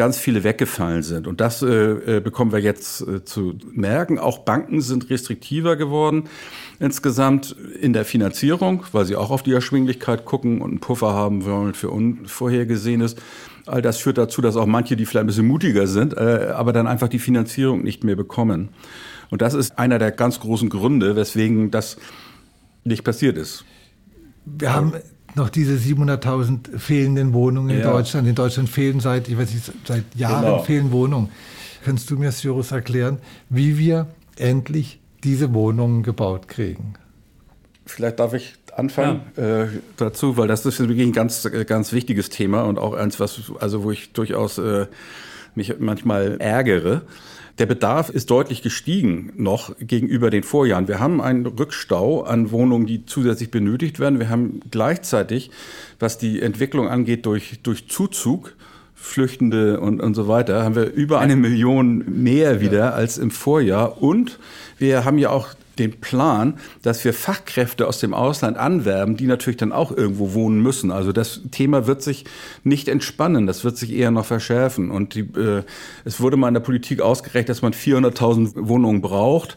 ganz 0.00 0.16
viele 0.16 0.44
weggefallen 0.44 1.02
sind. 1.02 1.26
Und 1.26 1.42
das 1.42 1.60
äh, 1.60 1.66
äh, 1.66 2.20
bekommen 2.20 2.52
wir 2.52 2.58
jetzt 2.58 3.02
äh, 3.02 3.22
zu 3.22 3.58
merken. 3.70 4.18
Auch 4.18 4.38
Banken 4.38 4.80
sind 4.80 5.10
restriktiver 5.10 5.76
geworden 5.76 6.24
insgesamt 6.78 7.54
in 7.82 7.92
der 7.92 8.06
Finanzierung, 8.06 8.82
weil 8.92 9.04
sie 9.04 9.14
auch 9.14 9.30
auf 9.30 9.42
die 9.42 9.52
Erschwinglichkeit 9.52 10.24
gucken 10.24 10.62
und 10.62 10.70
einen 10.70 10.80
Puffer 10.80 11.12
haben 11.12 11.44
wollen 11.44 11.74
für 11.74 11.90
Unvorhergesehenes. 11.90 13.16
All 13.66 13.82
das 13.82 13.98
führt 13.98 14.16
dazu, 14.16 14.40
dass 14.40 14.56
auch 14.56 14.64
manche, 14.64 14.96
die 14.96 15.04
vielleicht 15.04 15.24
ein 15.24 15.26
bisschen 15.26 15.46
mutiger 15.46 15.86
sind, 15.86 16.16
äh, 16.16 16.50
aber 16.54 16.72
dann 16.72 16.86
einfach 16.86 17.08
die 17.08 17.18
Finanzierung 17.18 17.82
nicht 17.82 18.02
mehr 18.02 18.16
bekommen. 18.16 18.70
Und 19.28 19.42
das 19.42 19.52
ist 19.52 19.78
einer 19.78 19.98
der 19.98 20.12
ganz 20.12 20.40
großen 20.40 20.70
Gründe, 20.70 21.14
weswegen 21.14 21.70
das 21.70 21.98
nicht 22.84 23.04
passiert 23.04 23.36
ist. 23.36 23.66
Wir 24.46 24.72
haben 24.72 24.94
noch 25.34 25.48
diese 25.48 25.74
700.000 25.74 26.78
fehlenden 26.78 27.32
Wohnungen 27.32 27.70
in 27.70 27.80
ja. 27.80 27.90
Deutschland. 27.90 28.28
In 28.28 28.34
Deutschland 28.34 28.68
fehlen 28.68 29.00
seit, 29.00 29.28
ich 29.28 29.38
weiß 29.38 29.52
nicht, 29.52 29.72
seit 29.86 30.04
Jahren 30.14 30.44
genau. 30.44 30.62
fehlen 30.62 30.92
Wohnungen. 30.92 31.30
Kannst 31.84 32.10
du 32.10 32.16
mir, 32.16 32.30
Cyrus, 32.32 32.72
erklären, 32.72 33.18
wie 33.48 33.78
wir 33.78 34.06
endlich 34.36 35.00
diese 35.24 35.54
Wohnungen 35.54 36.02
gebaut 36.02 36.48
kriegen? 36.48 36.94
Vielleicht 37.86 38.20
darf 38.20 38.34
ich 38.34 38.54
anfangen 38.76 39.22
ja. 39.36 39.62
äh, 39.62 39.68
dazu, 39.96 40.36
weil 40.36 40.48
das 40.48 40.64
ist 40.66 40.78
wirklich 40.78 41.06
ein 41.06 41.12
ganz, 41.12 41.48
ganz 41.66 41.92
wichtiges 41.92 42.28
Thema 42.28 42.62
und 42.62 42.78
auch 42.78 42.94
eins, 42.94 43.18
was, 43.18 43.52
also 43.58 43.82
wo 43.82 43.90
ich 43.90 44.12
durchaus 44.12 44.58
äh, 44.58 44.86
mich 45.54 45.74
manchmal 45.78 46.40
ärgere. 46.40 47.02
Der 47.58 47.66
Bedarf 47.66 48.08
ist 48.08 48.30
deutlich 48.30 48.62
gestiegen 48.62 49.32
noch 49.36 49.74
gegenüber 49.80 50.30
den 50.30 50.42
Vorjahren. 50.42 50.88
Wir 50.88 51.00
haben 51.00 51.20
einen 51.20 51.46
Rückstau 51.46 52.22
an 52.22 52.50
Wohnungen, 52.50 52.86
die 52.86 53.04
zusätzlich 53.06 53.50
benötigt 53.50 54.00
werden. 54.00 54.18
Wir 54.18 54.28
haben 54.28 54.60
gleichzeitig, 54.70 55.50
was 55.98 56.18
die 56.18 56.40
Entwicklung 56.40 56.88
angeht, 56.88 57.26
durch, 57.26 57.60
durch 57.62 57.88
Zuzug, 57.88 58.54
Flüchtende 58.94 59.80
und, 59.80 60.00
und 60.00 60.14
so 60.14 60.28
weiter, 60.28 60.62
haben 60.62 60.74
wir 60.74 60.92
über 60.92 61.20
eine 61.20 61.36
Million 61.36 62.22
mehr 62.22 62.60
wieder 62.60 62.94
als 62.94 63.18
im 63.18 63.30
Vorjahr. 63.30 64.02
Und 64.02 64.38
wir 64.78 65.04
haben 65.04 65.18
ja 65.18 65.30
auch 65.30 65.48
den 65.80 66.00
Plan, 66.00 66.54
dass 66.82 67.04
wir 67.04 67.12
Fachkräfte 67.12 67.88
aus 67.88 67.98
dem 67.98 68.14
Ausland 68.14 68.56
anwerben, 68.56 69.16
die 69.16 69.26
natürlich 69.26 69.56
dann 69.56 69.72
auch 69.72 69.90
irgendwo 69.90 70.34
wohnen 70.34 70.62
müssen. 70.62 70.90
Also 70.92 71.12
das 71.12 71.40
Thema 71.50 71.86
wird 71.86 72.02
sich 72.02 72.24
nicht 72.62 72.86
entspannen, 72.86 73.46
das 73.46 73.64
wird 73.64 73.76
sich 73.76 73.92
eher 73.92 74.10
noch 74.10 74.26
verschärfen. 74.26 74.90
Und 74.90 75.14
die, 75.14 75.20
äh, 75.20 75.64
es 76.04 76.20
wurde 76.20 76.36
mal 76.36 76.48
in 76.48 76.54
der 76.54 76.60
Politik 76.60 77.00
ausgerechnet, 77.00 77.48
dass 77.48 77.62
man 77.62 77.72
400.000 77.72 78.68
Wohnungen 78.68 79.00
braucht. 79.00 79.56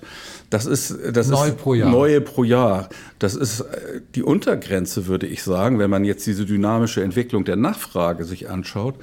Das 0.53 0.67
ist, 0.67 0.95
das 1.13 1.29
Neu 1.29 1.47
ist 1.47 1.57
pro 1.57 1.73
Jahr. 1.73 1.89
neue 1.89 2.21
pro 2.21 2.43
Jahr. 2.43 2.87
Das 3.17 3.33
ist 3.33 3.61
äh, 3.61 4.01
die 4.13 4.21
Untergrenze, 4.21 5.07
würde 5.07 5.25
ich 5.25 5.41
sagen, 5.41 5.79
wenn 5.79 5.89
man 5.89 6.05
jetzt 6.05 6.27
diese 6.27 6.45
dynamische 6.45 7.01
Entwicklung 7.01 7.43
der 7.43 7.55
Nachfrage 7.55 8.23
sich 8.23 8.51
anschaut. 8.51 8.93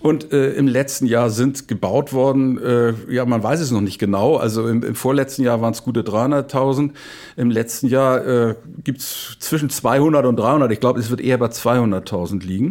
Und 0.00 0.32
äh, 0.32 0.52
im 0.52 0.66
letzten 0.66 1.04
Jahr 1.04 1.28
sind 1.28 1.68
gebaut 1.68 2.14
worden, 2.14 2.56
äh, 2.56 2.94
ja, 3.10 3.26
man 3.26 3.42
weiß 3.42 3.60
es 3.60 3.70
noch 3.70 3.82
nicht 3.82 3.98
genau. 3.98 4.36
Also 4.36 4.66
im, 4.66 4.82
im 4.82 4.94
vorletzten 4.94 5.42
Jahr 5.42 5.60
waren 5.60 5.74
es 5.74 5.82
gute 5.82 6.00
300.000. 6.00 6.92
Im 7.36 7.50
letzten 7.50 7.88
Jahr 7.88 8.26
äh, 8.26 8.54
gibt 8.82 9.00
es 9.00 9.36
zwischen 9.40 9.68
200 9.68 10.24
und 10.24 10.36
300. 10.36 10.72
Ich 10.72 10.80
glaube, 10.80 11.00
es 11.00 11.10
wird 11.10 11.20
eher 11.20 11.36
bei 11.36 11.48
200.000 11.48 12.42
liegen. 12.42 12.70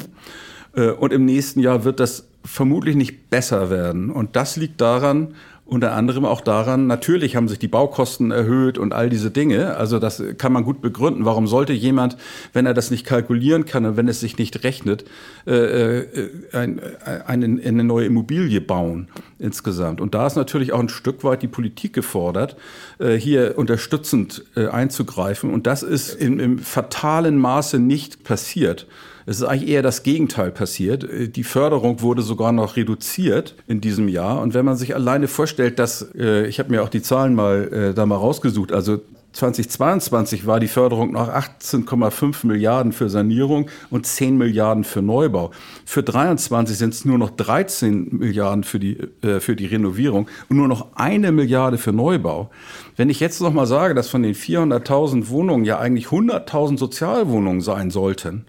Äh, 0.76 0.90
und 0.90 1.14
im 1.14 1.26
nächsten 1.26 1.60
Jahr 1.60 1.84
wird 1.84 2.00
das 2.00 2.30
vermutlich 2.44 2.96
nicht 2.96 3.30
besser 3.30 3.70
werden. 3.70 4.10
Und 4.10 4.36
das 4.36 4.56
liegt 4.56 4.82
daran, 4.82 5.36
unter 5.74 5.94
anderem 5.94 6.24
auch 6.24 6.42
daran, 6.42 6.86
natürlich 6.88 7.36
haben 7.36 7.48
sich 7.48 7.58
die 7.58 7.68
Baukosten 7.68 8.32
erhöht 8.32 8.78
und 8.78 8.94
all 8.94 9.10
diese 9.10 9.32
Dinge. 9.32 9.76
Also 9.76 9.98
das 9.98 10.22
kann 10.38 10.54
man 10.54 10.64
gut 10.64 10.82
begründen. 10.82 11.26
Warum 11.26 11.48
sollte 11.48 11.74
jemand, 11.74 12.16
wenn 12.54 12.66
er 12.66 12.76
das 12.76 12.92
nicht 12.92 13.06
kalkulieren 13.06 13.66
kann 13.66 13.86
und 13.86 13.98
wenn 13.98 14.08
es 14.08 14.20
sich 14.20 14.38
nicht 14.38 14.64
rechnet, 14.64 15.04
äh, 15.48 16.00
äh 16.00 16.30
ein, 16.54 16.80
eine, 17.26 17.60
eine 17.66 17.84
neue 17.84 18.06
Immobilie 18.06 18.62
bauen 18.62 19.08
insgesamt? 19.40 20.00
Und 20.00 20.14
da 20.14 20.28
ist 20.28 20.36
natürlich 20.36 20.74
auch 20.74 20.80
ein 20.80 20.90
Stück 20.90 21.24
weit 21.24 21.42
die 21.42 21.48
Politik 21.48 21.94
gefordert, 21.94 22.56
äh, 23.00 23.16
hier 23.16 23.58
unterstützend 23.58 24.46
äh, 24.56 24.68
einzugreifen. 24.68 25.52
Und 25.52 25.66
das 25.66 25.82
ist 25.82 26.14
im, 26.14 26.40
im 26.40 26.60
fatalen 26.60 27.38
Maße 27.38 27.80
nicht 27.80 28.24
passiert. 28.24 28.88
Es 29.26 29.38
ist 29.38 29.44
eigentlich 29.44 29.70
eher 29.70 29.82
das 29.82 30.04
Gegenteil 30.04 30.52
passiert. 30.52 31.04
Äh, 31.04 31.30
die 31.30 31.44
Förderung 31.44 32.02
wurde 32.02 32.22
sogar 32.22 32.52
noch 32.52 32.76
reduziert 32.76 33.56
in 33.68 33.82
diesem 33.82 34.08
Jahr. 34.08 34.42
Und 34.42 34.54
wenn 34.54 34.66
man 34.66 34.78
sich 34.78 34.96
alleine 34.96 35.28
vorstellt, 35.28 35.80
dass, 35.80 36.14
äh, 36.16 36.46
ich 36.48 36.60
habe 36.60 36.70
mir 36.72 36.84
auch 36.84 36.90
die 36.90 37.02
Zahlen 37.02 37.36
mal 37.36 37.74
äh, 37.74 37.94
da 37.94 38.06
mal 38.06 38.16
rausgesucht, 38.16 38.72
also 38.72 39.00
2022 39.34 40.46
war 40.46 40.60
die 40.60 40.68
Förderung 40.68 41.12
noch 41.12 41.28
18,5 41.28 42.46
Milliarden 42.46 42.92
für 42.92 43.10
Sanierung 43.10 43.68
und 43.90 44.06
10 44.06 44.38
Milliarden 44.38 44.84
für 44.84 45.02
Neubau. 45.02 45.50
Für 45.86 46.04
23 46.04 46.78
sind 46.78 46.94
es 46.94 47.04
nur 47.04 47.18
noch 47.18 47.32
13 47.32 48.10
Milliarden 48.12 48.64
für 48.64 48.80
die, 48.80 49.00
äh, 49.24 49.40
für 49.40 49.56
die 49.56 49.66
Renovierung 49.66 50.28
und 50.50 50.58
nur 50.58 50.68
noch 50.68 50.96
eine 50.96 51.32
Milliarde 51.32 51.80
für 51.80 51.92
Neubau. 51.92 52.52
Wenn 52.96 53.10
ich 53.10 53.20
jetzt 53.20 53.42
noch 53.42 53.54
mal 53.54 53.66
sage, 53.66 53.96
dass 53.96 54.08
von 54.08 54.22
den 54.22 54.36
400.000 54.36 55.30
Wohnungen 55.30 55.66
ja 55.66 55.80
eigentlich 55.80 56.08
100.000 56.08 56.78
Sozialwohnungen 56.78 57.62
sein 57.62 57.90
sollten, 57.90 58.46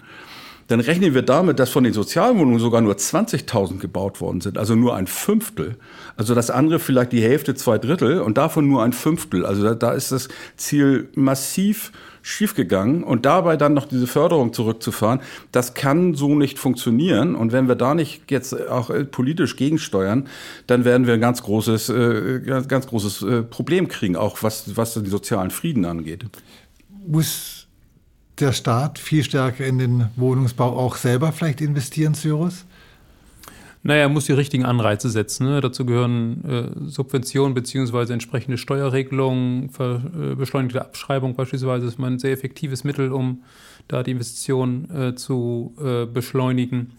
dann 0.69 0.81
rechnen 0.81 1.15
wir 1.15 1.23
damit, 1.23 1.59
dass 1.59 1.71
von 1.71 1.85
den 1.85 1.93
Sozialwohnungen 1.93 2.59
sogar 2.59 2.81
nur 2.81 2.95
20.000 2.95 3.79
gebaut 3.79 4.21
worden 4.21 4.41
sind, 4.41 4.59
also 4.59 4.75
nur 4.75 4.97
ein 4.97 5.07
Fünftel. 5.07 5.77
Also 6.17 6.35
das 6.35 6.51
andere 6.51 6.79
vielleicht 6.79 7.13
die 7.13 7.23
Hälfte, 7.23 7.55
zwei 7.55 7.79
Drittel 7.79 8.21
und 8.21 8.39
davon 8.39 8.69
nur 8.69 8.83
ein 8.83 8.93
Fünftel. 8.93 9.45
Also 9.45 9.63
da, 9.63 9.75
da 9.75 9.93
ist 9.93 10.13
das 10.13 10.29
Ziel 10.57 11.09
massiv 11.15 11.93
schiefgegangen 12.23 13.05
und 13.05 13.27
dabei 13.27 13.59
dann 13.59 13.75
noch 13.75 13.85
diese 13.85 14.07
Förderung 14.07 14.55
zurückzufahren, 14.55 15.21
das 15.53 15.75
kann 15.75 16.15
so 16.15 16.35
nicht 16.35 16.59
funktionieren. 16.59 17.35
Und 17.35 17.53
wenn 17.53 17.69
wir 17.69 17.75
da 17.75 17.95
nicht 17.95 18.31
jetzt 18.31 18.69
auch 18.69 18.89
äh, 18.89 19.05
politisch 19.05 19.57
gegensteuern, 19.57 20.27
dann 20.67 20.87
werden 20.87 21.07
wir 21.07 21.15
ein 21.15 21.21
ganz 21.21 21.43
großes, 21.43 21.91
äh, 21.91 22.63
ganz 22.67 22.87
großes 22.87 23.23
äh, 23.23 23.43
Problem 23.43 23.89
kriegen, 23.89 24.17
auch 24.17 24.43
was, 24.43 24.75
was 24.75 24.95
den 24.95 25.05
sozialen 25.05 25.51
Frieden 25.51 25.85
angeht. 25.85 26.25
Muss 27.07 27.54
der 28.41 28.53
Staat 28.53 28.99
viel 28.99 29.23
stärker 29.23 29.67
in 29.67 29.79
den 29.79 30.09
Wohnungsbau 30.17 30.77
auch 30.77 30.97
selber 30.97 31.33
vielleicht 31.33 31.61
investieren, 31.61 32.15
Cyrus? 32.15 32.65
Naja, 33.87 34.01
er 34.03 34.09
muss 34.09 34.25
die 34.25 34.33
richtigen 34.33 34.65
Anreize 34.65 35.11
setzen. 35.11 35.47
Ne? 35.47 35.61
Dazu 35.61 35.85
gehören 35.85 36.43
äh, 36.45 36.89
Subventionen 36.89 37.53
bzw. 37.53 38.15
entsprechende 38.15 38.57
Steuerregelungen, 38.57 39.69
äh, 39.79 40.35
beschleunigte 40.35 40.81
Abschreibung 40.81 41.35
beispielsweise 41.35 41.87
ist 41.87 42.01
ein 42.01 42.19
sehr 42.19 42.33
effektives 42.33 42.83
Mittel, 42.83 43.13
um 43.13 43.43
da 43.87 44.03
die 44.03 44.13
Investitionen 44.13 44.91
äh, 44.91 45.15
zu 45.15 45.75
äh, 45.79 46.07
beschleunigen. 46.07 46.93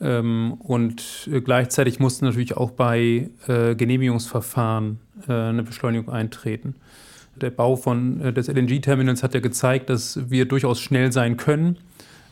Ähm, 0.00 0.54
und 0.60 1.28
äh, 1.30 1.40
gleichzeitig 1.40 1.98
muss 1.98 2.20
natürlich 2.20 2.56
auch 2.56 2.70
bei 2.70 3.28
äh, 3.48 3.74
Genehmigungsverfahren 3.74 4.98
eine 5.28 5.62
Beschleunigung 5.62 6.12
eintreten. 6.12 6.74
Der 7.36 7.50
Bau 7.50 7.76
von, 7.76 8.20
äh, 8.20 8.32
des 8.32 8.48
LNG-Terminals 8.48 9.22
hat 9.22 9.34
ja 9.34 9.40
gezeigt, 9.40 9.90
dass 9.90 10.30
wir 10.30 10.44
durchaus 10.46 10.80
schnell 10.80 11.12
sein 11.12 11.36
können. 11.36 11.78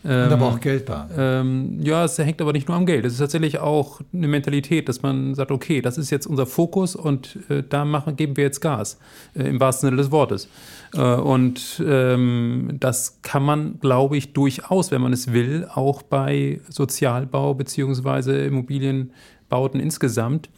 Ähm, 0.03 0.27
Und 0.27 0.33
aber 0.33 0.47
auch 0.47 0.61
Geld 0.61 0.89
da. 0.89 1.09
Ähm, 1.17 1.79
ja, 1.83 2.05
es 2.05 2.17
hängt 2.17 2.41
aber 2.41 2.53
nicht 2.53 2.69
nur 2.69 2.77
am 2.77 2.87
Geld. 2.87 3.05
Es 3.05 3.15
ist 3.15 3.19
tatsächlich 3.19 3.59
auch 3.59 4.01
eine 4.15 4.29
Mentalität, 4.29 4.89
dass 4.89 5.03
man 5.03 5.35
sagt, 5.35 5.51
okay, 5.51 5.83
das 5.83 5.99
ist 5.99 6.11
jetzt 6.11 6.27
unser 6.27 6.47
Fokus 6.47 6.97
und 6.97 7.39
äh, 7.51 7.63
da 7.69 7.85
machen, 7.85 8.17
geben 8.17 8.37
wir 8.37 8.45
jetzt 8.45 8.61
Gas, 8.61 8.99
äh, 9.35 9.43
im 9.43 9.61
wahrsten 9.61 9.89
Sinne 9.89 9.99
des 9.99 10.11
Wortes. 10.11 10.49
Äh, 10.95 11.01
und 11.01 11.83
ähm, 11.87 12.77
das 12.81 13.21
kann 13.23 13.43
man, 13.43 13.79
glaube 13.81 14.17
ich, 14.17 14.33
durchaus, 14.33 14.91
wenn 14.91 15.03
man 15.03 15.13
es 15.13 15.33
will, 15.33 15.69
auch 15.73 16.03
bei 16.03 16.61
Sozialbau 16.69 17.55
bzw. 17.55 18.47
Immobilienbauten 18.47 19.81
insgesamt 19.81 20.49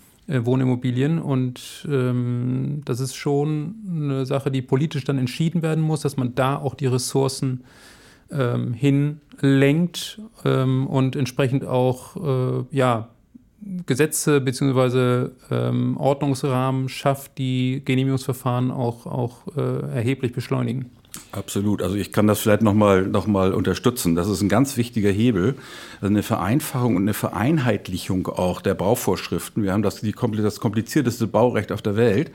Wohnimmobilien. 0.40 1.18
Und 1.18 1.86
ähm, 1.90 2.82
das 2.84 3.00
ist 3.00 3.14
schon 3.14 3.74
eine 3.88 4.26
Sache, 4.26 4.50
die 4.50 4.62
politisch 4.62 5.04
dann 5.04 5.18
entschieden 5.18 5.62
werden 5.62 5.82
muss, 5.82 6.00
dass 6.00 6.16
man 6.16 6.34
da 6.34 6.56
auch 6.56 6.74
die 6.74 6.86
Ressourcen 6.86 7.64
ähm, 8.30 8.72
hinlenkt 8.72 10.20
ähm, 10.44 10.86
und 10.86 11.16
entsprechend 11.16 11.64
auch 11.64 12.16
äh, 12.16 12.64
ja, 12.70 13.08
Gesetze 13.86 14.40
bzw. 14.40 15.28
Ähm, 15.50 15.96
Ordnungsrahmen 15.96 16.88
schafft, 16.88 17.38
die 17.38 17.82
Genehmigungsverfahren 17.84 18.70
auch, 18.70 19.06
auch 19.06 19.56
äh, 19.56 19.94
erheblich 19.94 20.32
beschleunigen. 20.32 20.90
Absolut. 21.32 21.80
Also 21.80 21.96
ich 21.96 22.12
kann 22.12 22.26
das 22.26 22.40
vielleicht 22.40 22.60
nochmal 22.60 23.06
noch 23.06 23.26
mal 23.26 23.54
unterstützen. 23.54 24.14
Das 24.14 24.28
ist 24.28 24.42
ein 24.42 24.50
ganz 24.50 24.76
wichtiger 24.76 25.08
Hebel. 25.08 25.54
Also 26.02 26.12
eine 26.12 26.22
Vereinfachung 26.22 26.94
und 26.94 27.02
eine 27.02 27.14
Vereinheitlichung 27.14 28.26
auch 28.26 28.60
der 28.60 28.74
Bauvorschriften. 28.74 29.62
Wir 29.62 29.72
haben 29.72 29.82
das, 29.82 30.02
die, 30.02 30.12
das 30.12 30.60
komplizierteste 30.60 31.26
Baurecht 31.26 31.72
auf 31.72 31.80
der 31.80 31.96
Welt. 31.96 32.30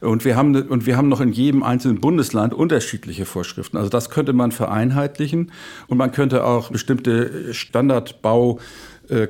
Und 0.00 0.24
wir, 0.24 0.36
haben, 0.36 0.54
und 0.54 0.86
wir 0.86 0.96
haben 0.96 1.08
noch 1.08 1.20
in 1.20 1.32
jedem 1.32 1.64
einzelnen 1.64 2.00
Bundesland 2.00 2.54
unterschiedliche 2.54 3.24
Vorschriften. 3.24 3.78
Also 3.78 3.90
das 3.90 4.10
könnte 4.10 4.32
man 4.32 4.52
vereinheitlichen. 4.52 5.50
Und 5.88 5.98
man 5.98 6.12
könnte 6.12 6.44
auch 6.44 6.70
bestimmte 6.70 7.52
Standardbau 7.52 8.60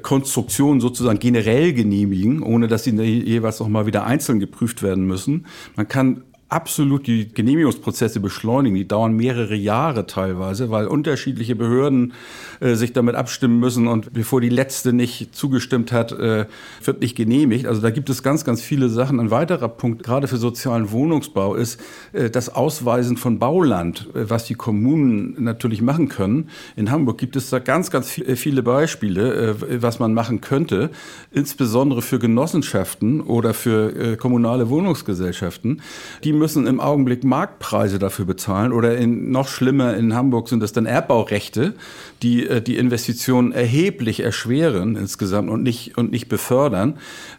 Konstruktionen 0.00 0.80
sozusagen 0.80 1.18
generell 1.18 1.74
genehmigen, 1.74 2.42
ohne 2.42 2.66
dass 2.66 2.84
sie 2.84 2.92
jeweils 2.98 3.60
noch 3.60 3.68
mal 3.68 3.84
wieder 3.84 4.06
einzeln 4.06 4.40
geprüft 4.40 4.82
werden 4.82 5.06
müssen. 5.06 5.46
Man 5.74 5.86
kann 5.86 6.22
absolut 6.48 7.08
die 7.08 7.32
Genehmigungsprozesse 7.32 8.20
beschleunigen. 8.20 8.76
Die 8.76 8.86
dauern 8.86 9.14
mehrere 9.14 9.56
Jahre 9.56 10.06
teilweise, 10.06 10.70
weil 10.70 10.86
unterschiedliche 10.86 11.56
Behörden 11.56 12.12
äh, 12.60 12.74
sich 12.74 12.92
damit 12.92 13.16
abstimmen 13.16 13.58
müssen 13.58 13.88
und 13.88 14.12
bevor 14.12 14.40
die 14.40 14.48
letzte 14.48 14.92
nicht 14.92 15.34
zugestimmt 15.34 15.90
hat, 15.90 16.12
äh, 16.12 16.46
wird 16.84 17.00
nicht 17.00 17.16
genehmigt. 17.16 17.66
Also 17.66 17.80
da 17.80 17.90
gibt 17.90 18.08
es 18.10 18.22
ganz, 18.22 18.44
ganz 18.44 18.62
viele 18.62 18.88
Sachen. 18.88 19.18
Ein 19.18 19.32
weiterer 19.32 19.68
Punkt, 19.68 20.04
gerade 20.04 20.28
für 20.28 20.36
sozialen 20.36 20.92
Wohnungsbau, 20.92 21.56
ist 21.56 21.80
äh, 22.12 22.30
das 22.30 22.54
Ausweisen 22.54 23.16
von 23.16 23.40
Bauland, 23.40 24.08
äh, 24.14 24.30
was 24.30 24.44
die 24.44 24.54
Kommunen 24.54 25.42
natürlich 25.42 25.82
machen 25.82 26.08
können. 26.08 26.50
In 26.76 26.92
Hamburg 26.92 27.18
gibt 27.18 27.34
es 27.34 27.50
da 27.50 27.58
ganz, 27.58 27.90
ganz 27.90 28.18
äh, 28.18 28.36
viele 28.36 28.62
Beispiele, 28.62 29.56
äh, 29.68 29.82
was 29.82 29.98
man 29.98 30.14
machen 30.14 30.40
könnte, 30.40 30.90
insbesondere 31.32 32.02
für 32.02 32.20
Genossenschaften 32.20 33.20
oder 33.20 33.52
für 33.52 34.16
kommunale 34.16 34.68
Wohnungsgesellschaften. 34.68 35.82
Die 36.22 36.35
müssen 36.36 36.66
im 36.66 36.80
Augenblick 36.80 37.24
Marktpreise 37.24 37.98
dafür 37.98 38.24
bezahlen 38.24 38.72
oder 38.72 38.96
in, 38.96 39.30
noch 39.30 39.48
schlimmer 39.48 39.96
in 39.96 40.14
Hamburg 40.14 40.48
sind 40.48 40.62
das 40.62 40.72
dann 40.72 40.86
Erbbaurechte, 40.86 41.74
die 42.22 42.46
äh, 42.46 42.60
die 42.60 42.76
Investitionen 42.76 43.52
erheblich 43.52 44.20
erschweren 44.20 44.96
insgesamt 44.96 45.50
und 45.50 45.62
nicht, 45.62 45.96
und 45.96 46.10
nicht 46.10 46.28
befördern. 46.28 46.98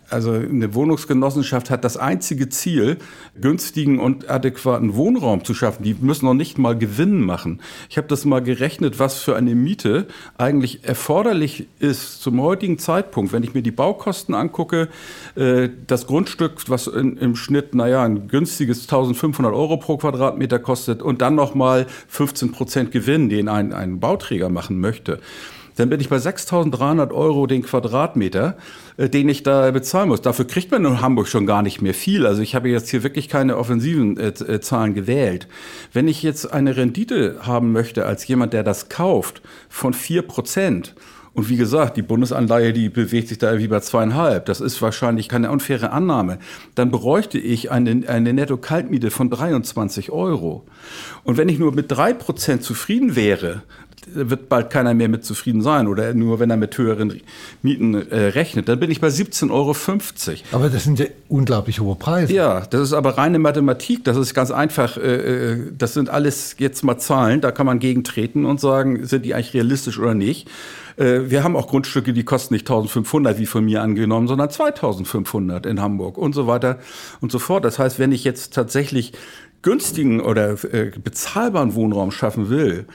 Also 0.09 0.31
eine 0.31 0.73
Wohnungsgenossenschaft 0.73 1.69
hat 1.69 1.83
das 1.83 1.97
einzige 1.97 2.47
Ziel, 2.47 2.97
günstigen 3.39 3.99
und 3.99 4.29
adäquaten 4.29 4.95
Wohnraum 4.95 5.43
zu 5.43 5.53
schaffen. 5.53 5.83
Die 5.83 5.95
müssen 5.99 6.25
noch 6.25 6.33
nicht 6.33 6.57
mal 6.57 6.77
Gewinn 6.77 7.19
machen. 7.21 7.61
Ich 7.89 7.97
habe 7.97 8.07
das 8.07 8.23
mal 8.23 8.41
gerechnet, 8.41 8.99
was 8.99 9.21
für 9.21 9.35
eine 9.35 9.53
Miete 9.53 10.07
eigentlich 10.37 10.85
erforderlich 10.85 11.67
ist 11.79 12.21
zum 12.21 12.41
heutigen 12.41 12.79
Zeitpunkt. 12.79 13.33
Wenn 13.33 13.43
ich 13.43 13.53
mir 13.53 13.61
die 13.61 13.71
Baukosten 13.71 14.33
angucke, 14.33 14.87
äh, 15.35 15.69
das 15.87 16.07
Grundstück, 16.07 16.69
was 16.69 16.87
im 16.87 17.35
Schnitt, 17.35 17.75
naja, 17.75 18.03
ein 18.03 18.29
günstiges 18.29 18.83
1500 18.83 19.53
Euro 19.53 19.75
pro 19.75 19.97
Quadratmeter 19.97 20.59
kostet 20.59 21.01
und 21.01 21.21
dann 21.21 21.35
nochmal 21.35 21.85
15 22.07 22.53
Prozent 22.53 22.91
Gewinn, 22.91 23.27
den 23.27 23.49
ein, 23.49 23.73
ein 23.73 23.99
Bauträger 23.99 24.49
machen 24.49 24.76
möchte 24.79 25.19
dann 25.77 25.89
bin 25.89 25.99
ich 25.99 26.09
bei 26.09 26.17
6.300 26.17 27.11
Euro 27.11 27.47
den 27.47 27.63
Quadratmeter, 27.63 28.57
äh, 28.97 29.09
den 29.09 29.29
ich 29.29 29.43
da 29.43 29.71
bezahlen 29.71 30.09
muss. 30.09 30.21
Dafür 30.21 30.45
kriegt 30.45 30.71
man 30.71 30.83
in 30.83 31.01
Hamburg 31.01 31.27
schon 31.27 31.45
gar 31.45 31.61
nicht 31.61 31.81
mehr 31.81 31.93
viel. 31.93 32.25
Also 32.25 32.41
ich 32.41 32.55
habe 32.55 32.69
jetzt 32.69 32.89
hier 32.89 33.03
wirklich 33.03 33.29
keine 33.29 33.57
offensiven 33.57 34.17
äh, 34.17 34.27
äh, 34.29 34.59
Zahlen 34.59 34.93
gewählt. 34.93 35.47
Wenn 35.93 36.07
ich 36.07 36.23
jetzt 36.23 36.51
eine 36.51 36.75
Rendite 36.75 37.37
haben 37.41 37.71
möchte 37.71 38.05
als 38.05 38.27
jemand, 38.27 38.53
der 38.53 38.63
das 38.63 38.89
kauft, 38.89 39.41
von 39.69 39.93
4 39.93 40.23
Prozent, 40.23 40.95
und 41.33 41.49
wie 41.49 41.55
gesagt, 41.55 41.97
die 41.97 42.01
Bundesanleihe, 42.01 42.73
die 42.73 42.89
bewegt 42.89 43.27
sich 43.27 43.37
da 43.37 43.51
irgendwie 43.51 43.67
bei 43.67 43.79
zweieinhalb. 43.79 44.47
Das 44.47 44.59
ist 44.59 44.81
wahrscheinlich 44.81 45.29
keine 45.29 45.51
unfaire 45.51 45.91
Annahme. 45.91 46.39
Dann 46.73 46.89
bräuchte 46.89 47.37
ich 47.37 47.69
eine, 47.69 48.07
eine 48.07 48.33
Netto-Kaltmiete 48.33 49.11
von 49.11 49.29
23 49.29 50.09
Euro. 50.09 50.65
Und 51.23 51.37
wenn 51.37 51.47
ich 51.47 51.59
nur 51.59 51.75
mit 51.75 51.91
drei 51.91 52.13
Prozent 52.13 52.63
zufrieden 52.63 53.15
wäre, 53.15 53.61
wird 54.05 54.49
bald 54.49 54.69
keiner 54.69 54.93
mehr 54.93 55.09
mit 55.09 55.25
zufrieden 55.25 55.61
sein 55.61 55.87
oder 55.87 56.13
nur 56.13 56.39
wenn 56.39 56.49
er 56.49 56.57
mit 56.57 56.77
höheren 56.77 57.21
Mieten 57.61 57.95
äh, 57.95 58.27
rechnet, 58.27 58.69
dann 58.69 58.79
bin 58.79 58.91
ich 58.91 59.01
bei 59.01 59.07
17,50 59.07 59.51
Euro. 59.51 59.75
Aber 60.51 60.69
das 60.69 60.83
sind 60.83 60.99
ja 60.99 61.05
unglaublich 61.27 61.79
hohe 61.79 61.95
Preise. 61.95 62.33
Ja, 62.33 62.61
das 62.61 62.81
ist 62.81 62.93
aber 62.93 63.17
reine 63.17 63.39
Mathematik. 63.39 64.03
Das 64.05 64.17
ist 64.17 64.33
ganz 64.33 64.51
einfach. 64.51 64.97
Äh, 64.97 65.53
äh 65.53 65.57
das 65.77 65.93
sind 65.93 66.09
alles 66.09 66.55
jetzt 66.59 66.83
mal 66.83 66.97
Zahlen. 66.97 67.41
Da 67.41 67.51
kann 67.51 67.65
man 67.65 67.79
gegentreten 67.79 68.45
und 68.45 68.59
sagen, 68.59 69.05
sind 69.05 69.25
die 69.25 69.33
eigentlich 69.33 69.53
realistisch 69.53 69.99
oder 69.99 70.13
nicht. 70.13 70.47
Äh, 70.97 71.29
wir 71.29 71.43
haben 71.43 71.55
auch 71.55 71.67
Grundstücke, 71.67 72.13
die 72.13 72.23
kosten 72.23 72.53
nicht 72.53 72.69
1500 72.69 73.39
wie 73.39 73.45
von 73.45 73.65
mir 73.65 73.81
angenommen, 73.81 74.27
sondern 74.27 74.49
2500 74.49 75.65
in 75.65 75.81
Hamburg 75.81 76.17
und 76.17 76.33
so 76.33 76.47
weiter 76.47 76.79
und 77.21 77.31
so 77.31 77.39
fort. 77.39 77.65
Das 77.65 77.79
heißt, 77.79 77.99
wenn 77.99 78.11
ich 78.11 78.23
jetzt 78.23 78.53
tatsächlich 78.53 79.13
günstigen 79.61 80.21
oder 80.21 80.51
äh, 80.71 80.91
bezahlbaren 81.03 81.75
Wohnraum 81.75 82.11
schaffen 82.11 82.49
will, 82.49 82.85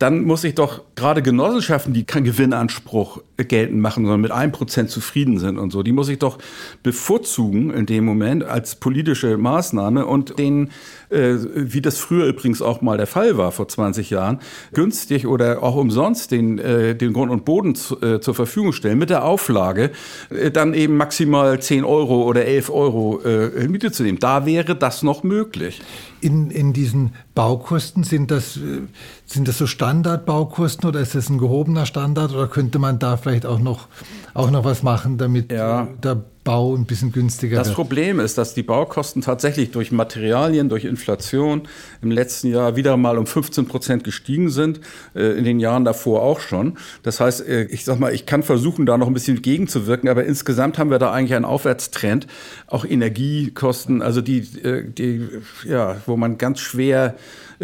dann 0.00 0.24
muss 0.24 0.44
ich 0.44 0.54
doch 0.54 0.80
gerade 0.94 1.20
Genossenschaften, 1.20 1.92
die 1.92 2.04
keinen 2.04 2.24
Gewinnanspruch 2.24 3.22
geltend 3.36 3.80
machen, 3.80 4.04
sondern 4.04 4.22
mit 4.22 4.30
einem 4.30 4.50
Prozent 4.50 4.88
zufrieden 4.88 5.38
sind 5.38 5.58
und 5.58 5.70
so, 5.72 5.82
die 5.82 5.92
muss 5.92 6.08
ich 6.08 6.18
doch 6.18 6.38
bevorzugen 6.82 7.70
in 7.70 7.84
dem 7.84 8.06
Moment 8.06 8.42
als 8.42 8.76
politische 8.76 9.36
Maßnahme 9.36 10.06
und 10.06 10.38
denen, 10.38 10.70
äh, 11.10 11.36
wie 11.54 11.80
das 11.80 11.98
früher 11.98 12.26
übrigens 12.26 12.62
auch 12.62 12.80
mal 12.80 12.96
der 12.96 13.06
Fall 13.06 13.36
war 13.36 13.52
vor 13.52 13.68
20 13.68 14.10
Jahren, 14.10 14.40
günstig 14.72 15.26
oder 15.26 15.62
auch 15.62 15.76
umsonst 15.76 16.30
den, 16.30 16.58
äh, 16.58 16.94
den 16.94 17.12
Grund 17.12 17.30
und 17.30 17.44
Boden 17.44 17.74
zu, 17.74 18.00
äh, 18.00 18.20
zur 18.20 18.34
Verfügung 18.34 18.72
stellen 18.72 18.98
mit 18.98 19.10
der 19.10 19.24
Auflage, 19.24 19.90
äh, 20.30 20.50
dann 20.50 20.74
eben 20.74 20.96
maximal 20.96 21.60
10 21.60 21.84
Euro 21.84 22.22
oder 22.22 22.44
11 22.44 22.70
Euro 22.70 23.20
äh, 23.22 23.68
Miete 23.68 23.92
zu 23.92 24.02
nehmen. 24.02 24.18
Da 24.18 24.46
wäre 24.46 24.74
das 24.76 25.02
noch 25.02 25.22
möglich. 25.22 25.82
In, 26.20 26.50
in 26.50 26.72
diesen 26.72 27.12
Baukosten, 27.34 28.04
sind 28.04 28.30
das, 28.30 28.56
äh, 28.56 28.82
sind 29.26 29.48
das 29.48 29.58
so 29.58 29.66
Standardbaukosten 29.66 30.88
oder 30.88 31.00
ist 31.00 31.14
das 31.14 31.28
ein 31.28 31.38
gehobener 31.38 31.86
Standard 31.86 32.32
oder 32.32 32.46
könnte 32.46 32.78
man 32.78 32.98
da 32.98 33.16
vielleicht 33.16 33.46
auch 33.46 33.58
noch, 33.58 33.88
auch 34.34 34.50
noch 34.50 34.64
was 34.64 34.82
machen, 34.82 35.18
damit 35.18 35.50
ja. 35.50 35.88
der 36.02 36.22
Bau 36.42 36.74
ein 36.74 36.86
bisschen 36.86 37.12
günstiger 37.12 37.56
das 37.56 37.68
wird? 37.68 37.72
Das 37.72 37.76
Problem 37.76 38.18
ist, 38.18 38.38
dass 38.38 38.54
die 38.54 38.62
Baukosten 38.62 39.20
tatsächlich 39.20 39.72
durch 39.72 39.92
Materialien, 39.92 40.68
durch 40.68 40.84
Inflation 40.84 41.68
im 42.00 42.10
letzten 42.10 42.48
Jahr 42.48 42.76
wieder 42.76 42.96
mal 42.96 43.18
um 43.18 43.26
15 43.26 43.66
Prozent 43.66 44.04
gestiegen 44.04 44.48
sind, 44.48 44.80
äh, 45.14 45.36
in 45.38 45.44
den 45.44 45.60
Jahren 45.60 45.84
davor 45.84 46.22
auch 46.22 46.40
schon. 46.40 46.78
Das 47.02 47.20
heißt, 47.20 47.46
äh, 47.46 47.64
ich 47.64 47.84
sag 47.84 47.98
mal, 47.98 48.14
ich 48.14 48.24
kann 48.24 48.42
versuchen, 48.42 48.86
da 48.86 48.96
noch 48.96 49.06
ein 49.06 49.14
bisschen 49.14 49.42
gegenzuwirken, 49.42 50.08
aber 50.08 50.24
insgesamt 50.24 50.78
haben 50.78 50.90
wir 50.90 50.98
da 50.98 51.12
eigentlich 51.12 51.34
einen 51.34 51.44
Aufwärtstrend. 51.44 52.26
Auch 52.66 52.84
Energiekosten, 52.86 54.00
also 54.00 54.22
die, 54.22 54.40
die 54.40 55.28
ja, 55.64 55.96
wo 56.06 56.16
man 56.16 56.38
ganz 56.38 56.60
schwer 56.60 57.16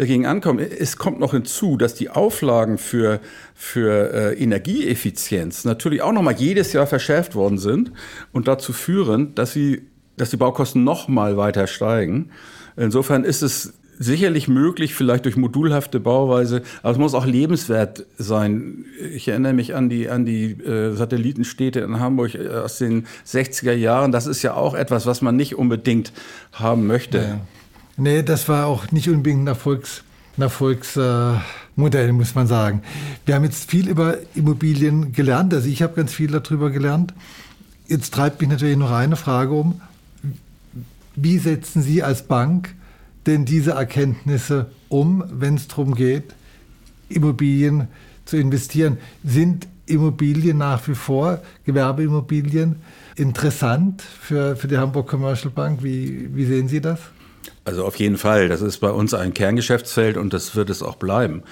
gegen 0.05 0.25
ankommen. 0.25 0.59
Es 0.59 0.97
kommt 0.97 1.19
noch 1.19 1.31
hinzu, 1.31 1.77
dass 1.77 1.95
die 1.95 2.09
Auflagen 2.09 2.77
für, 2.77 3.19
für 3.55 4.13
äh, 4.13 4.41
Energieeffizienz 4.41 5.65
natürlich 5.65 6.01
auch 6.01 6.11
noch 6.11 6.21
mal 6.21 6.35
jedes 6.35 6.73
Jahr 6.73 6.87
verschärft 6.87 7.35
worden 7.35 7.57
sind 7.57 7.91
und 8.31 8.47
dazu 8.47 8.73
führen, 8.73 9.33
dass, 9.35 9.53
sie, 9.53 9.87
dass 10.15 10.29
die 10.29 10.37
Baukosten 10.37 10.83
noch 10.83 11.07
mal 11.07 11.35
weiter 11.35 11.65
steigen. 11.65 12.29
Insofern 12.75 13.23
ist 13.23 13.41
es 13.41 13.73
sicherlich 13.99 14.47
möglich, 14.47 14.93
vielleicht 14.93 15.25
durch 15.25 15.37
modulhafte 15.37 15.99
Bauweise, 15.99 16.61
aber 16.83 16.91
es 16.91 16.97
muss 16.99 17.15
auch 17.15 17.25
lebenswert 17.25 18.05
sein. 18.19 18.85
Ich 19.13 19.27
erinnere 19.27 19.53
mich 19.53 19.73
an 19.73 19.89
die, 19.89 20.09
an 20.09 20.25
die 20.25 20.51
äh, 20.51 20.93
Satellitenstädte 20.93 21.79
in 21.79 21.99
Hamburg 21.99 22.35
äh, 22.35 22.49
aus 22.49 22.77
den 22.77 23.07
60er 23.25 23.73
Jahren. 23.73 24.11
Das 24.11 24.27
ist 24.27 24.43
ja 24.43 24.53
auch 24.53 24.75
etwas, 24.75 25.07
was 25.07 25.23
man 25.23 25.35
nicht 25.35 25.55
unbedingt 25.55 26.13
haben 26.51 26.85
möchte. 26.85 27.17
Ja. 27.17 27.39
Nee, 27.99 28.21
das 28.21 28.47
war 28.47 28.67
auch 28.67 28.91
nicht 28.91 29.09
unbedingt 29.09 29.43
ein 29.43 29.47
Erfolgs, 29.47 30.03
Erfolgsmodell, 30.37 32.09
äh, 32.09 32.11
muss 32.11 32.35
man 32.35 32.45
sagen. 32.45 32.83
Wir 33.25 33.33
haben 33.33 33.43
jetzt 33.43 33.71
viel 33.71 33.89
über 33.89 34.17
Immobilien 34.35 35.13
gelernt, 35.13 35.51
also 35.51 35.67
ich 35.67 35.81
habe 35.81 35.95
ganz 35.95 36.13
viel 36.13 36.29
darüber 36.29 36.69
gelernt. 36.69 37.15
Jetzt 37.87 38.13
treibt 38.13 38.39
mich 38.39 38.49
natürlich 38.51 38.77
noch 38.77 38.91
eine 38.91 39.15
Frage 39.15 39.53
um. 39.53 39.81
Wie 41.15 41.39
setzen 41.39 41.81
Sie 41.81 42.03
als 42.03 42.21
Bank 42.21 42.75
denn 43.25 43.45
diese 43.45 43.71
Erkenntnisse 43.71 44.67
um, 44.89 45.23
wenn 45.31 45.55
es 45.55 45.67
darum 45.67 45.95
geht, 45.95 46.35
Immobilien 47.09 47.87
zu 48.25 48.37
investieren? 48.37 48.99
Sind 49.23 49.67
Immobilien 49.87 50.59
nach 50.59 50.87
wie 50.87 50.93
vor, 50.93 51.41
Gewerbeimmobilien, 51.65 52.75
interessant 53.15 54.03
für, 54.03 54.55
für 54.55 54.67
die 54.67 54.77
Hamburg 54.77 55.07
Commercial 55.07 55.49
Bank? 55.49 55.81
Wie, 55.81 56.29
wie 56.35 56.45
sehen 56.45 56.67
Sie 56.67 56.79
das? 56.79 56.99
Also 57.65 57.83
auf 57.83 57.95
jeden 57.97 58.17
Fall. 58.17 58.47
Das 58.47 58.61
ist 58.61 58.77
bei 58.79 58.91
uns 58.91 59.13
ein 59.13 59.33
Kerngeschäftsfeld 59.33 60.17
und 60.17 60.33
das 60.33 60.55
wird 60.55 60.69
es 60.69 60.81
auch 60.81 60.95
bleiben. 60.95 61.43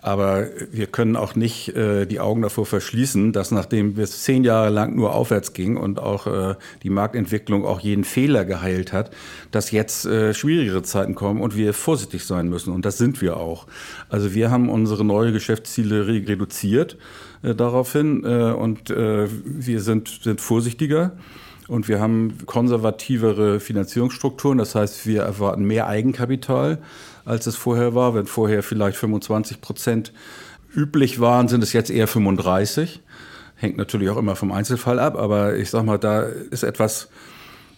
Aber 0.00 0.46
wir 0.70 0.86
können 0.86 1.16
auch 1.16 1.34
nicht 1.34 1.76
äh, 1.76 2.06
die 2.06 2.20
Augen 2.20 2.42
davor 2.42 2.64
verschließen, 2.66 3.32
dass 3.32 3.50
nachdem 3.50 3.98
es 3.98 4.22
zehn 4.22 4.44
Jahre 4.44 4.70
lang 4.70 4.94
nur 4.94 5.14
aufwärts 5.14 5.52
ging 5.52 5.76
und 5.76 5.98
auch 5.98 6.26
äh, 6.26 6.54
die 6.82 6.90
Marktentwicklung 6.90 7.64
auch 7.66 7.80
jeden 7.80 8.04
Fehler 8.04 8.44
geheilt 8.44 8.92
hat, 8.92 9.10
dass 9.50 9.72
jetzt 9.72 10.06
äh, 10.06 10.32
schwierigere 10.34 10.82
Zeiten 10.82 11.14
kommen 11.14 11.40
und 11.40 11.56
wir 11.56 11.74
vorsichtig 11.74 12.24
sein 12.24 12.48
müssen. 12.48 12.72
Und 12.72 12.84
das 12.84 12.96
sind 12.96 13.20
wir 13.20 13.36
auch. 13.36 13.66
Also 14.08 14.34
wir 14.34 14.50
haben 14.50 14.70
unsere 14.70 15.04
neue 15.04 15.32
Geschäftsziele 15.32 16.06
re 16.06 16.22
reduziert 16.26 16.96
äh, 17.42 17.54
daraufhin 17.54 18.24
äh, 18.24 18.52
und 18.52 18.90
äh, 18.90 19.28
wir 19.44 19.80
sind, 19.80 20.20
sind 20.22 20.40
vorsichtiger. 20.40 21.12
Und 21.68 21.86
wir 21.86 22.00
haben 22.00 22.38
konservativere 22.46 23.60
Finanzierungsstrukturen. 23.60 24.58
Das 24.58 24.74
heißt, 24.74 25.06
wir 25.06 25.22
erwarten 25.22 25.64
mehr 25.64 25.86
Eigenkapital, 25.86 26.78
als 27.26 27.46
es 27.46 27.56
vorher 27.56 27.94
war. 27.94 28.14
Wenn 28.14 28.26
vorher 28.26 28.62
vielleicht 28.62 28.96
25 28.96 29.60
Prozent 29.60 30.12
üblich 30.74 31.20
waren, 31.20 31.48
sind 31.48 31.62
es 31.62 31.74
jetzt 31.74 31.90
eher 31.90 32.08
35. 32.08 33.02
Hängt 33.56 33.76
natürlich 33.76 34.08
auch 34.08 34.16
immer 34.16 34.34
vom 34.34 34.50
Einzelfall 34.50 34.98
ab. 34.98 35.16
Aber 35.16 35.56
ich 35.56 35.68
sag 35.68 35.84
mal, 35.84 35.98
da 35.98 36.22
ist 36.22 36.62
etwas 36.62 37.08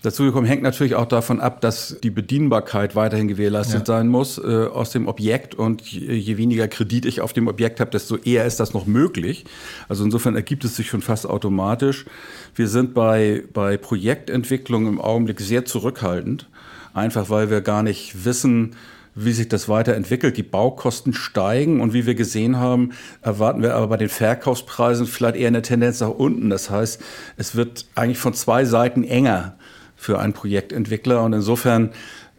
Dazu 0.02 0.24
gekommen 0.24 0.46
hängt 0.46 0.62
natürlich 0.62 0.94
auch 0.94 1.04
davon 1.04 1.40
ab, 1.40 1.60
dass 1.60 1.98
die 2.02 2.08
Bedienbarkeit 2.08 2.96
weiterhin 2.96 3.28
gewährleistet 3.28 3.80
ja. 3.80 3.84
sein 3.84 4.08
muss 4.08 4.38
äh, 4.38 4.66
aus 4.66 4.90
dem 4.90 5.06
Objekt. 5.06 5.54
Und 5.54 5.82
je, 5.82 6.14
je, 6.14 6.38
weniger 6.38 6.68
Kredit 6.68 7.04
ich 7.04 7.20
auf 7.20 7.34
dem 7.34 7.48
Objekt 7.48 7.80
habe, 7.80 7.90
desto 7.90 8.16
eher 8.16 8.46
ist 8.46 8.60
das 8.60 8.72
noch 8.72 8.86
möglich. 8.86 9.44
Also 9.88 10.04
insofern 10.04 10.36
ergibt 10.36 10.64
es 10.64 10.76
sich 10.76 10.88
schon 10.88 11.02
fast 11.02 11.28
automatisch. 11.28 12.06
Wir 12.54 12.68
sind 12.68 12.94
bei, 12.94 13.44
bei 13.52 13.76
Projektentwicklung 13.76 14.86
im 14.86 14.98
Augenblick 14.98 15.38
sehr 15.40 15.66
zurückhaltend, 15.66 16.48
einfach 16.94 17.28
weil 17.28 17.50
wir 17.50 17.60
gar 17.60 17.82
nicht 17.82 18.24
wissen, 18.24 18.76
wie 19.14 19.32
sich 19.32 19.48
das 19.48 19.68
weiterentwickelt. 19.68 20.38
Die 20.38 20.42
Baukosten 20.42 21.12
steigen 21.12 21.82
und 21.82 21.92
wie 21.92 22.06
wir 22.06 22.14
gesehen 22.14 22.56
haben, 22.56 22.92
erwarten 23.20 23.60
wir 23.60 23.74
aber 23.74 23.88
bei 23.88 23.96
den 23.98 24.08
Verkaufspreisen 24.08 25.06
vielleicht 25.06 25.36
eher 25.36 25.48
eine 25.48 25.60
Tendenz 25.60 26.00
nach 26.00 26.08
unten. 26.08 26.48
Das 26.48 26.70
heißt, 26.70 27.02
es 27.36 27.54
wird 27.54 27.84
eigentlich 27.94 28.18
von 28.18 28.32
zwei 28.32 28.64
Seiten 28.64 29.04
enger 29.04 29.56
für 30.00 30.18
einen 30.18 30.32
Projektentwickler. 30.32 31.22
Und 31.22 31.34
insofern 31.34 31.90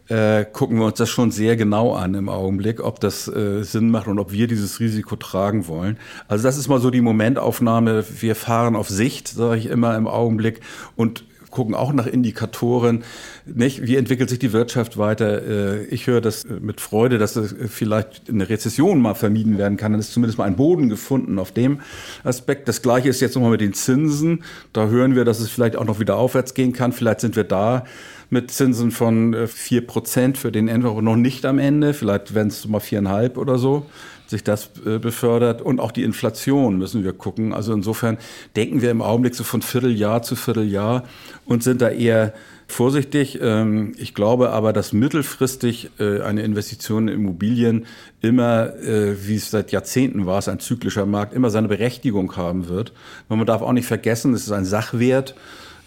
äh, 0.08 0.44
gucken 0.44 0.78
wir 0.78 0.86
uns 0.86 0.98
das 0.98 1.08
schon 1.08 1.30
sehr 1.30 1.56
genau 1.56 1.94
an 1.94 2.14
im 2.14 2.28
Augenblick, 2.28 2.82
ob 2.82 2.98
das 2.98 3.28
äh, 3.28 3.62
Sinn 3.62 3.88
macht 3.90 4.08
und 4.08 4.18
ob 4.18 4.32
wir 4.32 4.48
dieses 4.48 4.80
Risiko 4.80 5.14
tragen 5.14 5.68
wollen. 5.68 5.96
Also 6.26 6.42
das 6.42 6.58
ist 6.58 6.68
mal 6.68 6.80
so 6.80 6.90
die 6.90 7.00
Momentaufnahme. 7.00 8.04
Wir 8.20 8.34
fahren 8.34 8.74
auf 8.74 8.88
Sicht, 8.88 9.28
sage 9.28 9.58
ich 9.58 9.66
immer 9.66 9.96
im 9.96 10.08
Augenblick, 10.08 10.60
und 10.96 11.24
gucken 11.52 11.76
auch 11.76 11.92
nach 11.92 12.08
Indikatoren. 12.08 13.04
Nicht? 13.46 13.86
Wie 13.86 13.94
entwickelt 13.94 14.28
sich 14.28 14.40
die 14.40 14.52
Wirtschaft 14.52 14.98
weiter? 14.98 15.42
Äh, 15.42 15.84
ich 15.84 16.08
höre 16.08 16.20
das 16.20 16.44
äh, 16.44 16.54
mit 16.60 16.80
Freude, 16.80 17.18
dass 17.18 17.38
vielleicht 17.68 18.28
eine 18.28 18.48
Rezession 18.48 19.00
mal 19.00 19.14
vermieden 19.14 19.58
werden 19.58 19.76
kann. 19.76 19.92
Dann 19.92 20.00
ist 20.00 20.12
zumindest 20.12 20.38
mal 20.38 20.46
ein 20.46 20.56
Boden 20.56 20.88
gefunden 20.88 21.38
auf 21.38 21.52
dem 21.52 21.80
Aspekt. 22.24 22.66
Das 22.66 22.82
Gleiche 22.82 23.08
ist 23.08 23.20
jetzt 23.20 23.36
nochmal 23.36 23.52
mit 23.52 23.60
den 23.60 23.74
Zinsen. 23.74 24.42
Da 24.72 24.88
hören 24.88 25.14
wir, 25.14 25.24
dass 25.24 25.38
es 25.38 25.50
vielleicht 25.50 25.76
auch 25.76 25.84
noch 25.84 26.00
wieder 26.00 26.16
aufwärts 26.16 26.54
gehen 26.54 26.72
kann. 26.72 26.92
Vielleicht 26.92 27.20
sind 27.20 27.36
wir 27.36 27.44
da 27.44 27.84
mit 28.30 28.50
Zinsen 28.50 28.90
von 28.90 29.34
äh, 29.34 29.46
vier 29.46 29.86
Prozent 29.86 30.38
für 30.38 30.50
den 30.50 30.66
Endverbraucher 30.66 31.02
noch 31.02 31.16
nicht 31.16 31.44
am 31.44 31.58
Ende. 31.58 31.94
Vielleicht 31.94 32.34
werden 32.34 32.48
es 32.48 32.66
mal 32.66 32.80
viereinhalb 32.80 33.36
oder 33.36 33.58
so 33.58 33.86
sich 34.32 34.42
das 34.42 34.70
äh, 34.84 34.98
befördert. 34.98 35.62
Und 35.62 35.80
auch 35.80 35.92
die 35.92 36.02
Inflation 36.02 36.76
müssen 36.76 37.04
wir 37.04 37.12
gucken. 37.12 37.54
Also 37.54 37.72
insofern 37.72 38.18
denken 38.56 38.82
wir 38.82 38.90
im 38.90 39.00
Augenblick 39.00 39.34
so 39.34 39.44
von 39.44 39.62
Vierteljahr 39.62 40.22
zu 40.22 40.34
Vierteljahr 40.34 41.04
und 41.46 41.62
sind 41.62 41.80
da 41.80 41.88
eher 41.88 42.34
vorsichtig. 42.66 43.38
Ähm, 43.40 43.94
ich 43.96 44.14
glaube 44.14 44.50
aber, 44.50 44.72
dass 44.72 44.92
mittelfristig 44.92 45.90
äh, 46.00 46.20
eine 46.20 46.42
Investition 46.42 47.06
in 47.06 47.14
Immobilien 47.14 47.86
immer, 48.20 48.74
äh, 48.76 49.26
wie 49.26 49.36
es 49.36 49.50
seit 49.50 49.70
Jahrzehnten 49.70 50.26
war, 50.26 50.38
es 50.38 50.48
ein 50.48 50.58
zyklischer 50.58 51.06
Markt, 51.06 51.34
immer 51.34 51.50
seine 51.50 51.68
Berechtigung 51.68 52.36
haben 52.36 52.68
wird. 52.68 52.92
Man 53.28 53.46
darf 53.46 53.62
auch 53.62 53.72
nicht 53.72 53.86
vergessen, 53.86 54.34
es 54.34 54.42
ist 54.42 54.52
ein 54.52 54.64
Sachwert, 54.64 55.34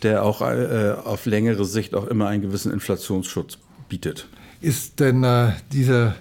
der 0.03 0.23
auch 0.23 0.41
auf 0.41 1.25
längere 1.25 1.65
Sicht 1.65 1.95
auch 1.95 2.05
immer 2.05 2.27
einen 2.27 2.41
gewissen 2.41 2.71
Inflationsschutz 2.71 3.57
bietet. 3.89 4.27
Ist 4.61 4.99
denn 4.99 5.23
äh, 5.23 5.51
dieser 5.71 6.15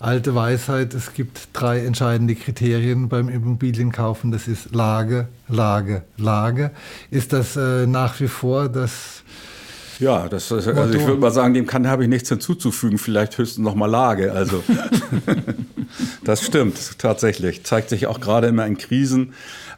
alte 0.00 0.34
Weisheit, 0.34 0.94
es 0.94 1.14
gibt 1.14 1.48
drei 1.52 1.84
entscheidende 1.84 2.34
Kriterien 2.34 3.08
beim 3.08 3.28
Immobilienkaufen. 3.28 4.32
Das 4.32 4.48
ist 4.48 4.74
Lage, 4.74 5.28
Lage, 5.48 6.02
Lage. 6.16 6.70
Ist 7.10 7.32
das 7.32 7.56
äh, 7.56 7.86
nach 7.86 8.20
wie 8.20 8.28
vor 8.28 8.68
das 8.68 9.24
ja, 10.00 10.28
das, 10.28 10.50
also 10.50 10.70
ich 10.70 11.06
würde 11.06 11.20
mal 11.20 11.30
sagen, 11.30 11.54
dem 11.54 11.66
kann 11.66 11.86
habe 11.86 12.02
ich 12.02 12.08
nichts 12.08 12.28
hinzuzufügen, 12.28 12.98
vielleicht 12.98 13.38
höchstens 13.38 13.64
noch 13.64 13.74
mal 13.74 13.86
Lage. 13.86 14.32
Also 14.32 14.62
das 16.24 16.42
stimmt 16.42 16.98
tatsächlich. 16.98 17.64
Zeigt 17.64 17.90
sich 17.90 18.06
auch 18.06 18.20
gerade 18.20 18.48
immer 18.48 18.66
in 18.66 18.76
Krisen. 18.76 19.34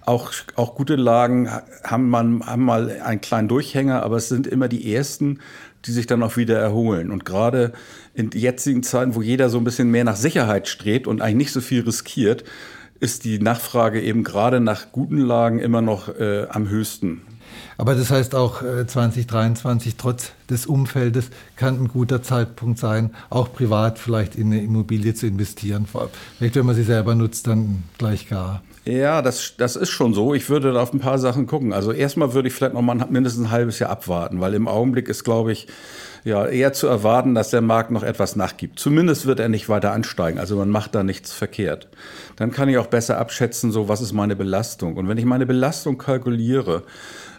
Auch, 0.06 0.32
auch 0.54 0.74
gute 0.74 0.96
Lagen 0.96 1.50
haben, 1.82 2.08
man, 2.08 2.46
haben 2.46 2.64
mal 2.64 3.00
einen 3.02 3.20
kleinen 3.20 3.48
Durchhänger, 3.48 4.02
aber 4.04 4.16
es 4.16 4.28
sind 4.28 4.46
immer 4.46 4.68
die 4.68 4.94
ersten, 4.94 5.40
die 5.86 5.92
sich 5.92 6.06
dann 6.06 6.22
auch 6.22 6.36
wieder 6.36 6.58
erholen. 6.58 7.10
Und 7.10 7.24
gerade 7.24 7.72
in 8.14 8.30
jetzigen 8.32 8.82
Zeiten, 8.82 9.14
wo 9.14 9.22
jeder 9.22 9.48
so 9.48 9.58
ein 9.58 9.64
bisschen 9.64 9.90
mehr 9.90 10.04
nach 10.04 10.16
Sicherheit 10.16 10.68
strebt 10.68 11.06
und 11.06 11.22
eigentlich 11.22 11.36
nicht 11.36 11.52
so 11.52 11.60
viel 11.60 11.82
riskiert, 11.82 12.44
ist 13.00 13.24
die 13.24 13.38
Nachfrage 13.38 14.00
eben 14.00 14.24
gerade 14.24 14.60
nach 14.60 14.92
guten 14.92 15.18
Lagen 15.18 15.58
immer 15.58 15.82
noch 15.82 16.08
äh, 16.08 16.46
am 16.48 16.68
höchsten. 16.68 17.22
Aber 17.78 17.94
das 17.94 18.10
heißt 18.10 18.34
auch 18.34 18.62
äh, 18.62 18.86
2023 18.86 19.96
trotz 19.96 20.32
des 20.48 20.66
Umfeldes 20.66 21.30
kann 21.56 21.82
ein 21.82 21.88
guter 21.88 22.22
Zeitpunkt 22.22 22.78
sein, 22.78 23.14
auch 23.28 23.52
privat 23.52 23.98
vielleicht 23.98 24.34
in 24.36 24.46
eine 24.46 24.62
Immobilie 24.62 25.14
zu 25.14 25.26
investieren. 25.26 25.86
Vielleicht, 26.38 26.56
wenn 26.56 26.66
man 26.66 26.74
sie 26.74 26.84
selber 26.84 27.14
nutzt, 27.14 27.46
dann 27.46 27.84
gleich 27.98 28.28
gar. 28.28 28.62
Ja, 28.86 29.20
das, 29.20 29.54
das 29.56 29.74
ist 29.74 29.90
schon 29.90 30.14
so. 30.14 30.32
Ich 30.32 30.48
würde 30.48 30.72
da 30.72 30.80
auf 30.80 30.92
ein 30.92 31.00
paar 31.00 31.18
Sachen 31.18 31.48
gucken. 31.48 31.72
Also 31.72 31.90
erstmal 31.90 32.34
würde 32.34 32.48
ich 32.48 32.54
vielleicht 32.54 32.74
noch 32.74 32.82
mal 32.82 32.94
mindestens 33.10 33.46
ein 33.46 33.50
halbes 33.50 33.80
Jahr 33.80 33.90
abwarten, 33.90 34.40
weil 34.40 34.54
im 34.54 34.68
Augenblick 34.68 35.08
ist, 35.08 35.24
glaube 35.24 35.50
ich, 35.50 35.66
ja, 36.24 36.46
eher 36.46 36.72
zu 36.72 36.86
erwarten, 36.86 37.34
dass 37.34 37.50
der 37.50 37.62
Markt 37.62 37.90
noch 37.90 38.04
etwas 38.04 38.36
nachgibt. 38.36 38.78
Zumindest 38.78 39.26
wird 39.26 39.40
er 39.40 39.48
nicht 39.48 39.68
weiter 39.68 39.92
ansteigen. 39.92 40.38
Also 40.38 40.56
man 40.56 40.70
macht 40.70 40.94
da 40.94 41.02
nichts 41.02 41.32
verkehrt. 41.32 41.88
Dann 42.36 42.52
kann 42.52 42.68
ich 42.68 42.78
auch 42.78 42.86
besser 42.86 43.18
abschätzen, 43.18 43.72
so 43.72 43.88
was 43.88 44.00
ist 44.00 44.12
meine 44.12 44.36
Belastung. 44.36 44.96
Und 44.96 45.08
wenn 45.08 45.18
ich 45.18 45.24
meine 45.24 45.46
Belastung 45.46 45.98
kalkuliere, 45.98 46.84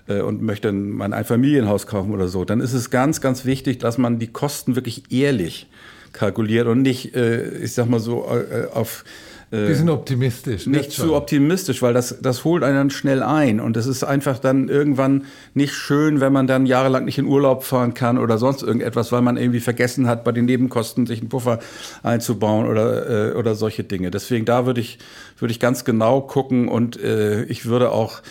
äh, 0.08 0.22
und 0.22 0.42
möchte 0.42 0.72
mein 0.72 1.14
Einfamilienhaus 1.14 1.88
kaufen 1.88 2.12
oder 2.12 2.28
so, 2.28 2.46
dann 2.46 2.60
ist 2.60 2.74
es 2.74 2.90
ganz, 2.90 3.22
ganz 3.22 3.46
wichtig, 3.46 3.78
dass 3.78 3.98
man 3.98 4.20
die 4.20 4.28
Kosten 4.28 4.76
wirklich 4.76 5.12
ehrlich 5.12 5.68
kalkuliert 6.14 6.68
und 6.68 6.82
nicht, 6.82 7.16
äh, 7.16 7.50
ich 7.60 7.74
sag 7.74 7.88
mal 7.90 8.00
so, 8.00 8.26
äh, 8.30 8.68
auf 8.74 9.04
äh, 9.52 9.74
sind 9.74 9.90
optimistisch. 9.90 10.68
Nicht 10.68 10.92
zu 10.92 11.16
optimistisch, 11.16 11.82
weil 11.82 11.94
das, 11.94 12.18
das 12.22 12.44
holt 12.44 12.64
einen 12.64 12.76
dann 12.76 12.90
schnell 12.90 13.24
ein. 13.24 13.60
Und 13.62 13.78
es 13.78 13.88
ist 13.88 14.04
einfach 14.04 14.40
dann 14.40 14.68
irgendwann 14.68 15.26
nicht 15.54 15.74
schön, 15.74 16.20
wenn 16.20 16.34
man 16.34 16.48
dann 16.48 16.66
jahrelang 16.66 17.06
nicht 17.06 17.18
in 17.18 17.26
Urlaub 17.26 17.64
fahren 17.64 17.94
kann 17.94 18.18
oder 18.18 18.38
sonst 18.38 18.62
irgendetwas, 18.62 19.12
weil 19.12 19.22
man 19.22 19.38
irgendwie 19.38 19.62
vergessen 19.62 20.08
hat, 20.08 20.26
bei 20.26 20.34
den 20.34 20.46
Nebenkosten 20.46 21.06
sich 21.06 21.22
einen 21.22 21.30
Puffer 21.30 21.60
einzubauen 22.04 22.68
oder, 22.68 23.32
äh, 23.32 23.36
oder 23.36 23.56
solche 23.56 23.86
Dinge. 23.86 24.12
Deswegen 24.12 24.44
da 24.44 24.66
würde 24.66 24.82
ich, 24.82 25.00
würde 25.40 25.52
ich 25.54 25.60
ganz 25.60 25.86
genau 25.86 26.22
gucken 26.22 26.68
und 26.68 27.02
äh, 27.02 27.44
ich 27.44 27.66
würde 27.66 27.92
auch 27.92 28.22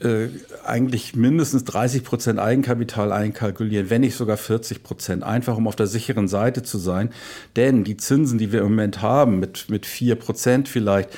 äh, 0.00 0.28
eigentlich 0.64 1.14
mindestens 1.16 1.64
30 1.64 2.04
Prozent 2.04 2.38
Eigenkapital 2.38 3.12
einkalkulieren, 3.12 3.90
wenn 3.90 4.02
nicht 4.02 4.16
sogar 4.16 4.36
40 4.36 4.82
Prozent, 4.82 5.22
einfach 5.22 5.56
um 5.56 5.66
auf 5.66 5.76
der 5.76 5.86
sicheren 5.86 6.28
Seite 6.28 6.62
zu 6.62 6.78
sein. 6.78 7.10
Denn 7.56 7.84
die 7.84 7.96
Zinsen, 7.96 8.38
die 8.38 8.52
wir 8.52 8.60
im 8.60 8.70
Moment 8.70 9.02
haben, 9.02 9.40
mit, 9.40 9.68
mit 9.68 9.86
4 9.86 10.14
Prozent 10.16 10.68
vielleicht, 10.68 11.10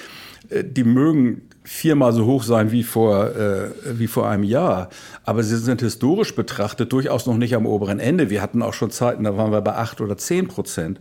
äh, 0.50 0.64
die 0.64 0.84
mögen 0.84 1.42
viermal 1.66 2.12
so 2.12 2.26
hoch 2.26 2.44
sein 2.44 2.70
wie 2.70 2.84
vor, 2.84 3.34
äh, 3.34 3.70
wie 3.98 4.06
vor 4.06 4.28
einem 4.28 4.44
Jahr. 4.44 4.88
Aber 5.24 5.42
sie 5.42 5.56
sind 5.56 5.80
historisch 5.80 6.34
betrachtet 6.34 6.92
durchaus 6.92 7.26
noch 7.26 7.36
nicht 7.36 7.56
am 7.56 7.66
oberen 7.66 7.98
Ende. 7.98 8.30
Wir 8.30 8.40
hatten 8.40 8.62
auch 8.62 8.72
schon 8.72 8.92
Zeiten, 8.92 9.24
da 9.24 9.36
waren 9.36 9.50
wir 9.50 9.60
bei 9.62 9.74
acht 9.74 10.00
oder 10.00 10.16
zehn 10.16 10.46
Prozent. 10.46 11.00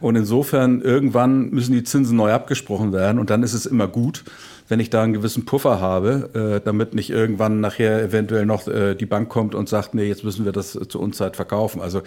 Und 0.00 0.14
insofern, 0.14 0.80
irgendwann 0.82 1.50
müssen 1.50 1.72
die 1.72 1.82
Zinsen 1.82 2.16
neu 2.16 2.32
abgesprochen 2.32 2.92
werden 2.92 3.18
und 3.18 3.30
dann 3.30 3.42
ist 3.42 3.54
es 3.54 3.66
immer 3.66 3.88
gut, 3.88 4.24
wenn 4.68 4.80
ich 4.80 4.90
da 4.90 5.02
einen 5.02 5.12
gewissen 5.12 5.44
Puffer 5.44 5.80
habe, 5.80 6.58
äh, 6.58 6.64
damit 6.64 6.94
nicht 6.94 7.10
irgendwann 7.10 7.60
nachher 7.60 8.02
eventuell 8.02 8.46
noch 8.46 8.66
äh, 8.66 8.94
die 8.94 9.06
Bank 9.06 9.28
kommt 9.28 9.54
und 9.54 9.68
sagt, 9.68 9.94
nee, 9.94 10.06
jetzt 10.06 10.24
müssen 10.24 10.44
wir 10.44 10.52
das 10.52 10.72
zur 10.88 11.00
Unzeit 11.00 11.36
verkaufen. 11.36 11.80
Also 11.80 12.02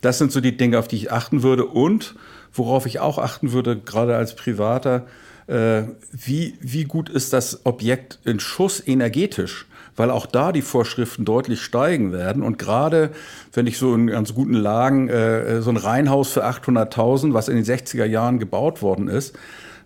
das 0.00 0.18
sind 0.18 0.32
so 0.32 0.40
die 0.40 0.56
Dinge, 0.56 0.78
auf 0.78 0.88
die 0.88 0.96
ich 0.96 1.12
achten 1.12 1.42
würde 1.42 1.66
und 1.66 2.14
worauf 2.52 2.86
ich 2.86 2.98
auch 3.00 3.18
achten 3.18 3.52
würde, 3.52 3.76
gerade 3.78 4.16
als 4.16 4.34
Privater, 4.34 5.06
äh, 5.46 5.82
wie, 6.12 6.54
wie 6.60 6.84
gut 6.84 7.08
ist 7.08 7.32
das 7.32 7.64
Objekt 7.64 8.18
in 8.24 8.40
Schuss 8.40 8.82
energetisch? 8.84 9.66
weil 9.96 10.10
auch 10.10 10.24
da 10.24 10.50
die 10.50 10.62
Vorschriften 10.62 11.26
deutlich 11.26 11.60
steigen 11.60 12.10
werden. 12.12 12.42
Und 12.42 12.58
gerade 12.58 13.10
wenn 13.52 13.66
ich 13.66 13.76
so 13.76 13.94
in 13.94 14.06
ganz 14.06 14.34
guten 14.34 14.54
Lagen 14.54 15.08
äh, 15.08 15.60
so 15.60 15.68
ein 15.68 15.76
Reihenhaus 15.76 16.32
für 16.32 16.46
800.000, 16.46 17.34
was 17.34 17.48
in 17.48 17.56
den 17.56 17.64
60er 17.66 18.06
Jahren 18.06 18.38
gebaut 18.38 18.80
worden 18.80 19.08
ist, 19.08 19.36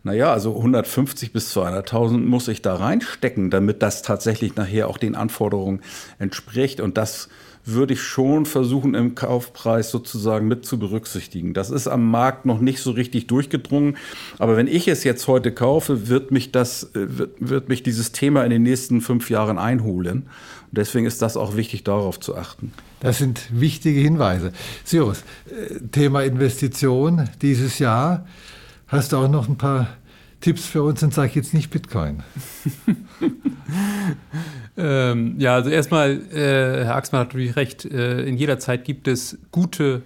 naja, 0.04 0.32
also 0.32 0.56
150 0.56 1.32
bis 1.32 1.56
200.000 1.56 2.18
muss 2.18 2.46
ich 2.48 2.60
da 2.60 2.76
reinstecken, 2.76 3.50
damit 3.50 3.82
das 3.82 4.02
tatsächlich 4.02 4.54
nachher 4.54 4.88
auch 4.88 4.98
den 4.98 5.14
Anforderungen 5.14 5.80
entspricht. 6.18 6.80
Und 6.80 6.98
das 6.98 7.28
würde 7.64 7.94
ich 7.94 8.02
schon 8.02 8.44
versuchen, 8.44 8.94
im 8.94 9.14
Kaufpreis 9.14 9.90
sozusagen 9.90 10.46
mit 10.46 10.66
zu 10.66 10.78
berücksichtigen. 10.78 11.54
Das 11.54 11.70
ist 11.70 11.88
am 11.88 12.10
Markt 12.10 12.44
noch 12.44 12.60
nicht 12.60 12.80
so 12.80 12.90
richtig 12.90 13.26
durchgedrungen. 13.26 13.96
Aber 14.38 14.58
wenn 14.58 14.66
ich 14.66 14.88
es 14.88 15.04
jetzt 15.04 15.26
heute 15.26 15.52
kaufe, 15.52 16.08
wird 16.08 16.30
mich 16.30 16.52
das, 16.52 16.94
äh, 16.94 17.18
wird, 17.18 17.36
wird 17.38 17.68
mich 17.70 17.82
dieses 17.82 18.12
Thema 18.12 18.44
in 18.44 18.50
den 18.50 18.62
nächsten 18.62 19.00
fünf 19.00 19.30
Jahren 19.30 19.58
einholen. 19.58 20.24
Und 20.70 20.78
deswegen 20.78 21.06
ist 21.06 21.22
das 21.22 21.38
auch 21.38 21.56
wichtig, 21.56 21.84
darauf 21.84 22.20
zu 22.20 22.36
achten. 22.36 22.72
Das 23.00 23.18
sind 23.18 23.40
wichtige 23.50 24.00
Hinweise. 24.00 24.52
Cyrus, 24.84 25.24
äh, 25.46 25.80
Thema 25.90 26.22
Investition 26.22 27.30
dieses 27.40 27.78
Jahr. 27.78 28.26
Hast 28.94 29.12
du 29.12 29.16
auch 29.16 29.28
noch 29.28 29.48
ein 29.48 29.56
paar 29.56 29.88
Tipps 30.40 30.66
für 30.66 30.84
uns 30.84 31.02
und 31.02 31.12
sag 31.12 31.34
jetzt 31.34 31.52
nicht 31.52 31.68
Bitcoin? 31.70 32.22
ähm, 34.76 35.34
ja, 35.38 35.54
also 35.54 35.68
erstmal, 35.68 36.20
äh, 36.32 36.84
Herr 36.84 36.94
Axmann 36.94 37.22
hat 37.22 37.28
natürlich 37.28 37.56
recht, 37.56 37.84
äh, 37.86 38.22
in 38.22 38.36
jeder 38.36 38.60
Zeit 38.60 38.84
gibt 38.84 39.08
es 39.08 39.38
gute 39.50 40.02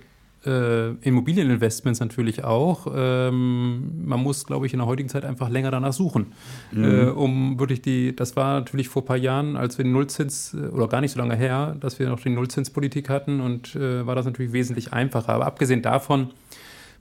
äh, 0.47 0.93
Immobilieninvestments 1.03 2.01
natürlich 2.01 2.45
auch. 2.45 2.87
Ähm, 2.95 4.07
man 4.07 4.21
muss, 4.21 4.47
glaube 4.47 4.65
ich, 4.65 4.73
in 4.73 4.79
der 4.79 4.87
heutigen 4.87 5.11
Zeit 5.11 5.27
einfach 5.27 5.51
länger 5.51 5.71
danach 5.71 5.93
suchen, 5.93 6.33
mhm. 6.73 6.85
äh, 6.85 7.05
um 7.11 7.59
wirklich 7.59 7.83
die, 7.83 8.17
das 8.17 8.37
war 8.37 8.55
natürlich 8.61 8.89
vor 8.89 9.03
ein 9.03 9.07
paar 9.07 9.17
Jahren, 9.19 9.57
als 9.57 9.77
wir 9.77 9.85
den 9.85 9.93
Nullzins, 9.93 10.55
äh, 10.55 10.69
oder 10.69 10.89
gar 10.89 11.03
nicht 11.03 11.13
so 11.13 11.19
lange 11.19 11.37
her, 11.37 11.77
dass 11.79 11.99
wir 11.99 12.09
noch 12.09 12.21
die 12.21 12.31
Nullzinspolitik 12.31 13.11
hatten 13.11 13.41
und 13.41 13.77
äh, 13.77 14.07
war 14.07 14.15
das 14.15 14.25
natürlich 14.25 14.53
wesentlich 14.53 14.95
einfacher. 14.95 15.35
Aber 15.35 15.45
abgesehen 15.45 15.83
davon, 15.83 16.31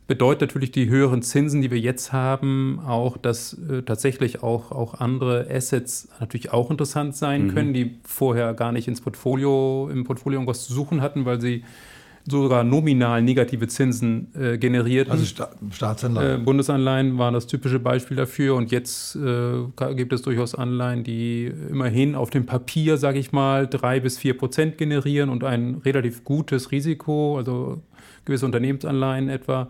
bedeutet 0.08 0.42
natürlich 0.42 0.72
die 0.72 0.90
höheren 0.90 1.22
Zinsen, 1.22 1.62
die 1.62 1.70
wir 1.70 1.80
jetzt 1.80 2.14
haben, 2.14 2.80
auch, 2.86 3.18
dass 3.18 3.54
äh, 3.54 3.84
tatsächlich 3.84 4.42
auch, 4.42 4.72
auch 4.72 4.96
andere 4.96 5.48
Assets 5.52 6.08
natürlich 6.20 6.54
auch 6.54 6.72
interessant 6.72 7.16
sein 7.16 7.48
mhm. 7.48 7.54
können, 7.54 7.74
die 7.74 7.98
vorher 8.04 8.54
gar 8.54 8.72
nicht 8.72 8.88
ins 8.88 9.02
Portfolio, 9.02 9.90
im 9.92 10.06
Portfolio 10.06 10.40
irgendwas 10.40 10.66
zu 10.66 10.74
suchen 10.74 11.02
hatten, 11.02 11.26
weil 11.26 11.42
sie 11.42 11.64
sogar 12.30 12.64
nominal 12.64 13.22
negative 13.22 13.68
Zinsen 13.68 14.34
äh, 14.36 14.58
generierten. 14.58 15.12
Also 15.12 15.26
Sta 15.26 15.50
Staatsanleihen. 15.72 16.42
Äh, 16.42 16.44
Bundesanleihen 16.44 17.18
waren 17.18 17.34
das 17.34 17.48
typische 17.48 17.80
Beispiel 17.80 18.18
dafür. 18.18 18.56
Und 18.56 18.72
jetzt 18.72 19.16
äh, 19.16 19.94
gibt 19.96 20.12
es 20.12 20.22
durchaus 20.24 20.54
Anleihen, 20.54 21.04
die 21.04 21.52
immerhin 21.70 22.16
auf 22.16 22.30
dem 22.30 22.46
Papier, 22.46 22.98
sage 22.98 23.20
ich 23.20 23.32
mal, 23.32 23.68
drei 23.68 24.02
bis 24.02 24.18
vier 24.18 24.38
Prozent 24.38 24.78
generieren 24.78 25.30
und 25.30 25.46
ein 25.46 25.82
relativ 25.86 26.26
gutes 26.26 26.72
Risiko, 26.72 27.38
also 27.38 27.82
gewisse 28.26 28.46
Unternehmensanleihen 28.46 29.30
etwa 29.30 29.70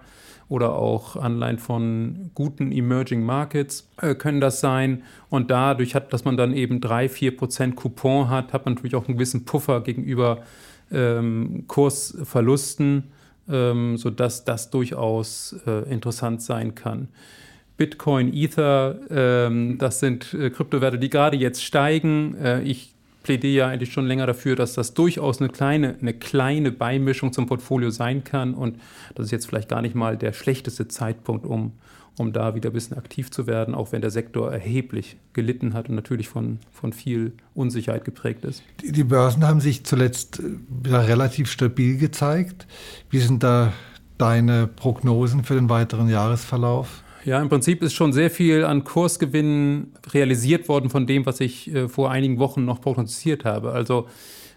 oder 0.49 0.75
auch 0.75 1.15
Anleihen 1.15 1.59
von 1.59 2.31
guten 2.33 2.71
Emerging 2.71 3.23
Markets 3.23 3.89
äh, 4.01 4.15
können 4.15 4.39
das 4.39 4.61
sein. 4.61 5.03
Und 5.29 5.51
dadurch 5.51 5.93
hat, 5.93 6.13
dass 6.13 6.23
man 6.25 6.37
dann 6.37 6.53
eben 6.53 6.79
3, 6.79 7.09
4 7.09 7.37
Prozent 7.37 7.75
Coupon 7.75 8.29
hat, 8.29 8.53
hat 8.53 8.65
man 8.65 8.75
natürlich 8.75 8.95
auch 8.95 9.07
einen 9.07 9.17
gewissen 9.17 9.45
Puffer 9.45 9.81
gegenüber 9.81 10.43
ähm, 10.91 11.65
Kursverlusten, 11.67 13.11
ähm, 13.49 13.97
sodass 13.97 14.45
das 14.45 14.69
durchaus 14.69 15.55
äh, 15.65 15.89
interessant 15.91 16.41
sein 16.41 16.75
kann. 16.75 17.09
Bitcoin, 17.75 18.33
Ether, 18.33 18.99
ähm, 19.09 19.77
das 19.77 19.99
sind 19.99 20.33
äh, 20.33 20.49
Kryptowerte, 20.49 20.97
die 20.97 21.09
gerade 21.09 21.37
jetzt 21.37 21.63
steigen. 21.63 22.35
Äh, 22.35 22.61
ich 22.63 22.95
plädiere 23.27 23.53
ja 23.53 23.67
eigentlich 23.67 23.91
schon 23.91 24.07
länger 24.07 24.25
dafür, 24.25 24.55
dass 24.55 24.73
das 24.73 24.93
durchaus 24.93 25.41
eine 25.41 25.49
kleine, 25.49 25.97
eine 25.99 26.13
kleine 26.13 26.71
Beimischung 26.71 27.33
zum 27.33 27.45
Portfolio 27.45 27.89
sein 27.89 28.23
kann. 28.23 28.53
Und 28.53 28.79
das 29.15 29.25
ist 29.25 29.31
jetzt 29.31 29.47
vielleicht 29.47 29.67
gar 29.67 29.81
nicht 29.81 29.95
mal 29.95 30.15
der 30.15 30.31
schlechteste 30.31 30.87
Zeitpunkt, 30.87 31.45
um, 31.45 31.73
um 32.17 32.31
da 32.31 32.55
wieder 32.55 32.69
ein 32.69 32.73
bisschen 32.73 32.97
aktiv 32.97 33.29
zu 33.29 33.45
werden, 33.45 33.75
auch 33.75 33.91
wenn 33.91 33.99
der 33.99 34.11
Sektor 34.11 34.49
erheblich 34.49 35.17
gelitten 35.33 35.73
hat 35.73 35.89
und 35.89 35.95
natürlich 35.95 36.29
von, 36.29 36.59
von 36.71 36.93
viel 36.93 37.33
Unsicherheit 37.53 38.05
geprägt 38.05 38.45
ist. 38.45 38.63
Die, 38.81 38.93
die 38.93 39.03
Börsen 39.03 39.45
haben 39.45 39.59
sich 39.59 39.83
zuletzt 39.83 40.41
wieder 40.69 41.05
relativ 41.09 41.51
stabil 41.51 41.97
gezeigt. 41.97 42.65
Wie 43.09 43.19
sind 43.19 43.43
da 43.43 43.73
deine 44.17 44.67
Prognosen 44.67 45.43
für 45.43 45.55
den 45.55 45.69
weiteren 45.69 46.07
Jahresverlauf? 46.07 47.03
Ja, 47.27 47.41
im 47.41 47.49
Prinzip 47.49 47.83
ist 47.83 47.93
schon 47.93 48.13
sehr 48.13 48.31
viel 48.31 48.63
an 48.63 48.85
Kursgewinnen 48.85 49.91
realisiert 50.13 50.69
worden 50.69 50.89
von 50.89 51.05
dem, 51.05 51.25
was 51.25 51.41
ich 51.41 51.69
äh, 51.75 51.89
vor 51.89 52.09
einigen 52.09 52.39
Wochen 52.39 52.63
noch 52.63 52.79
prognostiziert 52.79 53.43
habe. 53.43 53.73
Also 53.73 54.07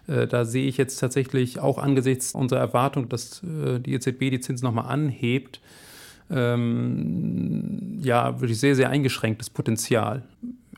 äh, 0.06 0.28
da 0.28 0.44
sehe 0.44 0.68
ich 0.68 0.76
jetzt 0.76 0.98
tatsächlich 0.98 1.58
auch 1.58 1.78
angesichts 1.78 2.32
unserer 2.32 2.60
Erwartung, 2.60 3.08
dass 3.08 3.42
äh, 3.42 3.80
die 3.80 3.94
EZB 3.94 4.30
die 4.30 4.38
Zinsen 4.38 4.64
nochmal 4.66 4.84
anhebt, 4.84 5.60
ähm, 6.30 7.98
ja, 8.02 8.40
wirklich 8.40 8.60
sehr, 8.60 8.76
sehr 8.76 8.88
eingeschränktes 8.88 9.50
Potenzial. 9.50 10.22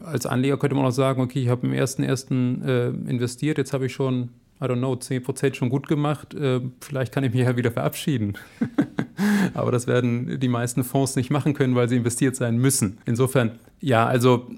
Als 0.02 0.24
Anleger 0.24 0.56
könnte 0.56 0.74
man 0.74 0.86
auch 0.86 0.92
sagen, 0.92 1.20
okay, 1.20 1.42
ich 1.42 1.48
habe 1.50 1.66
im 1.66 1.74
ersten 1.74 2.04
ersten 2.04 2.62
äh, 2.62 2.88
investiert, 2.88 3.58
jetzt 3.58 3.74
habe 3.74 3.84
ich 3.84 3.92
schon 3.92 4.30
I 4.62 4.66
don't 4.66 4.78
know, 4.78 4.92
10% 4.92 5.54
schon 5.54 5.70
gut 5.70 5.88
gemacht. 5.88 6.34
Äh, 6.34 6.60
vielleicht 6.80 7.12
kann 7.12 7.24
ich 7.24 7.32
mich 7.32 7.42
ja 7.42 7.56
wieder 7.56 7.72
verabschieden. 7.72 8.34
Aber 9.54 9.72
das 9.72 9.88
werden 9.88 10.38
die 10.38 10.48
meisten 10.48 10.84
Fonds 10.84 11.16
nicht 11.16 11.30
machen 11.30 11.54
können, 11.54 11.74
weil 11.74 11.88
sie 11.88 11.96
investiert 11.96 12.36
sein 12.36 12.58
müssen. 12.58 12.98
Insofern, 13.04 13.58
ja, 13.80 14.06
also 14.06 14.48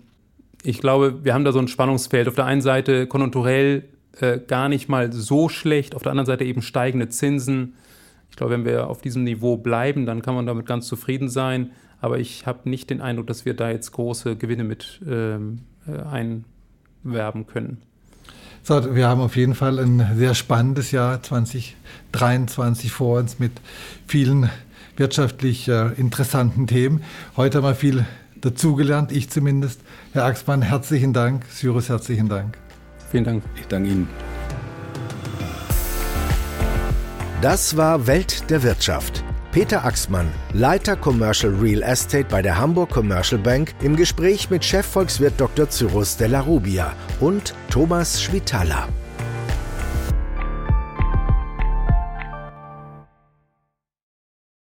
ich 0.62 0.78
glaube, 0.78 1.24
wir 1.24 1.32
haben 1.32 1.44
da 1.44 1.52
so 1.52 1.58
ein 1.58 1.68
Spannungsfeld. 1.68 2.28
Auf 2.28 2.34
der 2.34 2.44
einen 2.44 2.60
Seite 2.60 3.06
konjunkturell 3.06 3.84
äh, 4.20 4.38
gar 4.38 4.68
nicht 4.68 4.88
mal 4.88 5.12
so 5.12 5.48
schlecht, 5.48 5.94
auf 5.94 6.02
der 6.02 6.10
anderen 6.12 6.26
Seite 6.26 6.44
eben 6.44 6.60
steigende 6.60 7.08
Zinsen. 7.08 7.74
Ich 8.30 8.36
glaube, 8.36 8.52
wenn 8.52 8.64
wir 8.64 8.88
auf 8.88 9.00
diesem 9.00 9.24
Niveau 9.24 9.56
bleiben, 9.56 10.06
dann 10.06 10.20
kann 10.20 10.34
man 10.34 10.46
damit 10.46 10.66
ganz 10.66 10.86
zufrieden 10.86 11.28
sein. 11.28 11.70
Aber 12.00 12.18
ich 12.18 12.46
habe 12.46 12.68
nicht 12.68 12.90
den 12.90 13.00
Eindruck, 13.00 13.26
dass 13.26 13.44
wir 13.46 13.54
da 13.54 13.70
jetzt 13.70 13.92
große 13.92 14.36
Gewinne 14.36 14.64
mit 14.64 15.00
ähm, 15.08 15.60
äh, 15.86 16.02
einwerben 17.04 17.46
können. 17.46 17.78
So, 18.66 18.94
wir 18.94 19.08
haben 19.08 19.20
auf 19.20 19.36
jeden 19.36 19.54
Fall 19.54 19.78
ein 19.78 20.16
sehr 20.16 20.34
spannendes 20.34 20.90
Jahr 20.90 21.22
2023 21.22 22.90
vor 22.90 23.18
uns 23.18 23.38
mit 23.38 23.52
vielen 24.06 24.48
wirtschaftlich 24.96 25.68
äh, 25.68 25.92
interessanten 25.98 26.66
Themen. 26.66 27.02
Heute 27.36 27.58
haben 27.58 27.64
wir 27.64 27.74
viel 27.74 28.06
dazugelernt, 28.36 29.12
ich 29.12 29.28
zumindest. 29.28 29.82
Herr 30.14 30.24
Axmann, 30.24 30.62
herzlichen 30.62 31.12
Dank. 31.12 31.44
Cyrus, 31.50 31.90
herzlichen 31.90 32.30
Dank. 32.30 32.56
Vielen 33.10 33.24
Dank. 33.24 33.44
Ich 33.60 33.66
danke 33.66 33.90
Ihnen. 33.90 34.08
Das 37.42 37.76
war 37.76 38.06
Welt 38.06 38.48
der 38.48 38.62
Wirtschaft. 38.62 39.22
Peter 39.54 39.84
Axmann, 39.84 40.28
Leiter 40.52 40.96
Commercial 40.96 41.54
Real 41.54 41.80
Estate 41.82 42.26
bei 42.28 42.42
der 42.42 42.58
Hamburg 42.58 42.90
Commercial 42.90 43.40
Bank, 43.40 43.72
im 43.82 43.94
Gespräch 43.94 44.50
mit 44.50 44.64
Chefvolkswirt 44.64 45.34
Dr. 45.36 45.70
Cyrus 45.70 46.16
Della 46.16 46.40
Rubia 46.40 46.92
und 47.20 47.54
Thomas 47.70 48.20
Schwitala. 48.20 48.88